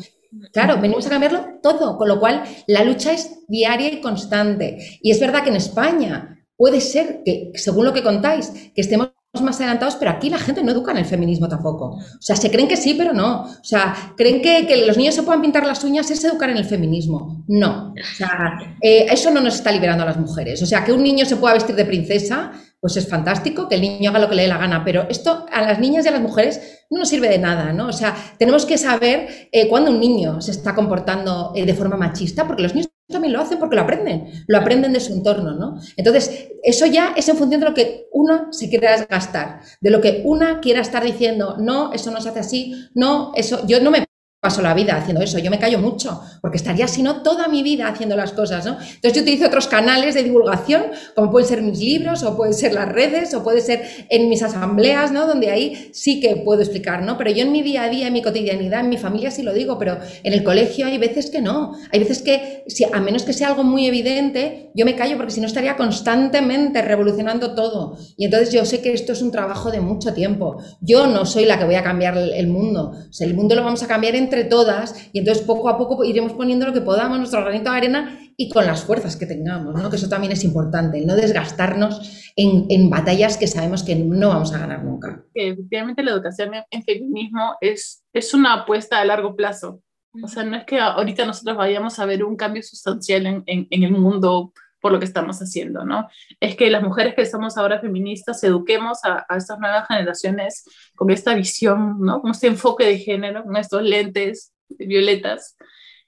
Claro, 0.53 0.81
venimos 0.81 1.07
a 1.07 1.11
cambiarlo 1.11 1.47
todo, 1.63 1.97
con 1.97 2.09
lo 2.09 2.19
cual 2.19 2.43
la 2.67 2.83
lucha 2.83 3.13
es 3.13 3.45
diaria 3.47 3.93
y 3.93 4.01
constante. 4.01 4.99
Y 5.01 5.13
es 5.13 5.21
verdad 5.21 5.45
que 5.45 5.51
en 5.51 5.57
España 5.57 6.38
Puede 6.59 6.81
ser 6.81 7.23
que, 7.25 7.53
según 7.55 7.85
lo 7.85 7.93
que 7.93 8.03
contáis, 8.03 8.51
que 8.75 8.81
estemos 8.81 9.13
más 9.41 9.61
adelantados, 9.61 9.95
pero 9.95 10.11
aquí 10.11 10.29
la 10.29 10.39
gente 10.39 10.65
no 10.65 10.73
educa 10.73 10.91
en 10.91 10.99
el 10.99 11.05
feminismo 11.05 11.49
tampoco. 11.49 11.91
O 11.95 12.21
sea, 12.21 12.35
se 12.35 12.51
creen 12.51 12.67
que 12.67 12.77
sí, 12.77 12.95
pero 12.95 13.13
no. 13.13 13.43
O 13.43 13.65
sea, 13.65 13.95
creen 14.17 14.43
que, 14.43 14.67
que 14.67 14.85
los 14.85 14.97
niños 14.97 15.15
se 15.15 15.23
puedan 15.23 15.41
pintar 15.41 15.65
las 15.65 15.85
uñas 15.85 16.11
es 16.11 16.25
educar 16.25 16.51
en 16.51 16.57
el 16.57 16.65
feminismo. 16.65 17.45
No. 17.47 17.93
O 17.93 18.17
sea, 18.17 18.77
eh, 18.83 19.07
eso 19.09 19.31
no 19.31 19.41
nos 19.41 19.55
está 19.55 19.71
liberando 19.71 20.03
a 20.03 20.07
las 20.07 20.17
mujeres. 20.19 20.61
O 20.61 20.67
sea, 20.67 20.85
que 20.85 20.93
un 20.93 21.05
niño 21.05 21.25
se 21.27 21.37
pueda 21.37 21.55
vestir 21.55 21.77
de 21.77 21.85
princesa, 21.85 22.51
pues 22.81 22.97
es 22.97 23.09
fantástico, 23.09 23.69
que 23.69 23.77
el 23.77 23.83
niño 23.83 24.11
haga 24.11 24.19
lo 24.19 24.29
que 24.29 24.35
le 24.35 24.43
dé 24.43 24.49
la 24.49 24.59
gana, 24.59 24.85
pero 24.85 25.07
esto 25.09 25.47
a 25.53 25.63
las 25.63 25.79
niñas 25.79 26.05
y 26.05 26.09
a 26.09 26.13
las 26.13 26.23
mujeres 26.23 26.85
no 26.91 26.99
nos 26.99 27.09
sirve 27.09 27.29
de 27.29 27.39
nada, 27.39 27.73
¿no? 27.73 27.87
O 27.87 27.93
sea, 27.93 28.17
tenemos 28.37 28.67
que 28.67 28.79
saber 28.79 29.49
eh, 29.53 29.69
cuándo 29.69 29.93
un 29.93 30.01
niño 30.01 30.41
se 30.41 30.51
está 30.51 30.75
comportando 30.75 31.53
eh, 31.55 31.65
de 31.65 31.75
forma 31.75 31.97
machista, 31.97 32.47
porque 32.47 32.63
los 32.63 32.75
niños 32.75 32.89
también 33.09 33.33
lo 33.33 33.41
hacen 33.41 33.59
porque 33.59 33.77
lo 33.77 33.83
aprenden, 33.83 34.45
lo 34.47 34.59
aprenden 34.59 34.93
de 34.93 35.01
su 35.01 35.15
entorno, 35.15 35.53
¿no? 35.55 35.81
Entonces, 35.97 36.49
eso 36.63 36.87
ya 36.87 37.15
es 37.17 37.29
en 37.29 37.37
función 37.37 37.61
de 37.61 37.67
lo 37.69 37.75
que 37.75 38.07
uno 38.13 38.53
se 38.53 38.69
quiera 38.69 39.07
gastar, 39.07 39.61
de 39.81 39.91
lo 39.91 40.01
que 40.01 40.23
una 40.25 40.61
quiera 40.61 40.81
estar 40.81 41.03
diciendo, 41.03 41.57
no, 41.59 41.93
eso 41.93 42.11
no 42.11 42.21
se 42.21 42.29
hace 42.29 42.41
así, 42.41 42.75
no, 42.95 43.33
eso, 43.35 43.67
yo 43.67 43.81
no 43.81 43.91
me 43.91 44.08
paso 44.41 44.63
la 44.63 44.73
vida 44.73 44.97
haciendo 44.97 45.21
eso, 45.21 45.39
yo 45.41 45.51
me 45.51 45.59
callo 45.59 45.81
mucho, 45.81 46.21
porque 46.41 46.59
estaría 46.59 46.87
si 46.87 47.03
no 47.03 47.23
toda 47.23 47.49
mi 47.49 47.65
vida 47.65 47.89
haciendo 47.89 48.15
las 48.15 48.31
cosas, 48.31 48.65
¿no? 48.65 48.73
Entonces 48.79 49.13
yo 49.13 49.23
utilizo 49.23 49.47
otros 49.47 49.67
canales 49.67 50.15
de 50.15 50.23
divulgación, 50.23 50.85
como 51.17 51.33
pueden 51.33 51.49
ser 51.49 51.61
mis 51.61 51.81
libros, 51.81 52.23
o 52.23 52.37
pueden 52.37 52.55
ser 52.55 52.73
las 52.73 52.89
redes, 52.89 53.35
o 53.35 53.43
puede 53.43 53.61
ser 53.61 53.83
en 54.09 54.29
mis 54.29 54.41
asambleas, 54.45 55.11
¿no? 55.11 55.27
Donde 55.27 55.51
ahí 55.51 55.91
sí 55.93 56.21
que 56.21 56.37
puedo 56.37 56.61
explicar, 56.61 57.03
¿no? 57.03 57.19
Pero 57.19 57.33
yo 57.33 57.43
en 57.43 57.51
mi 57.51 57.63
día 57.63 57.83
a 57.83 57.89
día, 57.89 58.07
en 58.07 58.13
mi 58.13 58.23
cotidianidad, 58.23 58.81
en 58.81 58.91
mi 58.91 58.97
familia 58.97 59.33
sí 59.33 59.43
lo 59.43 59.53
digo, 59.53 59.77
pero 59.77 59.99
en 60.23 60.33
el 60.33 60.45
colegio 60.45 60.87
hay 60.87 60.99
veces 60.99 61.31
que 61.31 61.41
no, 61.41 61.73
hay 61.91 61.99
veces 61.99 62.23
que, 62.23 62.65
a 62.93 63.01
menos 63.01 63.25
que 63.25 63.33
sea 63.33 63.49
algo 63.49 63.65
muy 63.65 63.87
evidente, 63.89 64.71
yo 64.73 64.85
me 64.85 64.95
callo 64.95 65.17
porque 65.17 65.33
si 65.33 65.41
no 65.41 65.49
estaría 65.49 65.77
constantemente 65.77 66.81
revolucionando 66.81 67.57
todo. 67.57 67.99
Y 68.17 68.27
entonces 68.27 68.53
yo 68.53 68.65
sé 68.65 68.83
que 68.83 68.93
esto 68.93 69.15
es 69.15 69.21
un 69.21 69.33
trabajo 69.33 69.73
de 69.73 69.81
mucho 69.81 70.15
tiempo. 70.15 70.63
Yo 70.81 71.09
no 71.09 71.27
soy 71.27 71.45
la 71.45 71.59
que 71.59 71.65
voy 71.65 71.75
a 71.75 71.83
cambiar 71.83 72.17
el 72.17 72.47
mundo, 72.47 72.93
el 73.19 73.35
mundo 73.35 73.57
lo 73.57 73.65
vamos 73.65 73.83
a 73.83 73.89
cambiar 73.89 74.15
en 74.15 74.28
entre 74.29 74.45
todas 74.45 75.09
y 75.13 75.21
entonces 75.21 75.43
poco 75.45 75.71
a 75.71 75.79
poco 75.79 76.05
iremos 76.05 76.33
poniendo 76.35 76.67
lo 76.67 76.75
que 76.75 76.83
podamos, 76.83 77.19
nuestro 77.19 77.41
granito 77.41 77.71
de 77.71 77.77
arena 77.77 78.19
y 78.37 78.51
con 78.51 78.67
las 78.67 78.85
fuerzas 78.85 79.17
que 79.17 79.27
tengamos, 79.27 79.75
¿no? 79.75 79.89
que 79.89 79.97
eso 79.97 80.09
también 80.09 80.33
es 80.33 80.45
importante, 80.45 81.05
no 81.05 81.17
desgastarnos 81.17 82.31
en, 82.37 82.67
en, 82.69 82.91
batallas 82.91 83.39
que 83.39 83.47
sabemos 83.47 83.83
que 83.83 83.97
no 83.97 84.29
vamos 84.29 84.53
a 84.53 84.59
ganar 84.59 84.85
nunca. 84.85 85.25
Efectivamente 85.35 86.03
la 86.03 86.13
educación 86.13 86.51
en 86.71 86.83
feminismo 86.85 87.57
es, 87.61 88.05
es 88.13 88.35
una 88.35 88.53
apuesta 88.53 89.01
a 89.01 89.05
largo 89.05 89.35
plazo. 89.35 89.83
O 90.23 90.29
sea, 90.29 90.45
no 90.45 90.57
es 90.57 90.65
que 90.65 90.79
ahorita 90.79 91.25
nosotros 91.27 91.57
vayamos 91.57 91.99
a 91.99 92.07
ver 92.07 92.23
un 92.25 92.37
cambio 92.37 92.63
sustancial 92.63 93.27
en, 93.27 93.43
en, 93.47 93.67
en 93.71 93.83
el 93.83 93.93
mundo 93.93 94.53
por 94.89 94.95
lo 94.95 94.99
que 95.01 95.05
estamos 95.05 95.39
haciendo, 95.41 95.85
¿no? 95.85 96.09
Es 96.41 96.57
que 96.57 96.71
las 96.71 96.83
mujeres 96.83 97.15
que 97.15 97.27
somos 97.27 97.59
ahora 97.59 97.79
feministas 97.79 98.43
eduquemos 98.43 99.05
a, 99.05 99.27
a 99.29 99.37
estas 99.37 99.59
nuevas 99.59 99.87
generaciones 99.87 100.65
con 100.97 101.11
esta 101.11 101.35
visión, 101.35 102.01
¿no? 102.01 102.23
Con 102.23 102.31
este 102.31 102.47
enfoque 102.47 102.87
de 102.87 102.99
género, 102.99 103.45
con 103.45 103.55
estos 103.59 103.83
lentes 103.83 104.55
violetas. 104.71 105.59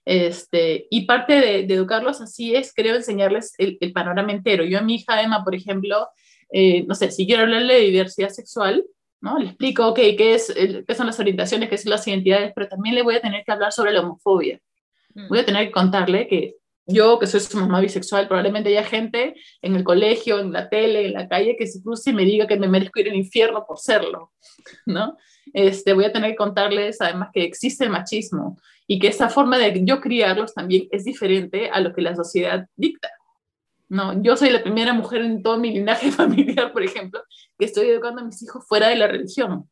Este, 0.07 0.87
y 0.89 1.05
parte 1.05 1.35
de, 1.35 1.67
de 1.67 1.75
educarlos 1.75 2.23
así 2.23 2.55
es, 2.55 2.73
creo, 2.75 2.97
enseñarles 2.97 3.53
el, 3.59 3.77
el, 3.83 3.93
panorama 3.93 4.33
entero. 4.33 4.65
Yo 4.65 4.79
a 4.79 4.83
mi 4.83 4.95
hija 4.95 5.21
Emma, 5.21 5.45
por 5.45 5.55
ejemplo, 5.55 6.09
eh, 6.51 6.85
no 6.87 6.95
sé, 6.95 7.11
si 7.11 7.27
quiero 7.27 7.43
hablarle 7.43 7.75
de 7.75 7.81
diversidad 7.81 8.31
sexual, 8.31 8.83
¿no? 9.21 9.39
Le 9.39 9.49
explico, 9.49 9.89
ok, 9.89 9.97
qué, 10.17 10.35
es, 10.35 10.49
el, 10.49 10.87
qué 10.87 10.95
son 10.95 11.07
las 11.07 11.21
orientaciones, 11.21 11.69
qué 11.69 11.77
son 11.77 11.91
las 11.91 12.09
identidades, 12.09 12.53
pero 12.55 12.67
también 12.67 12.95
le 12.95 13.03
voy 13.03 13.17
a 13.17 13.21
tener 13.21 13.45
que 13.45 13.53
hablar 13.53 13.73
sobre 13.73 13.93
la 13.93 14.01
homofobia. 14.01 14.59
Mm. 15.15 15.29
Voy 15.29 15.39
a 15.41 15.45
tener 15.45 15.67
que 15.67 15.73
contarle 15.73 16.27
que 16.27 16.55
yo, 16.87 17.19
que 17.19 17.27
soy 17.27 17.41
su 17.41 17.59
mamá 17.59 17.81
bisexual, 17.81 18.27
probablemente 18.27 18.71
haya 18.71 18.85
gente 18.85 19.35
en 19.63 19.77
el 19.77 19.85
colegio, 19.85 20.41
en 20.41 20.53
la 20.53 20.69
tele, 20.69 21.07
en 21.07 21.13
la 21.13 21.29
calle, 21.29 21.57
que 21.57 21.67
se 21.67 21.83
cruce 21.83 22.11
y 22.11 22.15
me 22.15 22.25
diga 22.25 22.47
que 22.47 22.59
me 22.59 22.69
merezco 22.69 23.01
ir 23.01 23.11
al 23.11 23.17
infierno 23.17 23.65
por 23.67 23.79
serlo, 23.79 24.33
¿no? 24.87 25.17
Este, 25.53 25.93
voy 25.93 26.05
a 26.05 26.13
tener 26.13 26.33
que 26.33 26.37
contarles 26.37 27.01
además 27.01 27.31
que 27.33 27.43
existe 27.43 27.85
el 27.85 27.91
machismo 27.91 28.59
y 28.87 28.99
que 28.99 29.09
esa 29.09 29.29
forma 29.29 29.59
de 29.59 29.85
yo 29.85 30.01
criarlos 30.01 30.55
también 30.55 30.89
es 30.91 31.05
diferente 31.05 31.71
a 31.71 31.81
lo 31.81 31.93
que 31.95 32.03
la 32.03 32.17
sociedad 32.17 32.67
dicta. 32.77 33.11
No, 33.89 34.23
yo 34.23 34.37
soy 34.37 34.51
la 34.51 34.63
primera 34.63 34.93
mujer 34.93 35.23
en 35.23 35.43
todo 35.43 35.59
mi 35.59 35.73
linaje 35.73 36.11
familiar, 36.13 36.73
por 36.73 36.83
ejemplo, 36.83 37.23
que 37.59 37.65
estoy 37.65 37.89
educando 37.89 38.23
a 38.23 38.25
mis 38.25 38.43
hijos 38.43 38.65
fuera 38.67 38.89
de 38.89 38.97
la 38.97 39.09
religión. 39.09 39.69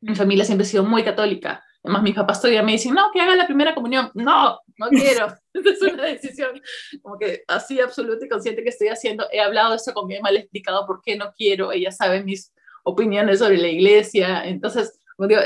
Mi 0.00 0.14
familia 0.14 0.44
siempre 0.44 0.66
ha 0.66 0.70
sido 0.70 0.84
muy 0.84 1.04
católica. 1.04 1.62
Además, 1.82 2.02
mis 2.02 2.14
papás 2.14 2.40
todavía 2.40 2.62
me 2.62 2.72
dicen, 2.72 2.94
no, 2.94 3.10
que 3.12 3.20
haga 3.20 3.36
la 3.36 3.46
primera 3.46 3.74
comunión. 3.74 4.10
No, 4.14 4.60
no 4.80 4.88
quiero. 4.88 5.26
es 5.54 5.82
una 5.82 6.04
decisión 6.04 6.60
como 7.02 7.18
que 7.18 7.42
así 7.46 7.78
absoluta 7.80 8.24
y 8.24 8.28
consciente 8.28 8.62
que 8.62 8.70
estoy 8.70 8.88
haciendo. 8.88 9.26
He 9.30 9.40
hablado 9.40 9.70
de 9.70 9.76
eso 9.76 9.92
con 9.92 10.06
mi 10.06 10.16
mamá, 10.16 10.30
le 10.30 10.38
he 10.38 10.42
explicado 10.42 10.86
por 10.86 11.02
qué 11.02 11.16
no 11.16 11.32
quiero. 11.36 11.70
Ella 11.70 11.92
sabe 11.92 12.24
mis 12.24 12.52
opiniones 12.84 13.38
sobre 13.38 13.58
la 13.58 13.68
iglesia. 13.68 14.44
Entonces, 14.46 14.98
digo, 15.18 15.40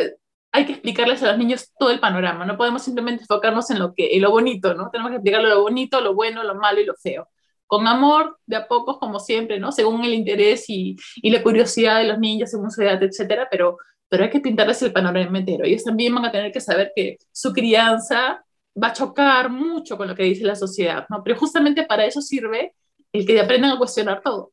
hay 0.53 0.67
que 0.67 0.73
explicarles 0.73 1.23
a 1.23 1.29
los 1.29 1.39
niños 1.39 1.73
todo 1.79 1.91
el 1.91 2.01
panorama. 2.01 2.47
No 2.47 2.57
podemos 2.57 2.83
simplemente 2.83 3.23
enfocarnos 3.23 3.71
en 3.71 3.81
lo, 3.81 3.93
que, 3.93 4.17
en 4.17 4.23
lo 4.23 4.31
bonito, 4.31 4.75
¿no? 4.75 4.89
Tenemos 4.91 5.11
que 5.11 5.17
explicarle 5.17 5.49
lo 5.49 5.63
bonito, 5.63 6.01
lo 6.01 6.15
bueno, 6.15 6.45
lo 6.45 6.55
malo 6.55 6.81
y 6.81 6.87
lo 6.87 6.95
feo. 6.95 7.29
Con 7.67 7.89
amor, 7.89 8.39
de 8.47 8.57
a 8.57 8.69
pocos, 8.69 8.99
como 8.99 9.19
siempre, 9.19 9.59
¿no? 9.59 9.73
Según 9.73 10.05
el 10.05 10.15
interés 10.15 10.67
y, 10.69 10.97
y 11.17 11.31
la 11.31 11.43
curiosidad 11.43 11.99
de 11.99 12.05
los 12.05 12.19
niños, 12.21 12.51
según 12.51 12.71
su 12.71 12.83
edad, 12.83 13.03
etcétera, 13.03 13.49
pero 13.51 13.79
pero 14.15 14.25
hay 14.25 14.31
que 14.31 14.39
pintarles 14.39 14.81
el 14.83 14.93
panorama 14.93 15.39
entero. 15.39 15.65
Ellos 15.65 15.83
también 15.83 16.15
van 16.15 16.25
a 16.25 16.31
tener 16.31 16.53
que 16.53 16.61
saber 16.61 16.93
que 16.95 17.19
su 17.33 17.53
crianza 17.53 18.45
va 18.81 18.89
a 18.89 18.93
chocar 18.93 19.51
mucho 19.51 19.97
con 19.97 20.09
lo 20.09 20.15
que 20.15 20.25
dice 20.25 20.45
la 20.45 20.57
sociedad, 20.57 21.07
¿no? 21.09 21.23
Pero 21.23 21.39
justamente 21.39 21.85
para 21.85 22.05
eso 22.05 22.21
sirve 22.21 22.75
el 23.13 23.27
que 23.27 23.41
aprendan 23.41 23.73
a 23.73 23.79
cuestionar 23.79 24.21
todo. 24.23 24.53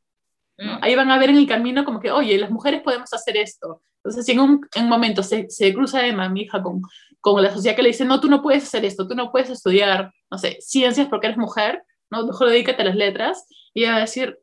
¿no? 0.57 0.75
Mm. 0.75 0.79
Ahí 0.83 0.95
van 0.95 1.11
a 1.11 1.17
ver 1.17 1.29
en 1.29 1.37
el 1.37 1.47
camino 1.47 1.83
como 1.83 1.99
que, 1.99 2.11
oye, 2.11 2.37
las 2.37 2.51
mujeres 2.51 2.81
podemos 2.81 3.11
hacer 3.13 3.37
esto. 3.37 3.81
Entonces, 4.03 4.25
si 4.25 4.31
en 4.31 4.39
un, 4.39 4.67
en 4.75 4.83
un 4.83 4.89
momento 4.89 5.23
se, 5.23 5.49
se, 5.49 5.73
cruza 5.73 6.05
Emma, 6.05 6.29
mi 6.29 6.41
hija, 6.41 6.61
con, 6.61 6.81
con 7.19 7.41
la 7.41 7.53
sociedad 7.53 7.75
que 7.75 7.83
le 7.83 7.89
dice, 7.89 8.05
no, 8.05 8.19
tú 8.19 8.29
no 8.29 8.41
puedes 8.41 8.63
hacer 8.63 8.85
esto, 8.85 9.07
tú 9.07 9.15
no 9.15 9.31
puedes 9.31 9.49
estudiar, 9.49 10.11
no 10.29 10.37
sé, 10.37 10.57
ciencias 10.59 11.07
porque 11.07 11.27
eres 11.27 11.37
mujer, 11.37 11.83
¿no? 12.09 12.25
Mejor 12.25 12.49
dedícate 12.49 12.81
a 12.81 12.85
las 12.85 12.95
letras. 12.95 13.45
Y 13.73 13.81
ella 13.81 13.91
va 13.91 13.97
a 13.97 14.01
decir, 14.01 14.39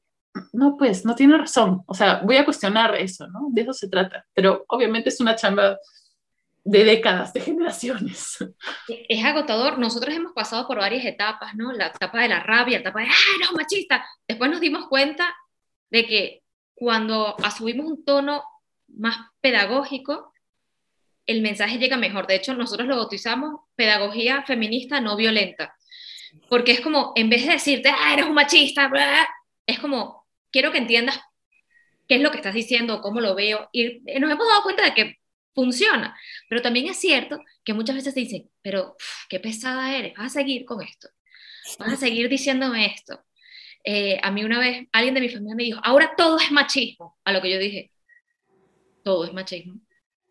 no, 0.52 0.76
pues 0.76 1.04
no 1.04 1.14
tiene 1.14 1.36
razón. 1.36 1.82
O 1.86 1.94
sea, 1.94 2.22
voy 2.24 2.36
a 2.36 2.44
cuestionar 2.44 2.94
eso, 2.96 3.26
¿no? 3.28 3.48
De 3.50 3.62
eso 3.62 3.72
se 3.72 3.88
trata. 3.88 4.24
Pero 4.32 4.64
obviamente 4.68 5.08
es 5.08 5.20
una 5.20 5.36
chamba 5.36 5.76
de 6.70 6.84
décadas, 6.84 7.32
de 7.32 7.40
generaciones. 7.40 8.36
Es 9.08 9.24
agotador. 9.24 9.78
Nosotros 9.78 10.14
hemos 10.14 10.32
pasado 10.32 10.66
por 10.66 10.78
varias 10.78 11.04
etapas, 11.06 11.54
¿no? 11.54 11.72
La 11.72 11.86
etapa 11.86 12.20
de 12.20 12.28
la 12.28 12.40
rabia, 12.40 12.78
la 12.78 12.82
etapa 12.82 13.00
de, 13.00 13.06
¡ah, 13.06 13.38
no, 13.40 13.56
machista! 13.56 14.04
Después 14.26 14.50
nos 14.50 14.60
dimos 14.60 14.86
cuenta 14.88 15.34
de 15.90 16.06
que 16.06 16.42
cuando 16.74 17.34
asumimos 17.42 17.86
un 17.86 18.04
tono 18.04 18.44
más 18.88 19.16
pedagógico, 19.40 20.34
el 21.24 21.40
mensaje 21.40 21.78
llega 21.78 21.96
mejor. 21.96 22.26
De 22.26 22.34
hecho, 22.34 22.54
nosotros 22.54 22.86
lo 22.86 22.96
bautizamos 22.96 23.60
pedagogía 23.74 24.42
feminista 24.42 25.00
no 25.00 25.16
violenta. 25.16 25.74
Porque 26.50 26.72
es 26.72 26.80
como, 26.82 27.12
en 27.16 27.30
vez 27.30 27.46
de 27.46 27.52
decirte, 27.52 27.88
ah, 27.88 28.12
eres 28.12 28.26
un 28.26 28.34
machista, 28.34 28.90
es 29.66 29.78
como, 29.78 30.26
quiero 30.50 30.70
que 30.70 30.78
entiendas 30.78 31.18
qué 32.06 32.16
es 32.16 32.20
lo 32.20 32.30
que 32.30 32.36
estás 32.36 32.54
diciendo, 32.54 33.00
cómo 33.00 33.20
lo 33.20 33.34
veo, 33.34 33.68
y 33.72 34.00
nos 34.20 34.30
hemos 34.30 34.48
dado 34.48 34.62
cuenta 34.62 34.84
de 34.84 34.94
que 34.94 35.17
funciona, 35.58 36.16
pero 36.48 36.62
también 36.62 36.86
es 36.86 36.98
cierto 36.98 37.40
que 37.64 37.74
muchas 37.74 37.96
veces 37.96 38.14
se 38.14 38.20
dicen, 38.20 38.48
pero 38.62 38.94
qué 39.28 39.40
pesada 39.40 39.92
eres, 39.92 40.14
vas 40.16 40.26
a 40.26 40.38
seguir 40.38 40.64
con 40.64 40.80
esto, 40.80 41.08
vas 41.80 41.94
a 41.94 41.96
seguir 41.96 42.28
diciéndome 42.28 42.86
esto. 42.86 43.24
Eh, 43.82 44.20
a 44.22 44.30
mí 44.30 44.44
una 44.44 44.60
vez 44.60 44.86
alguien 44.92 45.14
de 45.14 45.20
mi 45.20 45.28
familia 45.28 45.56
me 45.56 45.64
dijo, 45.64 45.80
ahora 45.82 46.14
todo 46.16 46.38
es 46.38 46.52
machismo, 46.52 47.18
a 47.24 47.32
lo 47.32 47.42
que 47.42 47.50
yo 47.50 47.58
dije, 47.58 47.90
todo 49.02 49.24
es 49.24 49.32
machismo. 49.32 49.80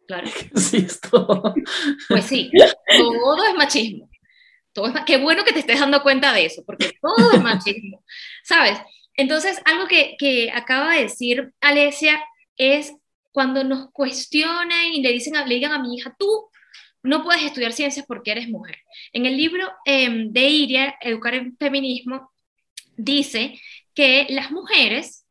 Claro. 0.07 0.29
Sí, 0.55 0.77
es 0.77 1.01
todo. 1.01 1.53
Pues 2.07 2.23
sí, 2.23 2.49
todo 2.97 3.43
es 3.49 3.55
machismo. 3.55 4.09
Todo 4.71 4.87
es, 4.87 4.93
qué 5.05 5.17
bueno 5.17 5.43
que 5.43 5.51
te 5.51 5.59
estés 5.59 5.81
dando 5.81 6.03
cuenta 6.03 6.31
de 6.31 6.45
eso, 6.45 6.63
porque 6.65 6.93
todo 7.01 7.33
es 7.33 7.41
machismo. 7.43 8.01
¿Sabes? 8.45 8.79
Entonces, 9.15 9.59
algo 9.65 9.87
que, 9.87 10.15
que 10.17 10.51
acaba 10.51 10.93
de 10.93 11.03
decir 11.03 11.51
Alesia 11.59 12.23
es 12.55 12.93
cuando 13.37 13.63
nos 13.63 13.91
cuestionan 13.91 14.93
y 14.95 15.03
le 15.03 15.11
dicen, 15.11 15.35
le 15.47 15.53
digan 15.53 15.71
a 15.71 15.77
mi 15.77 15.93
hija, 15.93 16.15
tú 16.17 16.49
no 17.03 17.23
puedes 17.23 17.43
estudiar 17.43 17.71
ciencias 17.71 18.03
porque 18.07 18.31
eres 18.31 18.49
mujer. 18.49 18.77
En 19.13 19.27
el 19.27 19.37
libro 19.37 19.69
eh, 19.85 20.09
de 20.27 20.49
Iria, 20.49 20.95
Educar 20.99 21.35
en 21.35 21.55
Feminismo, 21.55 22.31
dice 22.95 23.53
que 23.93 24.25
las 24.29 24.49
mujeres 24.49 25.27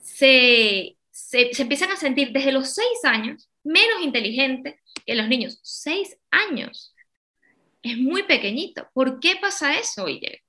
se, 0.00 0.96
se, 1.10 1.52
se 1.52 1.62
empiezan 1.62 1.90
a 1.90 1.96
sentir 1.96 2.32
desde 2.32 2.50
los 2.50 2.72
seis 2.72 3.04
años 3.04 3.50
menos 3.62 4.00
inteligentes 4.02 4.76
que 5.04 5.14
los 5.14 5.28
niños. 5.28 5.60
Seis 5.62 6.16
años. 6.30 6.94
Es 7.82 7.98
muy 7.98 8.22
pequeñito. 8.22 8.88
¿Por 8.94 9.20
qué 9.20 9.34
pasa 9.38 9.78
eso, 9.78 10.04
oye? 10.04 10.40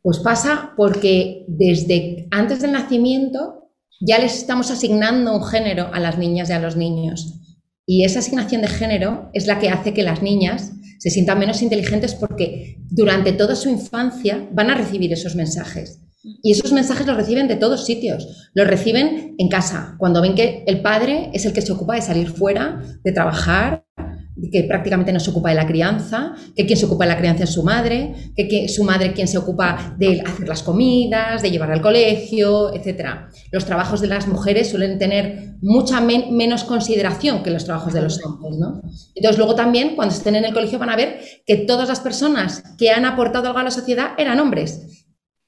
Pues 0.00 0.18
pasa 0.20 0.72
porque 0.78 1.44
desde 1.46 2.26
antes 2.30 2.62
del 2.62 2.72
nacimiento 2.72 3.55
ya 4.00 4.18
les 4.18 4.36
estamos 4.36 4.70
asignando 4.70 5.34
un 5.34 5.44
género 5.44 5.90
a 5.92 6.00
las 6.00 6.18
niñas 6.18 6.50
y 6.50 6.52
a 6.52 6.58
los 6.58 6.76
niños. 6.76 7.40
Y 7.86 8.04
esa 8.04 8.18
asignación 8.18 8.62
de 8.62 8.68
género 8.68 9.30
es 9.32 9.46
la 9.46 9.58
que 9.58 9.70
hace 9.70 9.94
que 9.94 10.02
las 10.02 10.22
niñas 10.22 10.72
se 10.98 11.10
sientan 11.10 11.38
menos 11.38 11.62
inteligentes 11.62 12.14
porque 12.14 12.78
durante 12.90 13.32
toda 13.32 13.54
su 13.54 13.68
infancia 13.68 14.48
van 14.52 14.70
a 14.70 14.74
recibir 14.74 15.12
esos 15.12 15.36
mensajes. 15.36 16.00
Y 16.42 16.52
esos 16.52 16.72
mensajes 16.72 17.06
los 17.06 17.16
reciben 17.16 17.46
de 17.46 17.54
todos 17.54 17.86
sitios. 17.86 18.50
Los 18.54 18.66
reciben 18.66 19.36
en 19.38 19.48
casa, 19.48 19.94
cuando 19.98 20.20
ven 20.20 20.34
que 20.34 20.64
el 20.66 20.82
padre 20.82 21.30
es 21.32 21.44
el 21.46 21.52
que 21.52 21.62
se 21.62 21.72
ocupa 21.72 21.94
de 21.94 22.02
salir 22.02 22.30
fuera, 22.30 22.82
de 23.04 23.12
trabajar, 23.12 23.84
que 24.52 24.64
prácticamente 24.64 25.12
no 25.12 25.20
se 25.20 25.30
ocupa 25.30 25.48
de 25.48 25.54
la 25.54 25.66
crianza, 25.66 26.34
que 26.54 26.66
quien 26.66 26.78
se 26.78 26.86
ocupa 26.86 27.04
de 27.04 27.12
la 27.12 27.18
crianza 27.18 27.44
es 27.44 27.50
su 27.50 27.62
madre, 27.62 28.14
que, 28.36 28.68
su 28.68 28.84
madre 28.84 29.12
quien 29.12 29.28
se 29.28 29.38
ocupa 29.38 29.94
de 29.98 30.20
hacer 30.20 30.46
las 30.46 30.62
comidas, 30.62 31.42
de 31.42 31.50
llevar 31.50 31.70
al 31.70 31.80
colegio, 31.80 32.74
etc. 32.74 33.28
Los 33.50 33.64
trabajos 33.64 34.00
de 34.00 34.08
las 34.08 34.28
mujeres 34.28 34.68
suelen 34.68 34.98
tener 34.98 35.54
mucha 35.62 36.00
menos 36.00 36.64
consideración 36.64 37.42
que 37.42 37.50
los 37.50 37.64
trabajos 37.64 37.92
de 37.92 38.02
los 38.02 38.22
hombres. 38.24 38.58
¿no? 38.58 38.82
Entonces 39.14 39.38
luego 39.38 39.54
también 39.54 39.96
cuando 39.96 40.14
estén 40.14 40.36
en 40.36 40.44
el 40.44 40.52
colegio 40.52 40.78
van 40.78 40.90
a 40.90 40.96
ver 40.96 41.20
que 41.46 41.56
todas 41.56 41.88
las 41.88 42.00
personas 42.00 42.62
que 42.78 42.90
han 42.90 43.04
aportado 43.04 43.48
algo 43.48 43.58
a 43.58 43.64
la 43.64 43.70
sociedad 43.70 44.10
eran 44.18 44.38
hombres 44.38 45.05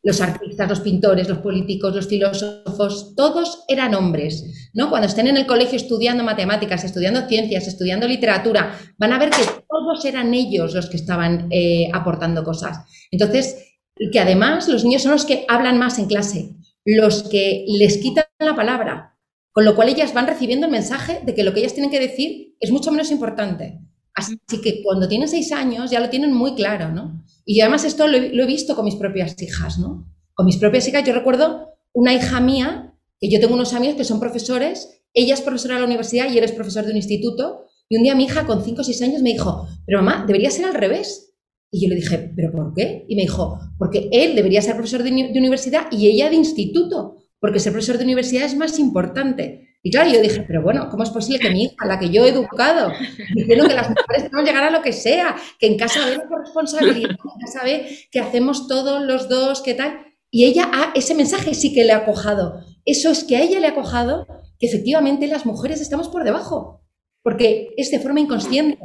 los 0.09 0.23
artistas, 0.23 0.66
los 0.66 0.81
pintores, 0.81 1.29
los 1.29 1.38
políticos, 1.38 1.94
los 1.94 2.09
filósofos, 2.09 3.14
todos 3.14 3.64
eran 3.68 3.94
hombres, 3.94 4.71
¿no? 4.73 4.88
Cuando 4.88 5.07
estén 5.07 5.27
en 5.27 5.37
el 5.37 5.44
colegio 5.44 5.77
estudiando 5.77 6.25
matemáticas, 6.25 6.83
estudiando 6.83 7.29
ciencias, 7.29 7.68
estudiando 7.68 8.09
literatura, 8.09 8.75
van 8.97 9.12
a 9.12 9.18
ver 9.18 9.29
que 9.29 9.42
todos 9.68 10.03
eran 10.07 10.33
ellos 10.33 10.73
los 10.73 10.88
que 10.88 10.97
estaban 10.97 11.49
eh, 11.51 11.90
aportando 11.92 12.42
cosas. 12.42 12.87
Entonces, 13.11 13.77
que 14.11 14.18
además 14.18 14.66
los 14.68 14.83
niños 14.83 15.03
son 15.03 15.12
los 15.12 15.27
que 15.27 15.44
hablan 15.47 15.77
más 15.79 15.99
en 15.99 16.07
clase, 16.07 16.57
los 16.87 17.25
que 17.25 17.66
les 17.68 17.99
quitan 17.99 18.25
la 18.38 18.57
palabra, 18.57 19.18
con 19.53 19.66
lo 19.66 19.77
cual 19.77 19.90
ellas 19.90 20.14
van 20.14 20.27
recibiendo 20.27 20.68
el 20.68 20.73
mensaje 20.73 21.21
de 21.23 21.35
que 21.35 21.44
lo 21.44 21.53
que 21.53 21.61
ellas 21.61 21.75
tienen 21.75 21.90
que 21.90 22.01
decir 22.01 22.57
es 22.61 22.71
mucho 22.71 22.90
menos 22.90 23.11
importante. 23.11 23.79
Así 24.19 24.37
que 24.61 24.83
cuando 24.83 25.07
tienen 25.07 25.29
seis 25.29 25.53
años 25.53 25.93
ya 25.93 26.01
lo 26.01 26.11
tienen 26.11 26.33
muy 26.35 26.57
claro, 26.57 26.91
¿no? 26.91 27.25
Y 27.45 27.61
además 27.61 27.85
esto 27.85 28.09
lo 28.09 28.17
he, 28.17 28.47
visto 28.47 28.75
con 28.75 28.85
mis 28.85 28.97
propias 28.97 29.41
hijas, 29.41 29.79
¿no? 29.79 30.13
Con 30.35 30.45
mis 30.45 30.57
propias 30.57 30.89
hijas, 30.89 31.05
yo 31.05 31.15
recuerdo 31.15 31.69
una 31.93 32.13
hija 32.13 32.41
mía, 32.41 32.97
que 33.21 33.31
yo 33.31 33.39
tengo 33.39 33.55
unos 33.55 33.75
amigos 33.75 33.95
que 33.95 34.03
son 34.03 34.19
profesores, 34.19 35.03
ella 35.15 35.35
es 35.35 35.41
profesora 35.41 35.75
de 35.75 35.83
la 35.83 35.87
universidad 35.87 36.29
y 36.33 36.37
él 36.37 36.43
es 36.43 36.51
profesor 36.51 36.85
de 36.85 36.91
un 36.91 36.97
instituto, 36.97 37.67
y 37.89 37.97
un 37.97 38.03
día 38.03 38.17
mi 38.17 38.25
hija 38.25 38.45
con 38.45 38.65
cinco 38.65 38.81
o 38.81 38.85
seis 38.85 39.01
años 39.03 39.23
me 39.23 39.31
dijo, 39.31 39.69
pero 39.87 40.03
mamá, 40.03 40.25
debería 40.27 40.51
ser 40.51 40.65
al 40.65 40.75
revés. 40.75 41.37
Y 41.71 41.83
yo 41.83 41.89
le 41.89 41.95
dije, 41.95 42.33
¿pero 42.35 42.51
por 42.51 42.75
qué? 42.75 43.05
Y 43.09 43.15
me 43.15 43.23
dijo, 43.23 43.61
porque 43.79 44.09
él 44.11 44.35
debería 44.35 44.63
ser 44.63 44.75
profesor 44.75 45.05
de, 45.05 45.11
de 45.11 45.39
universidad 45.39 45.87
y 45.93 46.09
ella 46.09 46.29
de 46.29 46.35
instituto, 46.35 47.19
porque 47.39 47.61
ser 47.61 47.73
profesor 47.73 47.99
de 47.99 48.05
universidad 48.05 48.47
es 48.47 48.57
más 48.57 48.81
importante. 48.81 49.68
Y 49.88 49.90
claro, 49.90 50.11
yo 50.11 50.20
dije, 50.20 50.44
pero 50.46 50.61
bueno, 50.61 50.87
¿cómo 50.90 51.03
es 51.03 51.09
posible 51.09 51.38
que 51.38 51.48
mi 51.48 51.64
hija, 51.64 51.87
la 51.87 51.98
que 51.98 52.11
yo 52.11 52.27
he 52.27 52.29
educado, 52.29 52.92
diciendo 53.35 53.66
que 53.66 53.72
las 53.72 53.88
mujeres 53.88 54.24
podemos 54.24 54.44
llegar 54.44 54.64
a 54.64 54.70
lo 54.70 54.83
que 54.83 54.92
sea, 54.92 55.35
que 55.59 55.66
en 55.66 55.79
casa 55.79 56.05
ve 56.05 56.18
la 56.18 56.29
corresponsabilidad, 56.29 57.12
en 57.12 57.40
casa 57.40 57.64
ve 57.64 57.88
que 58.11 58.20
hacemos 58.20 58.68
todos 58.68 59.03
los 59.03 59.31
dos, 59.31 59.62
qué 59.62 59.72
tal? 59.72 59.98
Y 60.31 60.44
ella, 60.44 60.68
ha, 60.74 60.92
ese 60.94 61.14
mensaje 61.14 61.55
sí 61.55 61.72
que 61.72 61.87
le 61.87 61.92
ha 61.92 62.05
cojado. 62.05 62.61
Eso 62.85 63.11
es 63.11 63.24
que 63.24 63.38
a 63.38 63.42
ella 63.42 63.61
le 63.61 63.68
ha 63.68 63.74
cojado 63.74 64.27
que 64.59 64.66
efectivamente 64.66 65.27
las 65.27 65.46
mujeres 65.46 65.81
estamos 65.81 66.11
por 66.11 66.22
debajo, 66.22 66.83
porque 67.22 67.70
es 67.79 67.90
de 67.90 67.98
forma 67.98 68.20
inconsciente. 68.20 68.79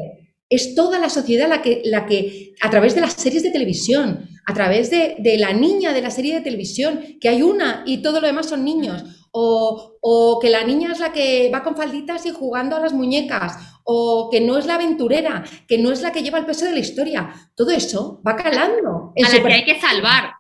Es 0.50 0.74
toda 0.74 1.00
la 1.00 1.10
sociedad 1.10 1.50
la 1.50 1.62
que, 1.62 1.82
la 1.84 2.06
que 2.06 2.54
a 2.62 2.70
través 2.70 2.96
de 2.96 3.02
las 3.02 3.12
series 3.12 3.44
de 3.44 3.52
televisión, 3.52 4.30
a 4.46 4.54
través 4.54 4.90
de, 4.90 5.18
de 5.20 5.38
la 5.38 5.52
niña 5.52 5.92
de 5.92 6.02
la 6.02 6.12
serie 6.12 6.34
de 6.34 6.42
televisión, 6.42 7.02
que 7.20 7.28
hay 7.28 7.42
una 7.42 7.84
y 7.86 7.98
todo 7.98 8.22
lo 8.22 8.28
demás 8.28 8.48
son 8.48 8.64
niños, 8.64 9.04
o, 9.36 10.40
que 10.42 10.50
la 10.50 10.64
niña 10.64 10.92
es 10.92 11.00
la 11.00 11.12
que 11.12 11.50
va 11.54 11.64
con 11.64 11.76
falditas 11.76 12.26
y 12.26 12.32
jugando 12.32 12.76
a 12.76 12.80
las 12.80 12.94
muñecas, 12.94 13.58
o 13.84 14.30
que 14.32 14.40
no 14.40 14.58
es 14.58 14.66
la 14.66 14.76
aventurera, 14.76 15.44
que 15.68 15.78
no 15.78 15.92
es 15.92 16.02
la 16.02 16.12
que 16.12 16.22
lleva 16.22 16.38
el 16.38 16.46
peso 16.46 16.66
de 16.66 16.74
la 16.74 16.80
historia. 16.80 17.34
Todo 17.56 17.72
eso 17.72 18.22
va 18.26 18.36
calando. 18.36 19.14
a 19.16 19.30
la 19.30 19.44
que 19.44 19.54
hay 19.54 19.66
que 19.66 19.80
salvar. 19.80 20.34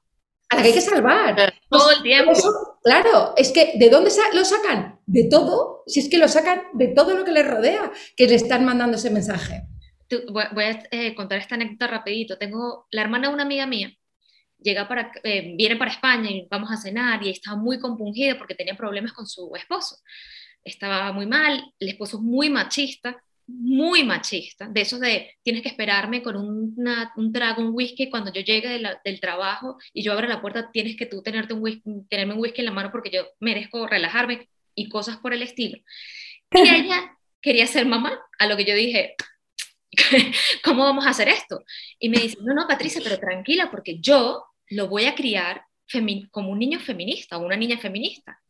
A 0.50 0.56
la 0.56 0.62
que 0.62 0.68
hay 0.68 0.74
que 0.74 0.82
salvar. 0.82 1.54
Todo 1.70 1.92
el 1.92 2.04
tiempo. 2.04 2.34
claro, 2.84 3.34
es 3.36 3.52
que 3.52 3.74
¿de 3.76 3.90
dónde 3.90 4.12
lo 4.34 4.46
sacan? 4.46 5.00
De 5.06 5.24
todo. 5.26 5.84
Si 5.88 6.00
es 6.00 6.10
que 6.10 6.20
lo 6.20 6.28
sacan 6.28 6.62
de 6.74 6.90
todo 6.90 7.16
lo 7.16 7.26
que 7.26 7.32
les 7.32 7.48
rodea, 7.48 7.92
que 8.16 8.28
le 8.28 8.36
están 8.36 8.64
mandando 8.64 8.98
ese 8.98 9.10
mensaje. 9.10 9.64
voy 10.30 10.64
a 10.64 10.84
eh, 10.92 11.16
contar 11.16 11.40
esta 11.40 11.56
anécdota 11.56 11.88
rapidito. 11.88 12.38
Tengo 12.38 12.86
la 12.92 13.02
hermana 13.02 13.30
de 13.30 13.34
una 13.34 13.44
amiga 13.44 13.66
mía 13.66 13.92
llega 14.63 14.88
para, 14.88 15.12
eh, 15.23 15.54
viene 15.56 15.76
para 15.76 15.91
España 15.91 16.30
y 16.32 16.47
vamos 16.49 16.71
a 16.71 16.78
cenar 16.78 17.23
y 17.23 17.30
estaba 17.30 17.58
muy 17.58 17.80
compungida 17.80 18.38
porque 18.38 18.56
tenía 18.56 18.76
problemas 18.76 19.13
con 19.13 19.28
su 19.28 19.52
esposo. 19.56 19.97
Estaba 20.63 21.12
muy 21.12 21.26
mal, 21.26 21.63
el 21.80 21.89
esposo 21.89 22.17
es 22.17 22.23
muy 22.23 22.49
machista, 22.49 23.21
muy 23.45 24.04
machista, 24.04 24.67
de 24.69 24.82
esos 24.82 24.99
de 24.99 25.36
tienes 25.43 25.62
que 25.62 25.67
esperarme 25.67 26.23
con 26.23 26.38
un 26.38 27.34
trago, 27.34 27.62
un 27.62 27.73
whisky 27.73 28.10
cuando 28.10 28.32
yo 28.32 28.41
llegue 28.41 28.82
del 29.04 29.19
trabajo 29.19 29.78
y 29.93 30.02
yo 30.02 30.13
abro 30.13 30.28
la 30.28 30.41
puerta, 30.41 30.71
tienes 30.71 30.95
que 30.95 31.06
tú 31.06 31.21
tenerte 31.21 31.54
un 31.54 31.62
whisky, 31.62 31.82
tenerme 32.10 32.34
un 32.34 32.39
whisky 32.39 32.62
en 32.62 32.65
la 32.65 32.71
mano 32.71 32.91
porque 32.91 33.12
yo 33.12 33.26
merezco 33.39 33.86
relajarme 33.86 34.49
y 34.76 34.88
cosas 34.88 35.17
por 35.17 35.34
el 35.34 35.41
estilo. 35.41 35.78
Y 36.52 36.62
ella 36.69 37.17
quería 37.41 37.67
ser 37.67 37.86
mamá, 37.86 38.17
a 38.39 38.47
lo 38.47 38.56
que 38.56 38.65
yo 38.65 38.76
dije, 38.76 39.15
¿cómo 40.63 40.84
vamos 40.84 41.06
a 41.06 41.10
hacer 41.10 41.28
esto? 41.28 41.63
Y 41.99 42.10
me 42.10 42.19
dice, 42.19 42.38
no, 42.41 42.54
no, 42.54 42.67
Patricia, 42.67 43.02
pero 43.04 43.19
tranquila, 43.19 43.69
porque 43.69 43.99
yo 43.99 44.45
lo 44.74 44.88
voy 44.88 45.06
a 45.06 45.16
criar 45.16 45.66
como 46.32 46.52
un 46.52 46.60
niño 46.60 46.80
feminista 46.80 47.38
o 47.38 47.46
una 47.46 47.56
niña 47.56 47.78
feminista. 47.78 48.42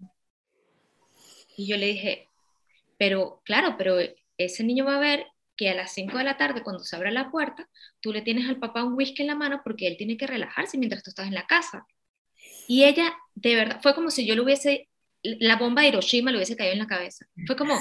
Y 1.57 1.67
yo 1.67 1.77
le 1.77 1.87
dije, 1.87 2.29
pero 2.97 3.41
claro, 3.43 3.75
pero 3.77 3.97
ese 4.37 4.63
niño 4.63 4.85
va 4.85 4.95
a 4.95 4.99
ver 4.99 5.25
que 5.55 5.69
a 5.69 5.75
las 5.75 5.93
5 5.93 6.17
de 6.17 6.23
la 6.23 6.37
tarde, 6.37 6.63
cuando 6.63 6.83
se 6.83 6.95
abra 6.95 7.11
la 7.11 7.29
puerta, 7.29 7.69
tú 7.99 8.13
le 8.13 8.21
tienes 8.21 8.47
al 8.47 8.59
papá 8.59 8.83
un 8.83 8.93
whisky 8.93 9.21
en 9.21 9.27
la 9.27 9.35
mano 9.35 9.61
porque 9.63 9.87
él 9.87 9.97
tiene 9.97 10.17
que 10.17 10.25
relajarse 10.25 10.77
mientras 10.77 11.03
tú 11.03 11.09
estás 11.09 11.27
en 11.27 11.35
la 11.35 11.45
casa. 11.45 11.85
Y 12.67 12.85
ella, 12.85 13.13
de 13.35 13.55
verdad, 13.55 13.79
fue 13.81 13.93
como 13.93 14.09
si 14.09 14.25
yo 14.25 14.35
le 14.35 14.41
hubiese, 14.41 14.89
la 15.21 15.57
bomba 15.57 15.81
de 15.81 15.89
Hiroshima 15.89 16.31
le 16.31 16.37
hubiese 16.37 16.55
caído 16.55 16.73
en 16.73 16.79
la 16.79 16.87
cabeza. 16.87 17.27
Fue 17.45 17.55
como... 17.55 17.77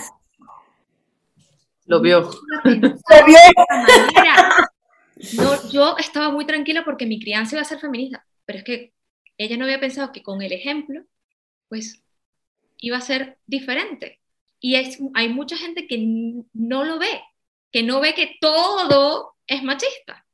Lo 1.86 2.00
vio. 2.00 2.30
Lo 2.64 3.26
vio. 3.26 3.38
No, 5.34 5.70
yo 5.70 5.96
estaba 5.98 6.30
muy 6.30 6.46
tranquila 6.46 6.84
porque 6.84 7.06
mi 7.06 7.20
crianza 7.20 7.54
iba 7.54 7.62
a 7.62 7.66
ser 7.66 7.78
feminista, 7.78 8.26
pero 8.44 8.58
es 8.58 8.64
que 8.64 8.92
ella 9.38 9.56
no 9.56 9.64
había 9.64 9.80
pensado 9.80 10.12
que 10.12 10.22
con 10.22 10.42
el 10.42 10.52
ejemplo, 10.52 11.04
pues 11.68 12.02
iba 12.78 12.96
a 12.96 13.00
ser 13.00 13.38
diferente. 13.46 14.20
Y 14.60 14.76
hay 14.76 15.28
mucha 15.28 15.56
gente 15.56 15.86
que 15.86 15.98
no 16.52 16.84
lo 16.84 16.98
ve, 16.98 17.20
que 17.72 17.82
no 17.82 18.00
ve 18.00 18.14
que 18.14 18.36
todo 18.40 19.34
es 19.46 19.62
machista. 19.62 20.24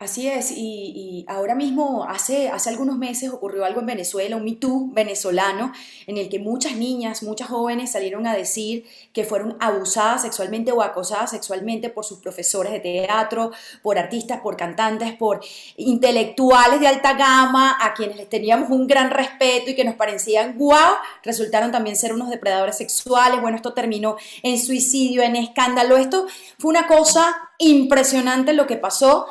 Así 0.00 0.26
es, 0.26 0.50
y, 0.50 1.26
ahora 1.28 1.54
mismo, 1.54 2.06
hace, 2.08 2.48
hace 2.48 2.70
algunos 2.70 2.96
meses 2.96 3.28
ocurrió 3.28 3.66
algo 3.66 3.80
en 3.80 3.86
Venezuela, 3.86 4.34
un 4.36 4.44
MeToo 4.44 4.88
venezolano, 4.92 5.74
en 6.06 6.16
el 6.16 6.30
que 6.30 6.38
muchas 6.38 6.74
niñas, 6.76 7.22
muchas 7.22 7.48
jóvenes 7.48 7.92
salieron 7.92 8.26
a 8.26 8.34
decir 8.34 8.86
que 9.12 9.24
fueron 9.24 9.58
abusadas 9.60 10.22
sexualmente 10.22 10.72
o 10.72 10.80
acosadas 10.80 11.32
sexualmente 11.32 11.90
por 11.90 12.06
sus 12.06 12.18
profesores 12.18 12.72
de 12.72 12.80
teatro, 12.80 13.50
por 13.82 13.98
artistas, 13.98 14.40
por 14.40 14.56
cantantes, 14.56 15.12
por 15.12 15.42
intelectuales 15.76 16.80
de 16.80 16.86
alta 16.86 17.12
gama, 17.12 17.76
a 17.78 17.92
quienes 17.92 18.16
les 18.16 18.30
teníamos 18.30 18.70
un 18.70 18.86
gran 18.86 19.10
respeto 19.10 19.68
y 19.68 19.74
que 19.74 19.84
nos 19.84 19.96
parecían 19.96 20.56
guau, 20.56 20.94
resultaron 21.22 21.72
también 21.72 21.96
ser 21.96 22.14
unos 22.14 22.30
depredadores 22.30 22.78
sexuales. 22.78 23.42
Bueno, 23.42 23.58
esto 23.58 23.74
terminó 23.74 24.16
en 24.42 24.58
suicidio, 24.58 25.22
en 25.22 25.36
escándalo. 25.36 25.98
Esto 25.98 26.26
fue 26.58 26.70
una 26.70 26.86
cosa 26.86 27.50
impresionante 27.58 28.54
lo 28.54 28.66
que 28.66 28.76
pasó 28.76 29.26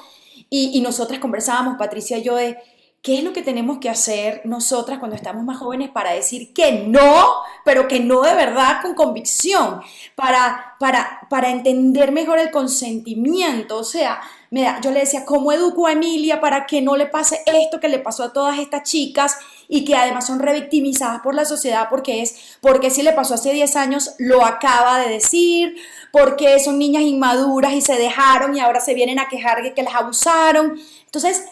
y, 0.49 0.81
nosotras 0.81 1.19
conversábamos, 1.19 1.77
Patricia 1.77 2.17
y 2.17 2.23
yo, 2.23 2.35
de 2.35 2.57
qué 3.01 3.17
es 3.17 3.23
lo 3.23 3.31
que 3.31 3.41
tenemos 3.41 3.77
que 3.77 3.89
hacer 3.89 4.41
nosotras 4.43 4.99
cuando 4.99 5.15
estamos 5.15 5.43
más 5.43 5.57
jóvenes 5.57 5.89
para 5.89 6.11
decir 6.11 6.53
que 6.53 6.83
no, 6.85 7.41
pero 7.63 7.87
que 7.87 7.99
no 8.01 8.21
de 8.21 8.35
verdad 8.35 8.81
con 8.81 8.93
convicción, 8.93 9.81
para, 10.15 10.75
para, 10.79 11.21
para 11.29 11.49
entender 11.49 12.11
mejor 12.11 12.39
el 12.39 12.51
consentimiento. 12.51 13.77
O 13.77 13.83
sea, 13.85 14.19
mira, 14.51 14.81
yo 14.81 14.91
le 14.91 14.99
decía, 14.99 15.23
¿cómo 15.23 15.53
educo 15.53 15.87
a 15.87 15.93
Emilia 15.93 16.41
para 16.41 16.65
que 16.65 16.81
no 16.81 16.97
le 16.97 17.05
pase 17.05 17.41
esto 17.45 17.79
que 17.79 17.87
le 17.87 17.99
pasó 17.99 18.23
a 18.25 18.33
todas 18.33 18.59
estas 18.59 18.83
chicas 18.83 19.37
y 19.69 19.85
que 19.85 19.95
además 19.95 20.27
son 20.27 20.39
revictimizadas 20.39 21.21
por 21.21 21.35
la 21.35 21.45
sociedad 21.45 21.87
porque 21.89 22.21
es, 22.21 22.57
porque 22.59 22.89
si 22.89 23.01
le 23.01 23.13
pasó 23.13 23.35
hace 23.35 23.53
10 23.53 23.75
años, 23.77 24.15
lo 24.17 24.45
acaba 24.45 24.99
de 24.99 25.09
decir, 25.09 25.77
porque 26.11 26.59
son 26.59 26.77
niñas 26.77 27.03
inmaduras 27.03 27.71
y 27.71 27.81
se 27.81 27.95
dejaron 27.95 28.57
y 28.57 28.59
ahora 28.59 28.81
se 28.81 28.93
vienen 28.93 29.19
a 29.19 29.29
quejar 29.29 29.63
de 29.63 29.73
que 29.73 29.83
las 29.83 29.95
abusaron. 29.95 30.77
Entonces, 31.05 31.45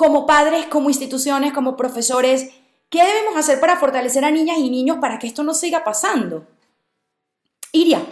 como 0.00 0.26
padres, 0.26 0.64
como 0.66 0.88
instituciones, 0.88 1.52
como 1.52 1.76
profesores, 1.76 2.48
¿Qué 2.90 2.98
debemos 3.04 3.36
hacer 3.36 3.60
para 3.60 3.76
fortalecer 3.76 4.24
a 4.24 4.32
niñas 4.32 4.58
y 4.58 4.68
niños 4.68 4.98
para 5.00 5.20
que 5.20 5.28
esto 5.28 5.44
no 5.44 5.54
siga 5.54 5.84
pasando? 5.84 6.44
Iria. 7.72 8.02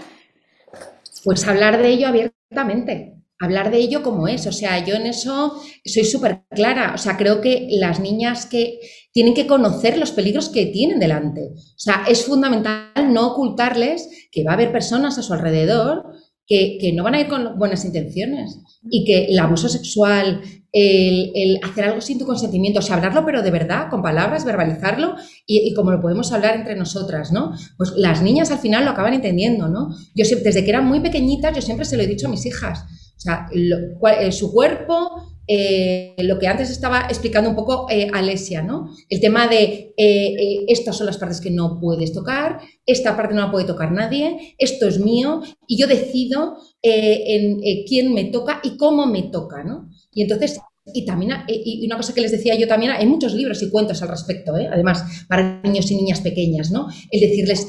Pues 1.24 1.48
hablar 1.48 1.82
de 1.82 1.88
ello 1.88 2.06
abiertamente, 2.06 3.16
hablar 3.40 3.72
de 3.72 3.78
ello 3.78 4.04
como 4.04 4.28
es. 4.28 4.46
O 4.46 4.52
sea, 4.52 4.78
yo 4.84 4.94
en 4.94 5.06
eso 5.06 5.60
soy 5.84 6.04
súper 6.04 6.44
clara. 6.50 6.92
O 6.94 6.98
sea, 6.98 7.16
creo 7.16 7.40
que 7.40 7.66
las 7.72 7.98
niñas 7.98 8.46
que 8.46 8.78
tienen 9.10 9.34
que 9.34 9.48
conocer 9.48 9.98
los 9.98 10.12
peligros 10.12 10.48
que 10.48 10.66
tienen 10.66 11.00
delante. 11.00 11.50
O 11.56 11.78
sea, 11.78 12.04
es 12.08 12.24
fundamental 12.24 13.12
no 13.12 13.32
ocultarles 13.32 14.28
que 14.30 14.44
va 14.44 14.52
a 14.52 14.54
haber 14.54 14.70
personas 14.70 15.18
a 15.18 15.22
su 15.22 15.34
alrededor 15.34 16.04
que, 16.48 16.92
no 16.94 17.04
van 17.04 17.14
a 17.14 17.20
ir 17.20 17.28
con 17.28 17.58
buenas 17.58 17.84
intenciones 17.84 18.58
y 18.90 19.04
que 19.04 19.26
el 19.26 19.38
abuso 19.38 19.68
sexual, 19.68 20.40
el, 20.72 21.60
hacer 21.62 21.84
algo 21.84 22.00
sin 22.00 22.18
tu 22.18 22.24
consentimiento, 22.24 22.78
o 22.78 22.82
sea, 22.82 22.96
hablarlo 22.96 23.24
pero 23.26 23.42
de 23.42 23.50
verdad, 23.50 23.90
con 23.90 24.02
palabras, 24.02 24.46
verbalizarlo 24.46 25.14
y, 25.46 25.74
como 25.74 25.90
lo 25.90 26.00
podemos 26.00 26.32
hablar 26.32 26.56
entre 26.56 26.74
nosotras, 26.74 27.32
¿no? 27.32 27.52
Pues 27.76 27.92
las 27.96 28.22
niñas 28.22 28.50
al 28.50 28.58
final 28.58 28.86
lo 28.86 28.92
acaban 28.92 29.12
entendiendo, 29.12 29.68
¿no? 29.68 29.90
Yo 30.14 30.24
desde 30.42 30.64
que 30.64 30.70
eran 30.70 30.86
muy 30.86 31.00
pequeñitas, 31.00 31.54
yo 31.54 31.60
siempre 31.60 31.84
se 31.84 31.96
lo 31.98 32.02
he 32.02 32.06
dicho 32.06 32.28
a 32.28 32.30
mis 32.30 32.46
hijas, 32.46 32.84
o 33.18 33.20
sea, 33.20 33.48
eh, 33.52 34.32
su 34.32 34.52
cuerpo, 34.52 35.27
eh, 35.48 36.14
lo 36.18 36.38
que 36.38 36.46
antes 36.46 36.70
estaba 36.70 37.06
explicando 37.08 37.48
un 37.48 37.56
poco 37.56 37.86
eh, 37.88 38.10
Alesia, 38.12 38.62
¿no? 38.62 38.90
El 39.08 39.18
tema 39.20 39.48
de 39.48 39.94
eh, 39.96 40.64
estas 40.68 40.96
son 40.96 41.06
las 41.06 41.16
partes 41.16 41.40
que 41.40 41.50
no 41.50 41.80
puedes 41.80 42.12
tocar, 42.12 42.60
esta 42.84 43.16
parte 43.16 43.34
no 43.34 43.40
la 43.40 43.50
puede 43.50 43.66
tocar 43.66 43.90
nadie, 43.90 44.54
esto 44.58 44.86
es 44.86 44.98
mío 44.98 45.42
y 45.66 45.78
yo 45.78 45.86
decido 45.86 46.58
en 46.82 47.60
quién 47.86 48.14
me 48.14 48.24
toca 48.24 48.60
y 48.62 48.76
cómo 48.76 49.06
me 49.06 49.24
toca, 49.24 49.64
¿no? 49.64 49.88
Y 50.12 50.22
entonces 50.22 50.60
y 50.94 51.04
también, 51.04 51.32
y 51.48 51.84
una 51.86 51.96
cosa 51.96 52.14
que 52.14 52.20
les 52.20 52.30
decía 52.30 52.54
yo 52.54 52.66
también, 52.66 52.92
hay 52.92 53.06
muchos 53.06 53.34
libros 53.34 53.62
y 53.62 53.70
cuentos 53.70 54.02
al 54.02 54.08
respecto, 54.08 54.54
además, 54.54 55.24
para 55.28 55.60
niños 55.62 55.90
y 55.90 55.96
niñas 55.96 56.20
pequeñas, 56.20 56.70
¿no? 56.70 56.88
El 57.10 57.20
decirles 57.20 57.66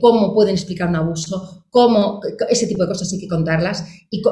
cómo 0.00 0.34
pueden 0.34 0.54
explicar 0.54 0.88
un 0.88 0.96
abuso, 0.96 1.64
cómo 1.74 2.20
ese 2.48 2.68
tipo 2.68 2.82
de 2.82 2.88
cosas 2.88 3.12
hay 3.12 3.18
que 3.18 3.26
contarlas 3.26 3.84
y, 4.08 4.22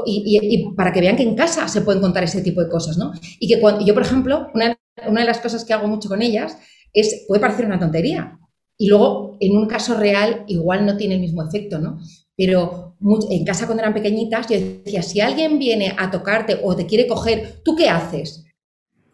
para 0.76 0.92
que 0.92 1.00
vean 1.00 1.16
que 1.16 1.24
en 1.24 1.34
casa 1.34 1.66
se 1.66 1.80
pueden 1.80 2.00
contar 2.00 2.22
ese 2.22 2.40
tipo 2.40 2.62
de 2.62 2.68
cosas, 2.68 2.96
¿no? 2.96 3.12
Y 3.40 3.48
que 3.48 3.60
cuando 3.60 3.84
yo, 3.84 3.94
por 3.94 4.04
ejemplo, 4.04 4.46
una, 4.54 4.78
de 4.94 5.24
las 5.24 5.38
cosas 5.38 5.64
que 5.64 5.72
hago 5.72 5.88
mucho 5.88 6.08
con 6.08 6.22
ellas 6.22 6.56
es, 6.92 7.24
puede 7.26 7.40
parecer 7.40 7.66
una 7.66 7.80
tontería, 7.80 8.38
y 8.78 8.86
luego 8.88 9.36
en 9.40 9.56
un 9.56 9.66
caso 9.66 9.94
real 9.94 10.44
igual 10.46 10.86
no 10.86 10.96
tiene 10.96 11.16
el 11.16 11.20
mismo 11.20 11.42
efecto, 11.42 11.80
¿no? 11.80 11.98
Pero 12.36 12.96
en 13.30 13.44
casa 13.44 13.66
cuando 13.66 13.82
eran 13.82 13.94
pequeñitas 13.94 14.46
yo 14.48 14.56
decía, 14.58 15.02
si 15.02 15.20
alguien 15.20 15.58
viene 15.58 15.94
a 15.98 16.10
tocarte 16.10 16.60
o 16.62 16.74
te 16.74 16.86
quiere 16.86 17.06
coger, 17.06 17.60
¿tú 17.64 17.76
qué 17.76 17.88
haces? 17.88 18.44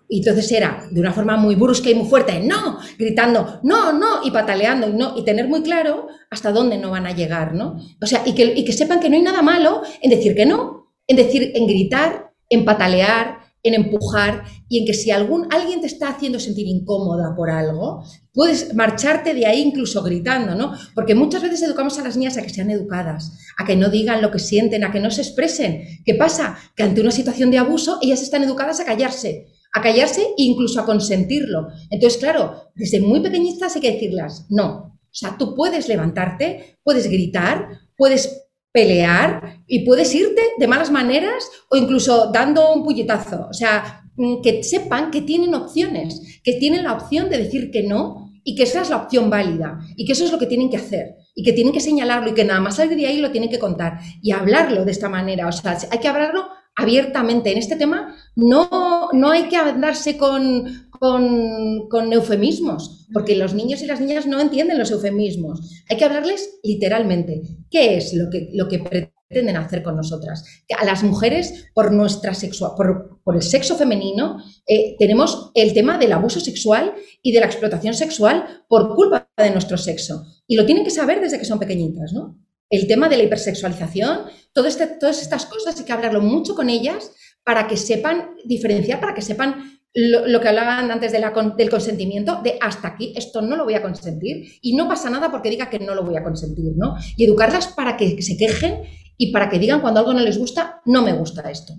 Y 0.08 0.18
entonces 0.18 0.50
era 0.52 0.86
de 0.90 1.00
una 1.00 1.12
forma 1.12 1.36
muy 1.36 1.54
brusca 1.54 1.90
y 1.90 1.94
muy 1.94 2.08
fuerte, 2.08 2.40
no, 2.40 2.78
gritando, 2.98 3.60
no, 3.62 3.92
no, 3.92 4.24
y 4.24 4.30
pataleando, 4.30 4.88
y, 4.88 4.92
no, 4.92 5.18
y 5.18 5.24
tener 5.24 5.48
muy 5.48 5.62
claro 5.62 6.08
hasta 6.30 6.50
dónde 6.50 6.78
no 6.78 6.90
van 6.90 7.06
a 7.06 7.14
llegar, 7.14 7.54
¿no? 7.54 7.78
O 8.00 8.06
sea, 8.06 8.22
y 8.24 8.34
que, 8.34 8.44
y 8.44 8.64
que 8.64 8.72
sepan 8.72 9.00
que 9.00 9.10
no 9.10 9.16
hay 9.16 9.22
nada 9.22 9.42
malo 9.42 9.82
en 10.00 10.10
decir 10.10 10.34
que 10.34 10.46
no, 10.46 10.94
en 11.06 11.16
decir, 11.16 11.52
en 11.54 11.66
gritar, 11.66 12.32
en 12.48 12.64
patalear, 12.64 13.37
en 13.62 13.74
empujar 13.74 14.44
y 14.68 14.78
en 14.78 14.86
que 14.86 14.94
si 14.94 15.10
algún, 15.10 15.46
alguien 15.50 15.80
te 15.80 15.86
está 15.86 16.08
haciendo 16.08 16.38
sentir 16.38 16.66
incómoda 16.66 17.34
por 17.36 17.50
algo, 17.50 18.04
puedes 18.32 18.74
marcharte 18.74 19.34
de 19.34 19.46
ahí 19.46 19.60
incluso 19.60 20.02
gritando, 20.02 20.54
¿no? 20.54 20.72
Porque 20.94 21.14
muchas 21.14 21.42
veces 21.42 21.62
educamos 21.62 21.98
a 21.98 22.02
las 22.02 22.16
niñas 22.16 22.36
a 22.36 22.42
que 22.42 22.50
sean 22.50 22.70
educadas, 22.70 23.32
a 23.58 23.64
que 23.64 23.76
no 23.76 23.88
digan 23.88 24.22
lo 24.22 24.30
que 24.30 24.38
sienten, 24.38 24.84
a 24.84 24.92
que 24.92 25.00
no 25.00 25.10
se 25.10 25.22
expresen. 25.22 25.82
¿Qué 26.04 26.14
pasa? 26.14 26.58
Que 26.76 26.84
ante 26.84 27.00
una 27.00 27.10
situación 27.10 27.50
de 27.50 27.58
abuso 27.58 27.98
ellas 28.02 28.22
están 28.22 28.44
educadas 28.44 28.80
a 28.80 28.84
callarse 28.84 29.46
a 29.74 29.82
callarse 29.82 30.22
e 30.22 30.42
incluso 30.42 30.80
a 30.80 30.86
consentirlo. 30.86 31.68
Entonces, 31.90 32.18
claro, 32.18 32.70
desde 32.74 33.00
muy 33.00 33.20
pequeñitas 33.20 33.74
hay 33.76 33.82
que 33.82 33.92
decirlas, 33.92 34.46
no. 34.48 34.98
O 35.10 35.14
sea, 35.18 35.36
tú 35.38 35.54
puedes 35.54 35.88
levantarte, 35.88 36.78
puedes 36.82 37.08
gritar, 37.08 37.68
puedes 37.96 38.47
pelear 38.78 39.58
y 39.66 39.84
puedes 39.84 40.14
irte 40.14 40.40
de 40.56 40.68
malas 40.68 40.92
maneras 40.92 41.50
o 41.68 41.76
incluso 41.76 42.30
dando 42.32 42.72
un 42.72 42.84
puñetazo. 42.84 43.48
O 43.50 43.52
sea, 43.52 44.02
mm, 44.16 44.40
que 44.40 44.62
sepan 44.62 45.10
que 45.10 45.22
tienen 45.22 45.52
opciones, 45.54 46.40
que 46.44 46.54
tienen 46.54 46.84
la 46.84 46.92
opción 46.92 47.28
de 47.28 47.38
decir 47.38 47.72
que 47.72 47.82
no 47.82 48.30
y 48.44 48.54
que 48.54 48.62
esa 48.62 48.82
es 48.82 48.90
la 48.90 48.98
opción 48.98 49.30
válida 49.30 49.80
y 49.96 50.04
que 50.04 50.12
eso 50.12 50.24
es 50.24 50.30
lo 50.30 50.38
que 50.38 50.46
tienen 50.46 50.70
que 50.70 50.76
hacer 50.76 51.16
y 51.34 51.42
que 51.42 51.52
tienen 51.52 51.72
que 51.72 51.80
señalarlo 51.80 52.30
y 52.30 52.34
que 52.34 52.44
nada 52.44 52.60
más 52.60 52.76
salir 52.76 52.96
de 52.96 53.06
ahí 53.06 53.18
lo 53.18 53.32
tienen 53.32 53.50
que 53.50 53.58
contar 53.58 53.98
y 54.22 54.30
hablarlo 54.30 54.84
de 54.84 54.92
esta 54.92 55.08
manera. 55.08 55.48
O 55.48 55.52
sea, 55.52 55.76
hay 55.90 55.98
que 55.98 56.08
hablarlo 56.08 56.46
abiertamente. 56.76 57.50
En 57.50 57.58
este 57.58 57.74
tema 57.74 58.14
no, 58.36 59.08
no 59.12 59.30
hay 59.30 59.48
que 59.48 59.56
andarse 59.56 60.16
con, 60.16 60.87
con, 60.98 62.12
eufemismos, 62.12 63.06
porque 63.12 63.36
los 63.36 63.54
niños 63.54 63.82
y 63.82 63.86
las 63.86 64.00
niñas 64.00 64.26
no 64.26 64.40
entienden 64.40 64.78
los 64.78 64.90
eufemismos. 64.90 65.84
Hay 65.88 65.96
que 65.96 66.04
hablarles 66.04 66.58
literalmente. 66.62 67.42
¿Qué 67.70 67.96
es 67.96 68.14
lo 68.14 68.30
que, 68.30 68.50
lo 68.54 68.68
que 68.68 68.78
pretenden 68.80 69.56
hacer 69.56 69.82
con 69.82 69.96
nosotras? 69.96 70.44
Que 70.66 70.74
a 70.74 70.84
las 70.84 71.02
mujeres, 71.02 71.66
por, 71.74 71.92
nuestra 71.92 72.34
sexual, 72.34 72.72
por, 72.76 73.36
el 73.36 73.42
sexo 73.42 73.76
femenino, 73.76 74.38
eh, 74.66 74.96
tenemos 74.98 75.50
el 75.54 75.72
tema 75.74 75.98
del 75.98 76.12
abuso 76.12 76.40
sexual 76.40 76.94
y 77.22 77.32
de 77.32 77.40
la 77.40 77.46
explotación 77.46 77.94
sexual 77.94 78.64
por 78.68 78.94
culpa 78.94 79.28
de 79.36 79.50
nuestro 79.50 79.76
sexo. 79.78 80.24
Y 80.46 80.56
lo 80.56 80.66
tienen 80.66 80.84
que 80.84 80.90
saber 80.90 81.20
desde 81.20 81.38
que 81.38 81.44
son 81.44 81.58
pequeñitas, 81.58 82.12
¿no? 82.12 82.38
el 82.70 82.86
tema 82.86 83.08
de 83.08 83.16
la 83.16 83.22
hipersexualización, 83.24 84.26
este, 84.66 84.86
todas 84.86 85.22
estas 85.22 85.46
cosas 85.46 85.78
hay 85.78 85.84
que 85.84 85.92
hablarlo 85.92 86.20
mucho 86.20 86.54
con 86.54 86.68
ellas 86.68 87.12
para 87.44 87.66
que 87.66 87.76
sepan 87.76 88.34
diferenciar, 88.44 89.00
para 89.00 89.14
que 89.14 89.22
sepan 89.22 89.77
lo, 89.94 90.40
que 90.40 90.48
hablaban 90.48 90.90
antes 90.90 91.12
del 91.12 91.70
consentimiento, 91.70 92.40
de 92.42 92.58
hasta 92.60 92.88
aquí, 92.88 93.14
esto 93.16 93.42
no 93.42 93.56
lo 93.56 93.64
voy 93.64 93.74
a 93.74 93.82
consentir 93.82 94.58
y 94.60 94.76
no 94.76 94.86
pasa 94.86 95.10
nada 95.10 95.30
porque 95.30 95.50
diga 95.50 95.70
que 95.70 95.78
no 95.78 95.94
lo 95.94 96.04
voy 96.04 96.16
a 96.16 96.22
consentir, 96.22 96.72
¿no? 96.76 96.96
Y 97.16 97.24
educarlas 97.24 97.68
para 97.68 97.96
que 97.96 98.20
se 98.22 98.36
quejen 98.36 98.82
y 99.16 99.32
para 99.32 99.48
que 99.48 99.58
digan 99.58 99.80
cuando 99.80 100.00
algo 100.00 100.14
no 100.14 100.20
les 100.20 100.38
gusta, 100.38 100.80
no 100.84 101.02
me 101.02 101.12
gusta 101.12 101.50
esto. 101.50 101.74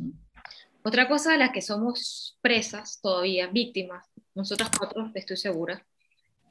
Otra 0.83 1.07
cosa 1.07 1.31
de 1.31 1.37
la 1.37 1.51
que 1.51 1.61
somos 1.61 2.37
presas 2.41 2.99
todavía, 3.01 3.47
víctimas, 3.47 4.05
nosotras 4.33 4.69
cuatro, 4.77 5.11
estoy 5.13 5.37
segura, 5.37 5.85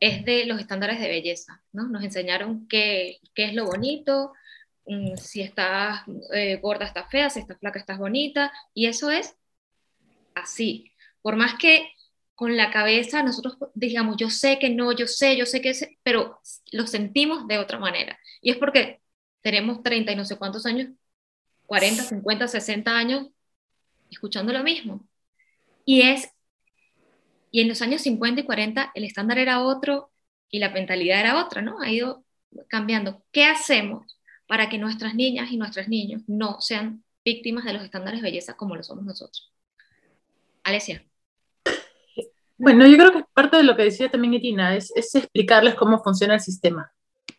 es 0.01 0.25
de 0.25 0.47
los 0.47 0.61
estándares 0.61 1.01
de 1.01 1.09
belleza, 1.09 1.63
¿no? 1.73 1.89
Nos 1.89 2.05
enseñaron 2.05 2.67
qué, 2.69 3.19
qué 3.35 3.47
es 3.47 3.55
lo 3.55 3.67
bonito, 3.67 4.33
mm, 4.87 5.17
si 5.17 5.41
estás 5.41 6.03
eh, 6.33 6.57
gorda 6.57 6.87
estás 6.87 7.11
fea, 7.11 7.31
si 7.31 7.41
estás 7.41 7.59
flaca 7.59 7.79
estás 7.79 7.99
bonita, 7.99 8.53
y 8.75 8.87
eso 8.87 9.11
es 9.11 9.35
así. 10.35 10.93
Por 11.23 11.37
más 11.37 11.55
que 11.59 11.93
con 12.35 12.57
la 12.57 12.71
cabeza 12.71 13.23
nosotros 13.23 13.57
digamos, 13.75 14.17
yo 14.17 14.31
sé 14.31 14.59
que 14.59 14.71
no, 14.71 14.93
yo 14.93 15.07
sé, 15.07 15.37
yo 15.37 15.47
sé 15.47 15.61
que 15.61 15.71
es, 15.71 15.89
pero 16.03 16.41
lo 16.73 16.87
sentimos 16.87 17.49
de 17.49 17.59
otra 17.59 17.79
manera. 17.79 18.19
Y 18.41 18.51
es 18.51 18.57
porque 18.59 19.01
tenemos 19.43 19.83
30 19.83 20.13
y 20.13 20.17
no 20.17 20.25
sé 20.25 20.37
cuántos 20.37 20.67
años, 20.67 20.91
40, 21.67 22.03
50, 22.05 22.49
60 22.49 22.97
años 22.97 23.29
escuchando 24.11 24.53
lo 24.53 24.63
mismo. 24.63 25.07
Y 25.85 26.03
es 26.03 26.31
y 27.51 27.61
en 27.61 27.69
los 27.69 27.83
años 27.83 28.03
50 28.03 28.43
y 28.43 28.45
40 28.45 28.93
el 28.95 29.05
estándar 29.05 29.39
era 29.39 29.63
otro 29.63 30.11
y 30.51 30.59
la 30.59 30.71
mentalidad 30.71 31.21
era 31.21 31.45
otra, 31.45 31.63
¿no? 31.63 31.81
Ha 31.81 31.91
ido 31.91 32.25
cambiando. 32.69 33.23
¿Qué 33.33 33.45
hacemos 33.45 34.19
para 34.47 34.69
que 34.69 34.79
nuestras 34.79 35.15
niñas 35.15 35.51
y 35.51 35.57
nuestros 35.57 35.89
niños 35.89 36.23
no 36.27 36.61
sean 36.61 37.05
víctimas 37.25 37.65
de 37.65 37.75
los 37.75 37.83
estándares 37.83 38.21
de 38.21 38.31
belleza 38.31 38.55
como 38.57 38.77
lo 38.77 38.83
somos 38.83 39.05
nosotros? 39.05 39.53
Alesia. 40.69 41.05
Bueno, 42.57 42.87
yo 42.87 42.97
creo 42.97 43.13
que 43.13 43.25
parte 43.33 43.57
de 43.57 43.63
lo 43.63 43.77
que 43.77 43.85
decía 43.85 44.11
también 44.11 44.35
Etina 44.35 44.75
es, 44.77 44.93
es 44.97 45.15
explicarles 45.15 45.75
cómo 45.75 46.03
funciona 46.03 46.35
el 46.35 46.41
sistema. 46.41 46.93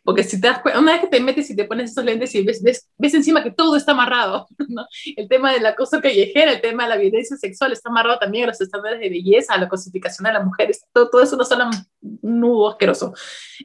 Porque 0.03 0.23
si 0.23 0.39
te 0.39 0.47
das 0.47 0.61
una 0.77 0.93
vez 0.93 1.01
que 1.01 1.07
te 1.07 1.19
metes 1.19 1.49
y 1.49 1.55
te 1.55 1.65
pones 1.65 1.91
esos 1.91 2.05
lentes 2.05 2.33
y 2.33 2.43
ves, 2.43 2.63
ves, 2.63 3.13
encima 3.13 3.43
que 3.43 3.51
todo 3.51 3.75
está 3.75 3.91
amarrado, 3.91 4.47
¿no? 4.69 4.87
El 5.15 5.27
tema 5.27 5.51
del 5.51 5.65
acoso 5.65 6.01
callejero, 6.01 6.51
el 6.51 6.61
tema 6.61 6.83
de 6.83 6.89
la 6.89 6.97
violencia 6.97 7.35
sexual 7.37 7.73
está 7.73 7.89
amarrado 7.89 8.17
también 8.17 8.45
a 8.45 8.47
los 8.47 8.61
estándares 8.61 8.99
de 8.99 9.09
belleza, 9.09 9.53
a 9.53 9.59
la 9.59 9.67
cosificación 9.67 10.25
de 10.25 10.33
las 10.33 10.45
mujeres, 10.45 10.83
todo, 10.93 11.09
todo 11.09 11.21
eso 11.21 11.35
no 11.35 11.43
son 11.43 11.61
un 11.61 12.41
nudo 12.41 12.69
asqueroso. 12.69 13.13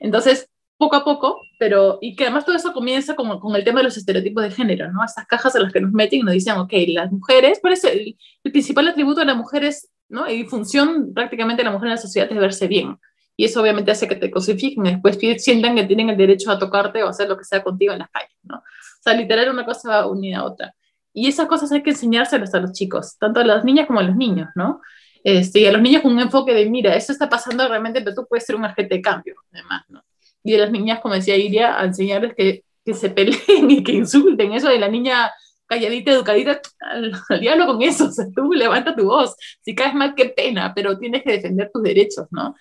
Entonces, 0.01 0.49
poco 0.77 0.97
a 0.97 1.05
poco, 1.05 1.41
pero, 1.59 1.99
y 2.01 2.17
que 2.17 2.25
además 2.25 2.45
todo 2.45 2.57
eso 2.57 2.73
comienza 2.73 3.15
con, 3.15 3.39
con, 3.41 3.55
el 3.57 3.65
tema 3.65 3.81
de 3.81 3.85
los 3.85 3.97
estereotipos 3.97 4.43
de 4.43 4.51
género, 4.51 4.93
¿no? 4.93 5.05
Estas 5.05 5.27
cajas 5.27 5.55
en 5.55 5.63
las 5.63 5.73
que 5.73 5.81
nos 5.81 5.93
meten 5.93 6.21
y 6.21 6.23
nos 6.23 6.35
dicen, 6.35 6.57
ok, 6.57 6.73
las 6.89 7.13
mujeres, 7.13 7.61
por 7.61 7.73
eso 7.73 7.89
el, 7.89 8.17
el 8.43 8.53
principal 8.53 8.89
atributo 8.89 9.21
de 9.21 9.27
la 9.27 9.35
mujer 9.35 9.65
es, 9.65 9.89
¿no? 10.09 10.29
Y 10.31 10.45
función 10.45 11.13
prácticamente 11.15 11.63
de 11.63 11.67
la 11.67 11.73
mujer 11.73 11.87
en 11.87 11.95
la 11.95 11.97
sociedad 11.97 12.31
es 12.31 12.39
verse 12.39 12.67
bien 12.67 12.99
y 13.37 13.45
eso 13.45 13.61
obviamente 13.61 13.91
hace 13.91 14.07
que 14.09 14.17
te 14.17 14.31
cosifiquen, 14.31 14.85
después 14.85 15.19
sientan 15.39 15.75
que 15.75 15.85
tienen 15.85 16.11
el 16.11 16.17
derecho 16.17 16.51
a 16.51 16.59
tocarte 16.59 17.03
o 17.03 17.09
hacer 17.09 17.29
lo 17.29 17.37
que 17.37 17.45
sea 17.45 17.63
contigo 17.63 17.93
en 17.93 18.01
las 18.01 18.11
calles, 18.11 18.37
¿no? 18.43 18.59
O 18.59 19.03
sea, 19.03 19.15
literal 19.15 19.51
una 19.51 19.65
cosa 19.65 19.89
va 19.89 20.07
unida 20.07 20.39
a 20.39 20.45
otra. 20.45 20.75
Y 21.13 21.29
esas 21.29 21.47
cosas 21.47 21.71
hay 21.73 21.83
que 21.83 21.91
enseñárselas 21.91 22.55
a 22.55 22.61
los 22.61 22.73
chicos, 22.73 23.19
tanto 23.19 23.41
a 23.41 23.45
las 23.45 23.65
niñas 23.65 23.87
como 23.87 24.01
a 24.01 24.03
los 24.03 24.17
niños, 24.17 24.49
¿no? 24.55 24.81
Este, 25.25 25.61
y 25.61 25.67
a 25.67 25.73
los 25.73 25.83
niños 25.83 26.03
con 26.03 26.13
un 26.13 26.21
enfoque 26.21 26.55
de, 26.55 26.69
mira, 26.71 26.95
eso 26.95 27.13
está 27.13 27.29
pasando 27.29 27.67
realmente, 27.69 28.01
pero 28.03 28.15
tú 28.15 28.27
puedes 28.29 28.45
ser 28.45 28.57
un 28.57 28.65
agente 28.65 28.97
de 28.97 29.03
cambio, 29.03 29.35
además, 29.53 29.85
¿no? 29.89 30.03
Y 30.45 30.55
a 30.55 30.59
las 30.59 30.71
niñas, 30.71 31.01
como 31.01 31.15
decía 31.15 31.37
Iria, 31.37 31.81
a 31.81 31.85
enseñarles 31.85 32.35
que, 32.35 32.65
que 32.85 32.95
se 32.95 33.11
peleen 33.11 33.39
y 33.71 33.83
que 33.83 33.93
insulten, 33.93 34.53
eso 34.53 34.69
de 34.69 34.79
la 34.79 34.89
niña 34.89 35.33
calladita, 35.67 36.13
educadita, 36.13 36.61
al, 36.81 37.13
al, 37.29 37.41
diablo 37.41 37.67
con 37.67 37.83
eso, 37.83 38.05
o 38.09 38.13
sea, 38.13 38.27
tú 38.35 38.53
levanta 38.53 38.95
tu 38.95 39.07
voz, 39.07 39.35
si 39.63 39.75
caes 39.75 39.95
mal, 39.95 40.15
qué 40.15 40.27
pena, 40.27 40.73
pero 40.75 40.99
tienes 40.99 41.23
que 41.23 41.33
defender 41.33 41.71
tus 41.73 41.83
derechos, 41.83 42.27
¿no? 42.31 42.55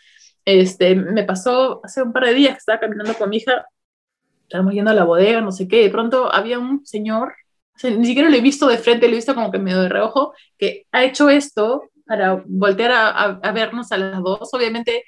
Este, 0.45 0.95
me 0.95 1.23
pasó 1.23 1.81
hace 1.84 2.01
un 2.01 2.11
par 2.11 2.25
de 2.25 2.34
días 2.34 2.53
que 2.53 2.59
estaba 2.59 2.79
caminando 2.79 3.13
con 3.13 3.29
mi 3.29 3.38
hija, 3.38 3.65
estábamos 4.43 4.73
yendo 4.73 4.91
a 4.91 4.93
la 4.93 5.03
bodega, 5.03 5.41
no 5.41 5.51
sé 5.51 5.67
qué, 5.67 5.84
de 5.84 5.89
pronto 5.89 6.34
había 6.34 6.59
un 6.59 6.86
señor, 6.86 7.34
ni 7.84 8.05
siquiera 8.05 8.29
lo 8.29 8.36
he 8.36 8.41
visto 8.41 8.67
de 8.67 8.77
frente, 8.77 9.07
lo 9.07 9.13
he 9.13 9.17
visto 9.17 9.36
como 9.36 9.51
que 9.51 9.59
medio 9.59 9.81
de 9.81 9.89
reojo, 9.89 10.34
que 10.57 10.86
ha 10.91 11.03
hecho 11.03 11.29
esto 11.29 11.89
para 12.05 12.43
voltear 12.45 12.91
a, 12.91 13.09
a, 13.41 13.51
vernos 13.51 13.91
a 13.91 13.97
las 13.97 14.21
dos. 14.21 14.49
Obviamente, 14.53 15.05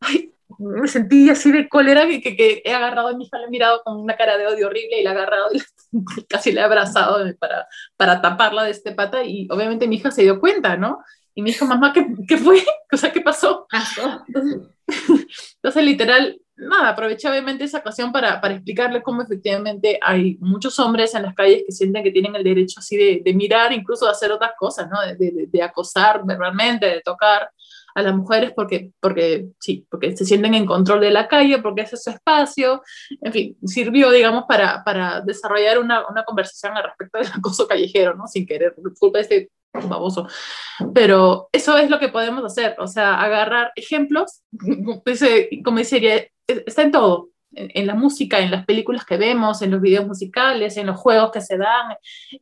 ay, 0.00 0.32
me 0.58 0.88
sentí 0.88 1.28
así 1.30 1.52
de 1.52 1.68
cólera 1.68 2.06
que, 2.06 2.22
que, 2.22 2.62
he 2.64 2.72
agarrado 2.72 3.08
a 3.08 3.16
mi 3.16 3.24
hija, 3.24 3.38
le 3.38 3.44
he 3.44 3.50
mirado 3.50 3.82
con 3.84 3.98
una 3.98 4.16
cara 4.16 4.38
de 4.38 4.46
odio 4.46 4.66
horrible 4.66 5.00
y 5.00 5.04
la 5.04 5.10
he 5.10 5.14
agarrado 5.14 5.48
y 5.52 5.60
casi 6.28 6.52
le 6.52 6.60
he 6.60 6.64
abrazado 6.64 7.18
para, 7.38 7.66
para 7.96 8.20
taparla 8.20 8.64
de 8.64 8.70
este 8.70 8.92
pata 8.92 9.22
y 9.24 9.46
obviamente 9.50 9.86
mi 9.86 9.96
hija 9.96 10.10
se 10.10 10.22
dio 10.22 10.40
cuenta, 10.40 10.76
¿no? 10.76 11.00
Y 11.34 11.42
me 11.42 11.50
dijo, 11.50 11.66
mamá, 11.66 11.92
¿qué, 11.92 12.06
qué 12.26 12.36
fue? 12.36 12.62
O 12.92 12.96
sea, 12.96 13.12
¿qué 13.12 13.20
pasó? 13.20 13.66
Entonces, 14.26 14.60
entonces, 15.56 15.84
literal, 15.84 16.40
nada, 16.56 16.88
aproveché 16.88 17.28
obviamente 17.28 17.64
esa 17.64 17.78
ocasión 17.78 18.10
para, 18.10 18.40
para, 18.40 18.54
explicarle 18.54 19.02
cómo 19.02 19.22
efectivamente 19.22 19.98
hay 20.02 20.38
muchos 20.40 20.78
hombres 20.80 21.14
en 21.14 21.22
las 21.22 21.34
calles 21.34 21.64
que 21.66 21.72
sienten 21.72 22.02
que 22.02 22.10
tienen 22.10 22.34
el 22.34 22.42
derecho 22.42 22.80
así 22.80 22.96
de, 22.96 23.20
de 23.22 23.34
mirar, 23.34 23.72
incluso 23.72 24.06
de 24.06 24.12
hacer 24.12 24.32
otras 24.32 24.52
cosas, 24.58 24.88
¿no? 24.90 25.00
De, 25.02 25.14
de, 25.14 25.46
de 25.46 25.62
acosar 25.62 26.22
verbalmente, 26.24 26.86
de 26.86 27.02
tocar 27.02 27.50
a 27.94 28.02
las 28.02 28.14
mujeres 28.14 28.52
porque, 28.54 28.92
porque, 29.00 29.48
sí, 29.58 29.86
porque 29.90 30.16
se 30.16 30.24
sienten 30.24 30.54
en 30.54 30.66
control 30.66 31.00
de 31.00 31.10
la 31.10 31.28
calle, 31.28 31.58
porque 31.58 31.82
ese 31.82 31.96
es 31.96 32.04
su 32.04 32.10
espacio, 32.10 32.82
en 33.20 33.32
fin, 33.32 33.56
sirvió, 33.64 34.10
digamos, 34.10 34.44
para, 34.46 34.82
para 34.84 35.20
desarrollar 35.20 35.78
una, 35.78 36.06
una 36.08 36.24
conversación 36.24 36.76
al 36.76 36.84
respecto 36.84 37.18
del 37.18 37.28
acoso 37.36 37.66
callejero, 37.66 38.14
¿no? 38.14 38.26
Sin 38.26 38.46
querer, 38.46 38.74
culpa 38.98 39.18
de 39.18 39.22
este 39.22 39.50
baboso. 39.72 40.26
Pero 40.94 41.48
eso 41.52 41.76
es 41.76 41.90
lo 41.90 41.98
que 41.98 42.08
podemos 42.08 42.44
hacer, 42.44 42.76
o 42.78 42.86
sea, 42.86 43.20
agarrar 43.20 43.72
ejemplos, 43.76 44.42
como 45.64 45.78
dice, 45.78 46.30
está 46.46 46.82
en 46.82 46.92
todo, 46.92 47.30
en, 47.52 47.86
la 47.86 47.94
música, 47.94 48.38
en 48.40 48.50
las 48.50 48.64
películas 48.64 49.04
que 49.04 49.16
vemos, 49.16 49.62
en 49.62 49.70
los 49.70 49.80
videos 49.80 50.06
musicales, 50.06 50.76
en 50.76 50.86
los 50.86 50.98
juegos 50.98 51.30
que 51.32 51.40
se 51.40 51.56
dan, 51.56 51.92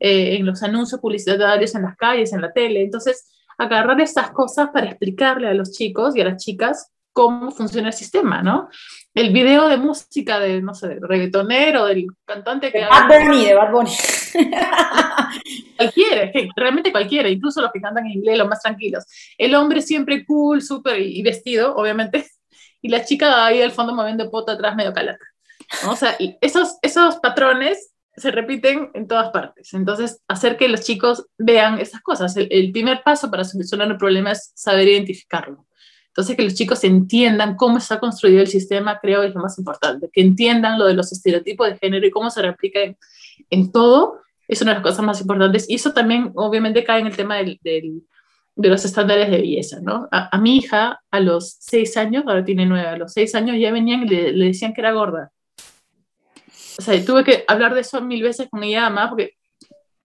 eh, 0.01 0.37
en 0.37 0.47
los 0.47 0.63
anuncios 0.63 1.01
publicitarios 1.01 1.75
en 1.75 1.83
las 1.83 1.97
calles, 1.97 2.33
en 2.33 2.43
la 2.43 2.53
tele. 2.53 2.83
Entonces, 2.83 3.36
agarrar 3.59 4.01
estas 4.01 4.31
cosas 4.31 4.71
para 4.73 4.87
explicarle 4.87 5.49
a 5.49 5.55
los 5.55 5.73
chicos 5.73 6.17
y 6.17 6.21
a 6.21 6.25
las 6.25 6.45
chicas 6.45 6.93
cómo 7.13 7.51
funciona 7.51 7.89
el 7.89 7.95
sistema, 7.95 8.43
¿no? 8.43 8.69
El 9.15 9.33
video 9.33 9.69
de 9.69 9.79
música 9.79 10.39
de, 10.39 10.61
no 10.61 10.75
sé, 10.75 10.89
del 10.89 11.01
reggaetonero, 11.01 11.87
del 11.87 12.07
cantante 12.27 12.71
que... 12.71 12.81
De 12.81 12.85
Bad 12.85 13.09
Bunny, 13.09 13.45
de 13.47 13.55
Bad 13.55 13.73
Bunny. 13.73 13.91
cualquiera, 15.79 16.31
que 16.31 16.49
realmente 16.55 16.93
cualquiera, 16.93 17.31
incluso 17.31 17.63
los 17.63 17.73
que 17.73 17.81
cantan 17.81 18.05
en 18.05 18.13
inglés, 18.13 18.37
los 18.37 18.49
más 18.49 18.61
tranquilos. 18.61 19.05
El 19.39 19.55
hombre 19.55 19.81
siempre 19.81 20.27
cool, 20.27 20.61
súper 20.61 21.01
y 21.01 21.23
vestido, 21.23 21.75
obviamente, 21.75 22.27
y 22.83 22.91
la 22.91 23.03
chica 23.03 23.47
ahí 23.47 23.63
al 23.63 23.73
fondo 23.73 23.95
moviendo 23.95 24.31
pota 24.31 24.53
atrás 24.53 24.77
medio 24.77 24.93
calaca. 24.93 25.25
O 25.89 25.97
sea, 25.97 26.17
esos, 26.43 26.77
esos 26.83 27.17
patrones 27.17 27.93
se 28.17 28.31
repiten 28.31 28.91
en 28.95 29.07
todas 29.07 29.31
partes. 29.31 29.75
Entonces, 29.75 30.23
hacer 30.27 30.57
que 30.57 30.69
los 30.69 30.81
chicos 30.81 31.27
vean 31.37 31.79
esas 31.79 32.01
cosas. 32.01 32.35
El, 32.37 32.73
primer 32.73 33.03
paso 33.05 33.31
para 33.31 33.45
solucionar 33.45 33.89
el 33.89 33.99
problema 33.99 34.33
es 34.33 34.53
saber 34.55 34.89
identificarlo. 34.89 35.67
Entonces, 36.09 36.35
que 36.35 36.43
los 36.43 36.55
chicos 36.55 36.83
entiendan 36.85 37.57
cómo 37.57 37.77
está 37.77 38.01
construido 38.01 38.41
el 38.41 38.47
sistema, 38.47 38.99
creo 39.01 39.23
es 39.23 39.35
lo 39.35 39.43
más 39.43 39.59
importante. 39.59 40.09
Que 40.11 40.23
entiendan 40.23 40.79
lo 40.79 40.87
de 40.87 40.95
los 40.95 41.13
estereotipos 41.13 41.69
de 41.69 41.77
género 41.77 42.07
y 42.07 42.11
cómo 42.11 42.31
se 42.31 42.41
replica 42.41 42.81
en, 43.51 43.71
todo, 43.71 44.21
es 44.49 44.63
una 44.63 44.71
de 44.71 44.77
las 44.77 44.83
cosas 44.83 45.05
más 45.05 45.21
importantes. 45.21 45.69
Y 45.69 45.75
eso 45.75 45.93
también, 45.93 46.33
obviamente, 46.37 46.85
cae 46.85 47.01
en 47.01 47.09
el 47.09 47.17
tema 47.17 47.37
del, 47.37 47.61
de 47.63 48.69
los 48.69 48.83
estándares 48.87 49.31
de 49.31 49.37
belleza, 49.37 49.81
¿no? 49.83 50.09
A, 50.11 50.39
mi 50.39 50.57
hija, 50.57 51.03
a 51.11 51.21
los 51.21 51.59
seis 51.61 51.99
años, 51.99 52.25
ahora 52.27 52.47
tiene 52.47 52.65
nueve, 52.65 52.89
a 52.89 52.97
los 52.97 53.13
seis 53.13 53.35
años 53.35 53.59
ya 53.61 53.71
venían 53.71 54.05
y 54.05 54.09
le 54.09 54.47
decían 54.47 54.73
que 54.73 54.81
era 54.81 54.93
gorda 54.93 55.33
o 56.79 56.83
sea, 56.83 57.05
tuve 57.05 57.25
que 57.25 57.45
hablar 57.49 57.75
de 57.75 57.81
eso 57.81 58.01
mil 58.03 58.23
veces 58.23 58.49
con 58.51 58.63
ella 58.63 58.87
además 58.87 59.09
porque 59.11 59.35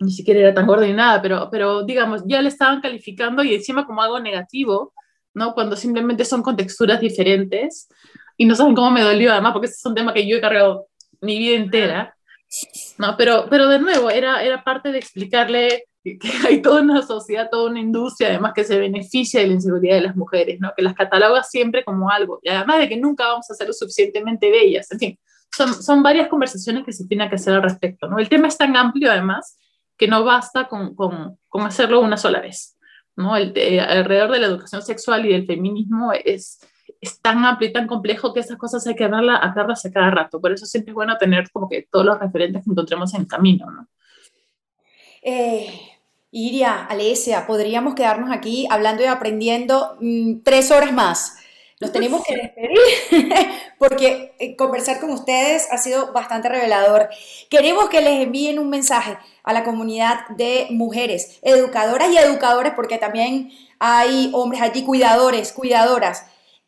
ni 0.01 0.11
siquiera 0.11 0.39
era 0.39 0.53
tan 0.53 0.65
gorda 0.65 0.85
ni 0.85 0.93
nada, 0.93 1.21
pero, 1.21 1.47
pero 1.51 1.83
digamos, 1.83 2.23
ya 2.25 2.41
le 2.41 2.49
estaban 2.49 2.81
calificando 2.81 3.43
y 3.43 3.53
encima 3.53 3.85
como 3.85 4.01
algo 4.01 4.19
negativo, 4.19 4.93
¿no? 5.33 5.53
Cuando 5.53 5.75
simplemente 5.75 6.25
son 6.25 6.41
con 6.41 6.57
texturas 6.57 6.99
diferentes 6.99 7.87
y 8.35 8.45
no 8.45 8.55
saben 8.55 8.73
cómo 8.73 8.89
me 8.89 9.01
dolió 9.01 9.31
además, 9.31 9.53
porque 9.53 9.67
ese 9.67 9.75
es 9.75 9.85
un 9.85 9.95
tema 9.95 10.13
que 10.13 10.27
yo 10.27 10.37
he 10.37 10.41
cargado 10.41 10.87
mi 11.21 11.37
vida 11.37 11.55
entera, 11.55 12.15
¿no? 12.97 13.15
Pero, 13.15 13.45
pero 13.49 13.67
de 13.67 13.79
nuevo, 13.79 14.09
era, 14.09 14.43
era 14.43 14.63
parte 14.63 14.91
de 14.91 14.97
explicarle 14.97 15.85
que, 16.03 16.17
hay 16.47 16.61
toda 16.63 16.81
una 16.81 17.03
sociedad, 17.03 17.49
toda 17.51 17.69
una 17.69 17.79
industria, 17.79 18.29
además 18.29 18.53
que 18.55 18.63
se 18.63 18.79
beneficia 18.79 19.41
de 19.41 19.47
la 19.47 19.53
inseguridad 19.53 19.95
de 19.95 20.01
las 20.01 20.15
mujeres, 20.15 20.59
¿no? 20.59 20.73
Que 20.75 20.81
las 20.81 20.95
cataloga 20.95 21.43
siempre 21.43 21.83
como 21.83 22.09
algo, 22.09 22.39
y 22.41 22.49
además 22.49 22.79
de 22.79 22.89
que 22.89 22.97
nunca 22.97 23.27
vamos 23.27 23.49
a 23.51 23.53
ser 23.53 23.67
lo 23.67 23.73
suficientemente 23.73 24.49
bellas, 24.49 24.91
en 24.91 24.99
fin, 24.99 25.19
son, 25.55 25.73
son 25.73 26.03
varias 26.03 26.27
conversaciones 26.27 26.85
que 26.85 26.93
se 26.93 27.07
tienen 27.07 27.29
que 27.29 27.35
hacer 27.35 27.53
al 27.53 27.63
respecto. 27.63 28.07
¿no? 28.07 28.19
El 28.19 28.29
tema 28.29 28.47
es 28.47 28.57
tan 28.57 28.75
amplio, 28.75 29.11
además, 29.11 29.57
que 29.97 30.07
no 30.07 30.23
basta 30.23 30.67
con, 30.67 30.95
con, 30.95 31.37
con 31.47 31.61
hacerlo 31.63 32.01
una 32.01 32.17
sola 32.17 32.39
vez. 32.39 32.77
¿no? 33.15 33.35
El, 33.35 33.53
alrededor 33.79 34.31
de 34.31 34.39
la 34.39 34.47
educación 34.47 34.81
sexual 34.81 35.25
y 35.25 35.33
del 35.33 35.45
feminismo 35.45 36.13
es, 36.13 36.59
es 36.99 37.21
tan 37.21 37.43
amplio 37.45 37.69
y 37.69 37.73
tan 37.73 37.87
complejo 37.87 38.33
que 38.33 38.39
esas 38.39 38.57
cosas 38.57 38.85
hay 38.87 38.95
que 38.95 39.07
darlas 39.07 39.85
a 39.85 39.91
cada 39.91 40.11
rato. 40.11 40.39
Por 40.39 40.53
eso 40.53 40.65
siempre 40.65 40.91
es 40.91 40.95
bueno 40.95 41.17
tener 41.17 41.49
como 41.51 41.69
que 41.69 41.87
todos 41.91 42.05
los 42.05 42.19
referentes 42.19 42.63
que 42.63 42.71
encontremos 42.71 43.13
en 43.13 43.21
el 43.21 43.27
camino. 43.27 43.69
¿no? 43.69 43.87
Eh, 45.21 45.67
Iria, 46.31 46.85
Alesia, 46.85 47.45
podríamos 47.45 47.93
quedarnos 47.93 48.31
aquí 48.31 48.65
hablando 48.69 49.03
y 49.03 49.07
aprendiendo 49.07 49.97
mm, 49.99 50.41
tres 50.43 50.71
horas 50.71 50.93
más. 50.93 51.37
Nos 51.81 51.91
tenemos 51.91 52.23
que 52.23 52.35
despedir 52.35 52.77
porque 53.79 54.35
eh, 54.37 54.55
conversar 54.55 54.99
con 54.99 55.09
ustedes 55.09 55.67
ha 55.71 55.79
sido 55.79 56.13
bastante 56.13 56.47
revelador. 56.47 57.09
Queremos 57.49 57.89
que 57.89 58.01
les 58.01 58.21
envíen 58.21 58.59
un 58.59 58.69
mensaje 58.69 59.17
a 59.43 59.51
la 59.51 59.63
comunidad 59.63 60.27
de 60.29 60.67
mujeres, 60.69 61.39
educadoras 61.41 62.11
y 62.11 62.17
educadores, 62.17 62.73
porque 62.75 62.99
también 62.99 63.51
hay 63.79 64.29
hombres 64.33 64.61
allí, 64.61 64.83
cuidadores, 64.83 65.51
cuidadoras 65.53 66.25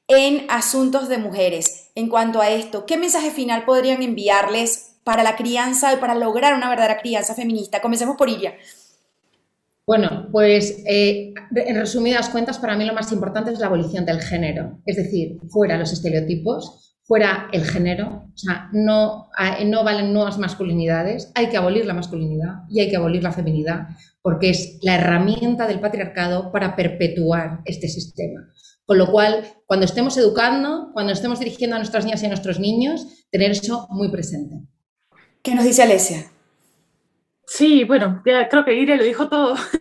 en 0.07 0.47
asuntos 0.49 1.07
de 1.09 1.19
mujeres. 1.19 1.91
En 1.93 2.09
cuanto 2.09 2.41
a 2.41 2.49
esto, 2.49 2.87
¿qué 2.87 2.97
mensaje 2.97 3.29
final 3.29 3.65
podrían 3.65 4.01
enviarles 4.01 4.95
para 5.03 5.21
la 5.21 5.35
crianza 5.35 5.93
y 5.93 5.97
para 5.97 6.15
lograr 6.15 6.55
una 6.55 6.69
verdadera 6.69 6.99
crianza 6.99 7.35
feminista? 7.35 7.81
Comencemos 7.81 8.17
por 8.17 8.29
Iria. 8.29 8.55
Bueno, 9.85 10.29
pues 10.31 10.81
eh, 10.85 11.33
en 11.55 11.75
resumidas 11.75 12.29
cuentas, 12.29 12.57
para 12.57 12.77
mí 12.77 12.85
lo 12.85 12.93
más 12.93 13.11
importante 13.11 13.51
es 13.51 13.59
la 13.59 13.67
abolición 13.67 14.05
del 14.05 14.21
género, 14.21 14.79
es 14.85 14.95
decir, 14.95 15.39
fuera 15.49 15.77
los 15.77 15.91
estereotipos, 15.91 16.95
fuera 17.03 17.49
el 17.51 17.65
género, 17.65 18.29
o 18.33 18.37
sea, 18.37 18.69
no, 18.71 19.29
no 19.65 19.83
valen 19.83 20.13
nuevas 20.13 20.37
masculinidades, 20.37 21.31
hay 21.35 21.49
que 21.49 21.57
abolir 21.57 21.85
la 21.85 21.93
masculinidad 21.93 22.61
y 22.69 22.79
hay 22.79 22.89
que 22.89 22.95
abolir 22.95 23.23
la 23.23 23.33
feminidad, 23.33 23.87
porque 24.21 24.51
es 24.51 24.79
la 24.81 24.95
herramienta 24.95 25.67
del 25.67 25.81
patriarcado 25.81 26.53
para 26.53 26.77
perpetuar 26.77 27.59
este 27.65 27.89
sistema. 27.89 28.49
Con 28.85 28.97
lo 28.97 29.11
cual, 29.11 29.43
cuando 29.65 29.85
estemos 29.85 30.15
educando, 30.17 30.91
cuando 30.93 31.11
estemos 31.11 31.39
dirigiendo 31.39 31.75
a 31.75 31.79
nuestras 31.79 32.05
niñas 32.05 32.23
y 32.23 32.25
a 32.25 32.29
nuestros 32.29 32.59
niños, 32.59 33.25
tener 33.31 33.51
eso 33.51 33.87
muy 33.89 34.09
presente. 34.09 34.61
¿Qué 35.41 35.55
nos 35.55 35.65
dice 35.65 35.83
Alesia? 35.83 36.32
Sí, 37.55 37.83
bueno, 37.83 38.19
ya 38.25 38.49
creo 38.49 38.65
que 38.65 38.73
Ire 38.73 38.97
lo 38.97 39.03
dijo 39.03 39.29
todo. 39.29 39.53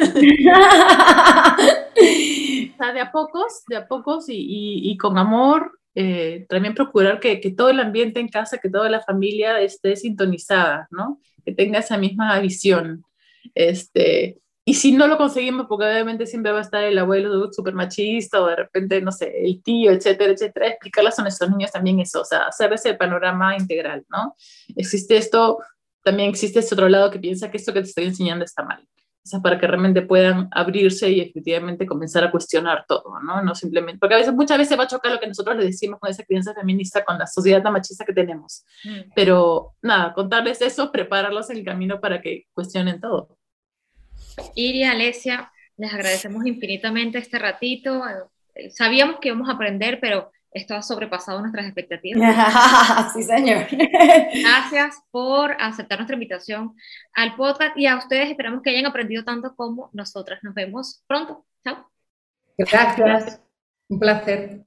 de 2.78 3.00
a 3.00 3.10
pocos, 3.10 3.64
de 3.66 3.76
a 3.76 3.88
pocos 3.88 4.26
y, 4.28 4.94
con 4.98 5.16
amor, 5.16 5.78
eh, 5.94 6.44
también 6.50 6.74
procurar 6.74 7.18
que, 7.18 7.38
todo 7.56 7.70
el 7.70 7.80
ambiente 7.80 8.20
en 8.20 8.28
casa, 8.28 8.58
que 8.58 8.68
toda 8.68 8.90
la 8.90 9.00
familia 9.00 9.58
esté 9.62 9.96
sintonizada, 9.96 10.86
¿no? 10.90 11.18
Que 11.46 11.54
tenga 11.54 11.78
esa 11.78 11.96
misma 11.96 12.38
visión. 12.40 13.06
Este, 13.54 14.38
y 14.66 14.74
si 14.74 14.92
no 14.92 15.06
lo 15.06 15.16
conseguimos, 15.16 15.64
porque 15.66 15.86
obviamente 15.86 16.26
siempre 16.26 16.52
va 16.52 16.58
a 16.58 16.62
estar 16.62 16.84
el 16.84 16.98
abuelo 16.98 17.50
súper 17.54 17.72
machista 17.72 18.42
o 18.42 18.48
de 18.48 18.56
repente, 18.56 19.00
no 19.00 19.12
sé, 19.12 19.32
el 19.46 19.62
tío, 19.62 19.92
etcétera, 19.92 20.34
etcétera, 20.34 20.68
explicarles 20.68 21.18
a 21.18 21.22
nuestros 21.22 21.48
niños 21.48 21.72
también 21.72 22.00
eso, 22.00 22.20
o 22.20 22.24
sea, 22.26 22.48
hacer 22.48 22.70
ese 22.74 22.92
panorama 22.92 23.56
integral, 23.56 24.04
¿no? 24.10 24.36
Existe 24.76 25.16
esto 25.16 25.60
también 26.02 26.30
existe 26.30 26.60
ese 26.60 26.74
otro 26.74 26.88
lado 26.88 27.10
que 27.10 27.18
piensa 27.18 27.50
que 27.50 27.56
esto 27.56 27.72
que 27.72 27.80
te 27.80 27.88
estoy 27.88 28.04
enseñando 28.04 28.44
está 28.44 28.62
mal. 28.64 28.86
O 29.24 29.28
sea, 29.28 29.38
para 29.38 29.56
que 29.58 29.68
realmente 29.68 30.02
puedan 30.02 30.48
abrirse 30.50 31.08
y 31.08 31.20
efectivamente 31.20 31.86
comenzar 31.86 32.24
a 32.24 32.30
cuestionar 32.32 32.84
todo, 32.88 33.20
¿no? 33.20 33.40
No 33.40 33.54
simplemente, 33.54 34.00
porque 34.00 34.16
a 34.16 34.18
veces, 34.18 34.34
muchas 34.34 34.58
veces 34.58 34.76
va 34.76 34.82
a 34.82 34.88
chocar 34.88 35.12
lo 35.12 35.20
que 35.20 35.28
nosotros 35.28 35.56
le 35.56 35.64
decimos 35.64 36.00
con 36.00 36.10
esa 36.10 36.24
crianza 36.24 36.52
feminista, 36.54 37.04
con 37.04 37.18
la 37.18 37.28
sociedad 37.28 37.62
tan 37.62 37.72
machista 37.72 38.04
que 38.04 38.12
tenemos. 38.12 38.64
Mm. 38.82 39.12
Pero 39.14 39.76
nada, 39.80 40.12
contarles 40.12 40.60
eso, 40.60 40.90
prepararlos 40.90 41.50
en 41.50 41.58
el 41.58 41.64
camino 41.64 42.00
para 42.00 42.20
que 42.20 42.46
cuestionen 42.52 43.00
todo. 43.00 43.38
Iria, 44.56 44.90
Alesia, 44.90 45.52
les 45.76 45.94
agradecemos 45.94 46.44
infinitamente 46.44 47.18
este 47.18 47.38
ratito. 47.38 48.02
Sabíamos 48.70 49.20
que 49.20 49.28
íbamos 49.28 49.48
a 49.48 49.52
aprender, 49.52 50.00
pero 50.00 50.32
esto 50.54 50.74
ha 50.74 50.82
sobrepasado 50.82 51.40
nuestras 51.40 51.66
expectativas. 51.66 53.12
sí, 53.14 53.22
señor. 53.22 53.66
Gracias 53.70 55.02
por 55.10 55.56
aceptar 55.58 55.98
nuestra 55.98 56.14
invitación 56.14 56.74
al 57.14 57.36
podcast 57.36 57.76
y 57.76 57.86
a 57.86 57.96
ustedes 57.96 58.30
esperamos 58.30 58.62
que 58.62 58.70
hayan 58.70 58.86
aprendido 58.86 59.24
tanto 59.24 59.54
como 59.56 59.90
nosotras. 59.92 60.40
Nos 60.42 60.54
vemos 60.54 61.02
pronto. 61.06 61.46
Chao. 61.64 61.90
Gracias. 62.58 63.40
Un 63.88 63.98
placer. 63.98 64.62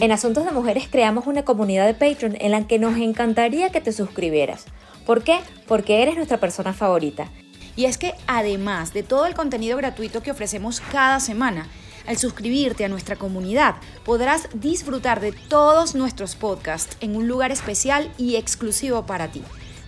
En 0.00 0.10
Asuntos 0.10 0.44
de 0.44 0.52
Mujeres 0.52 0.88
creamos 0.90 1.26
una 1.26 1.44
comunidad 1.44 1.86
de 1.86 1.94
Patreon 1.94 2.36
en 2.40 2.50
la 2.50 2.66
que 2.66 2.78
nos 2.78 2.96
encantaría 2.96 3.70
que 3.70 3.80
te 3.80 3.92
suscribieras. 3.92 4.66
¿Por 5.06 5.22
qué? 5.22 5.38
Porque 5.66 6.02
eres 6.02 6.16
nuestra 6.16 6.38
persona 6.38 6.72
favorita. 6.72 7.28
Y 7.76 7.86
es 7.86 7.98
que 7.98 8.14
además 8.26 8.92
de 8.92 9.02
todo 9.02 9.26
el 9.26 9.34
contenido 9.34 9.76
gratuito 9.76 10.22
que 10.22 10.30
ofrecemos 10.30 10.80
cada 10.80 11.20
semana, 11.20 11.68
al 12.06 12.18
suscribirte 12.18 12.84
a 12.84 12.88
nuestra 12.88 13.16
comunidad 13.16 13.76
podrás 14.04 14.48
disfrutar 14.54 15.20
de 15.20 15.32
todos 15.32 15.94
nuestros 15.94 16.34
podcasts 16.34 16.96
en 17.00 17.16
un 17.16 17.28
lugar 17.28 17.52
especial 17.52 18.10
y 18.18 18.36
exclusivo 18.36 19.06
para 19.06 19.28
ti. 19.28 19.42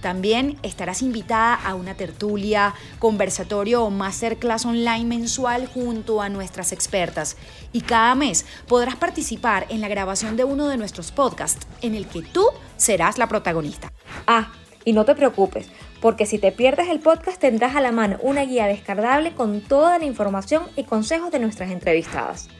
También 0.04 0.58
estarás 0.62 1.00
invitada 1.00 1.54
a 1.54 1.74
una 1.74 1.94
tertulia, 1.94 2.74
conversatorio 2.98 3.84
o 3.84 3.90
masterclass 3.90 4.66
online 4.66 5.06
mensual 5.06 5.66
junto 5.66 6.20
a 6.20 6.28
nuestras 6.28 6.72
expertas. 6.72 7.38
Y 7.72 7.80
cada 7.80 8.14
mes 8.14 8.44
podrás 8.68 8.96
participar 8.96 9.64
en 9.70 9.80
la 9.80 9.88
grabación 9.88 10.36
de 10.36 10.44
uno 10.44 10.68
de 10.68 10.76
nuestros 10.76 11.10
podcasts, 11.10 11.66
en 11.80 11.94
el 11.94 12.06
que 12.06 12.20
tú 12.20 12.46
serás 12.76 13.16
la 13.16 13.28
protagonista. 13.28 13.90
Ah, 14.26 14.52
y 14.84 14.92
no 14.92 15.06
te 15.06 15.14
preocupes, 15.14 15.68
porque 16.04 16.26
si 16.26 16.38
te 16.38 16.52
pierdes 16.52 16.90
el 16.90 17.00
podcast 17.00 17.40
tendrás 17.40 17.74
a 17.76 17.80
la 17.80 17.90
mano 17.90 18.18
una 18.20 18.42
guía 18.42 18.66
descargable 18.66 19.32
con 19.32 19.62
toda 19.62 19.98
la 19.98 20.04
información 20.04 20.64
y 20.76 20.84
consejos 20.84 21.32
de 21.32 21.38
nuestras 21.38 21.70
entrevistadas. 21.70 22.50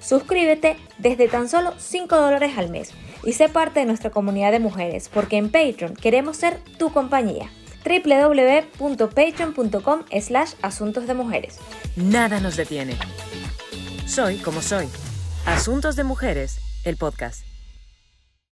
Suscríbete 0.00 0.76
desde 0.98 1.28
tan 1.28 1.48
solo 1.48 1.72
5 1.78 2.16
dólares 2.16 2.58
al 2.58 2.68
mes 2.68 2.90
y 3.22 3.34
sé 3.34 3.48
parte 3.48 3.78
de 3.78 3.86
nuestra 3.86 4.10
comunidad 4.10 4.50
de 4.50 4.58
mujeres, 4.58 5.08
porque 5.08 5.36
en 5.36 5.52
Patreon 5.52 5.94
queremos 5.94 6.36
ser 6.36 6.58
tu 6.78 6.92
compañía 6.92 7.48
www.patreon.com 7.84 10.00
slash 10.20 10.54
asuntos 10.60 11.06
de 11.06 11.14
mujeres. 11.14 11.58
Nada 11.94 12.40
nos 12.40 12.56
detiene. 12.56 12.96
Soy 14.04 14.38
como 14.38 14.62
soy. 14.62 14.88
Asuntos 15.46 15.94
de 15.94 16.02
Mujeres, 16.02 16.58
el 16.84 16.96
podcast. 16.96 17.49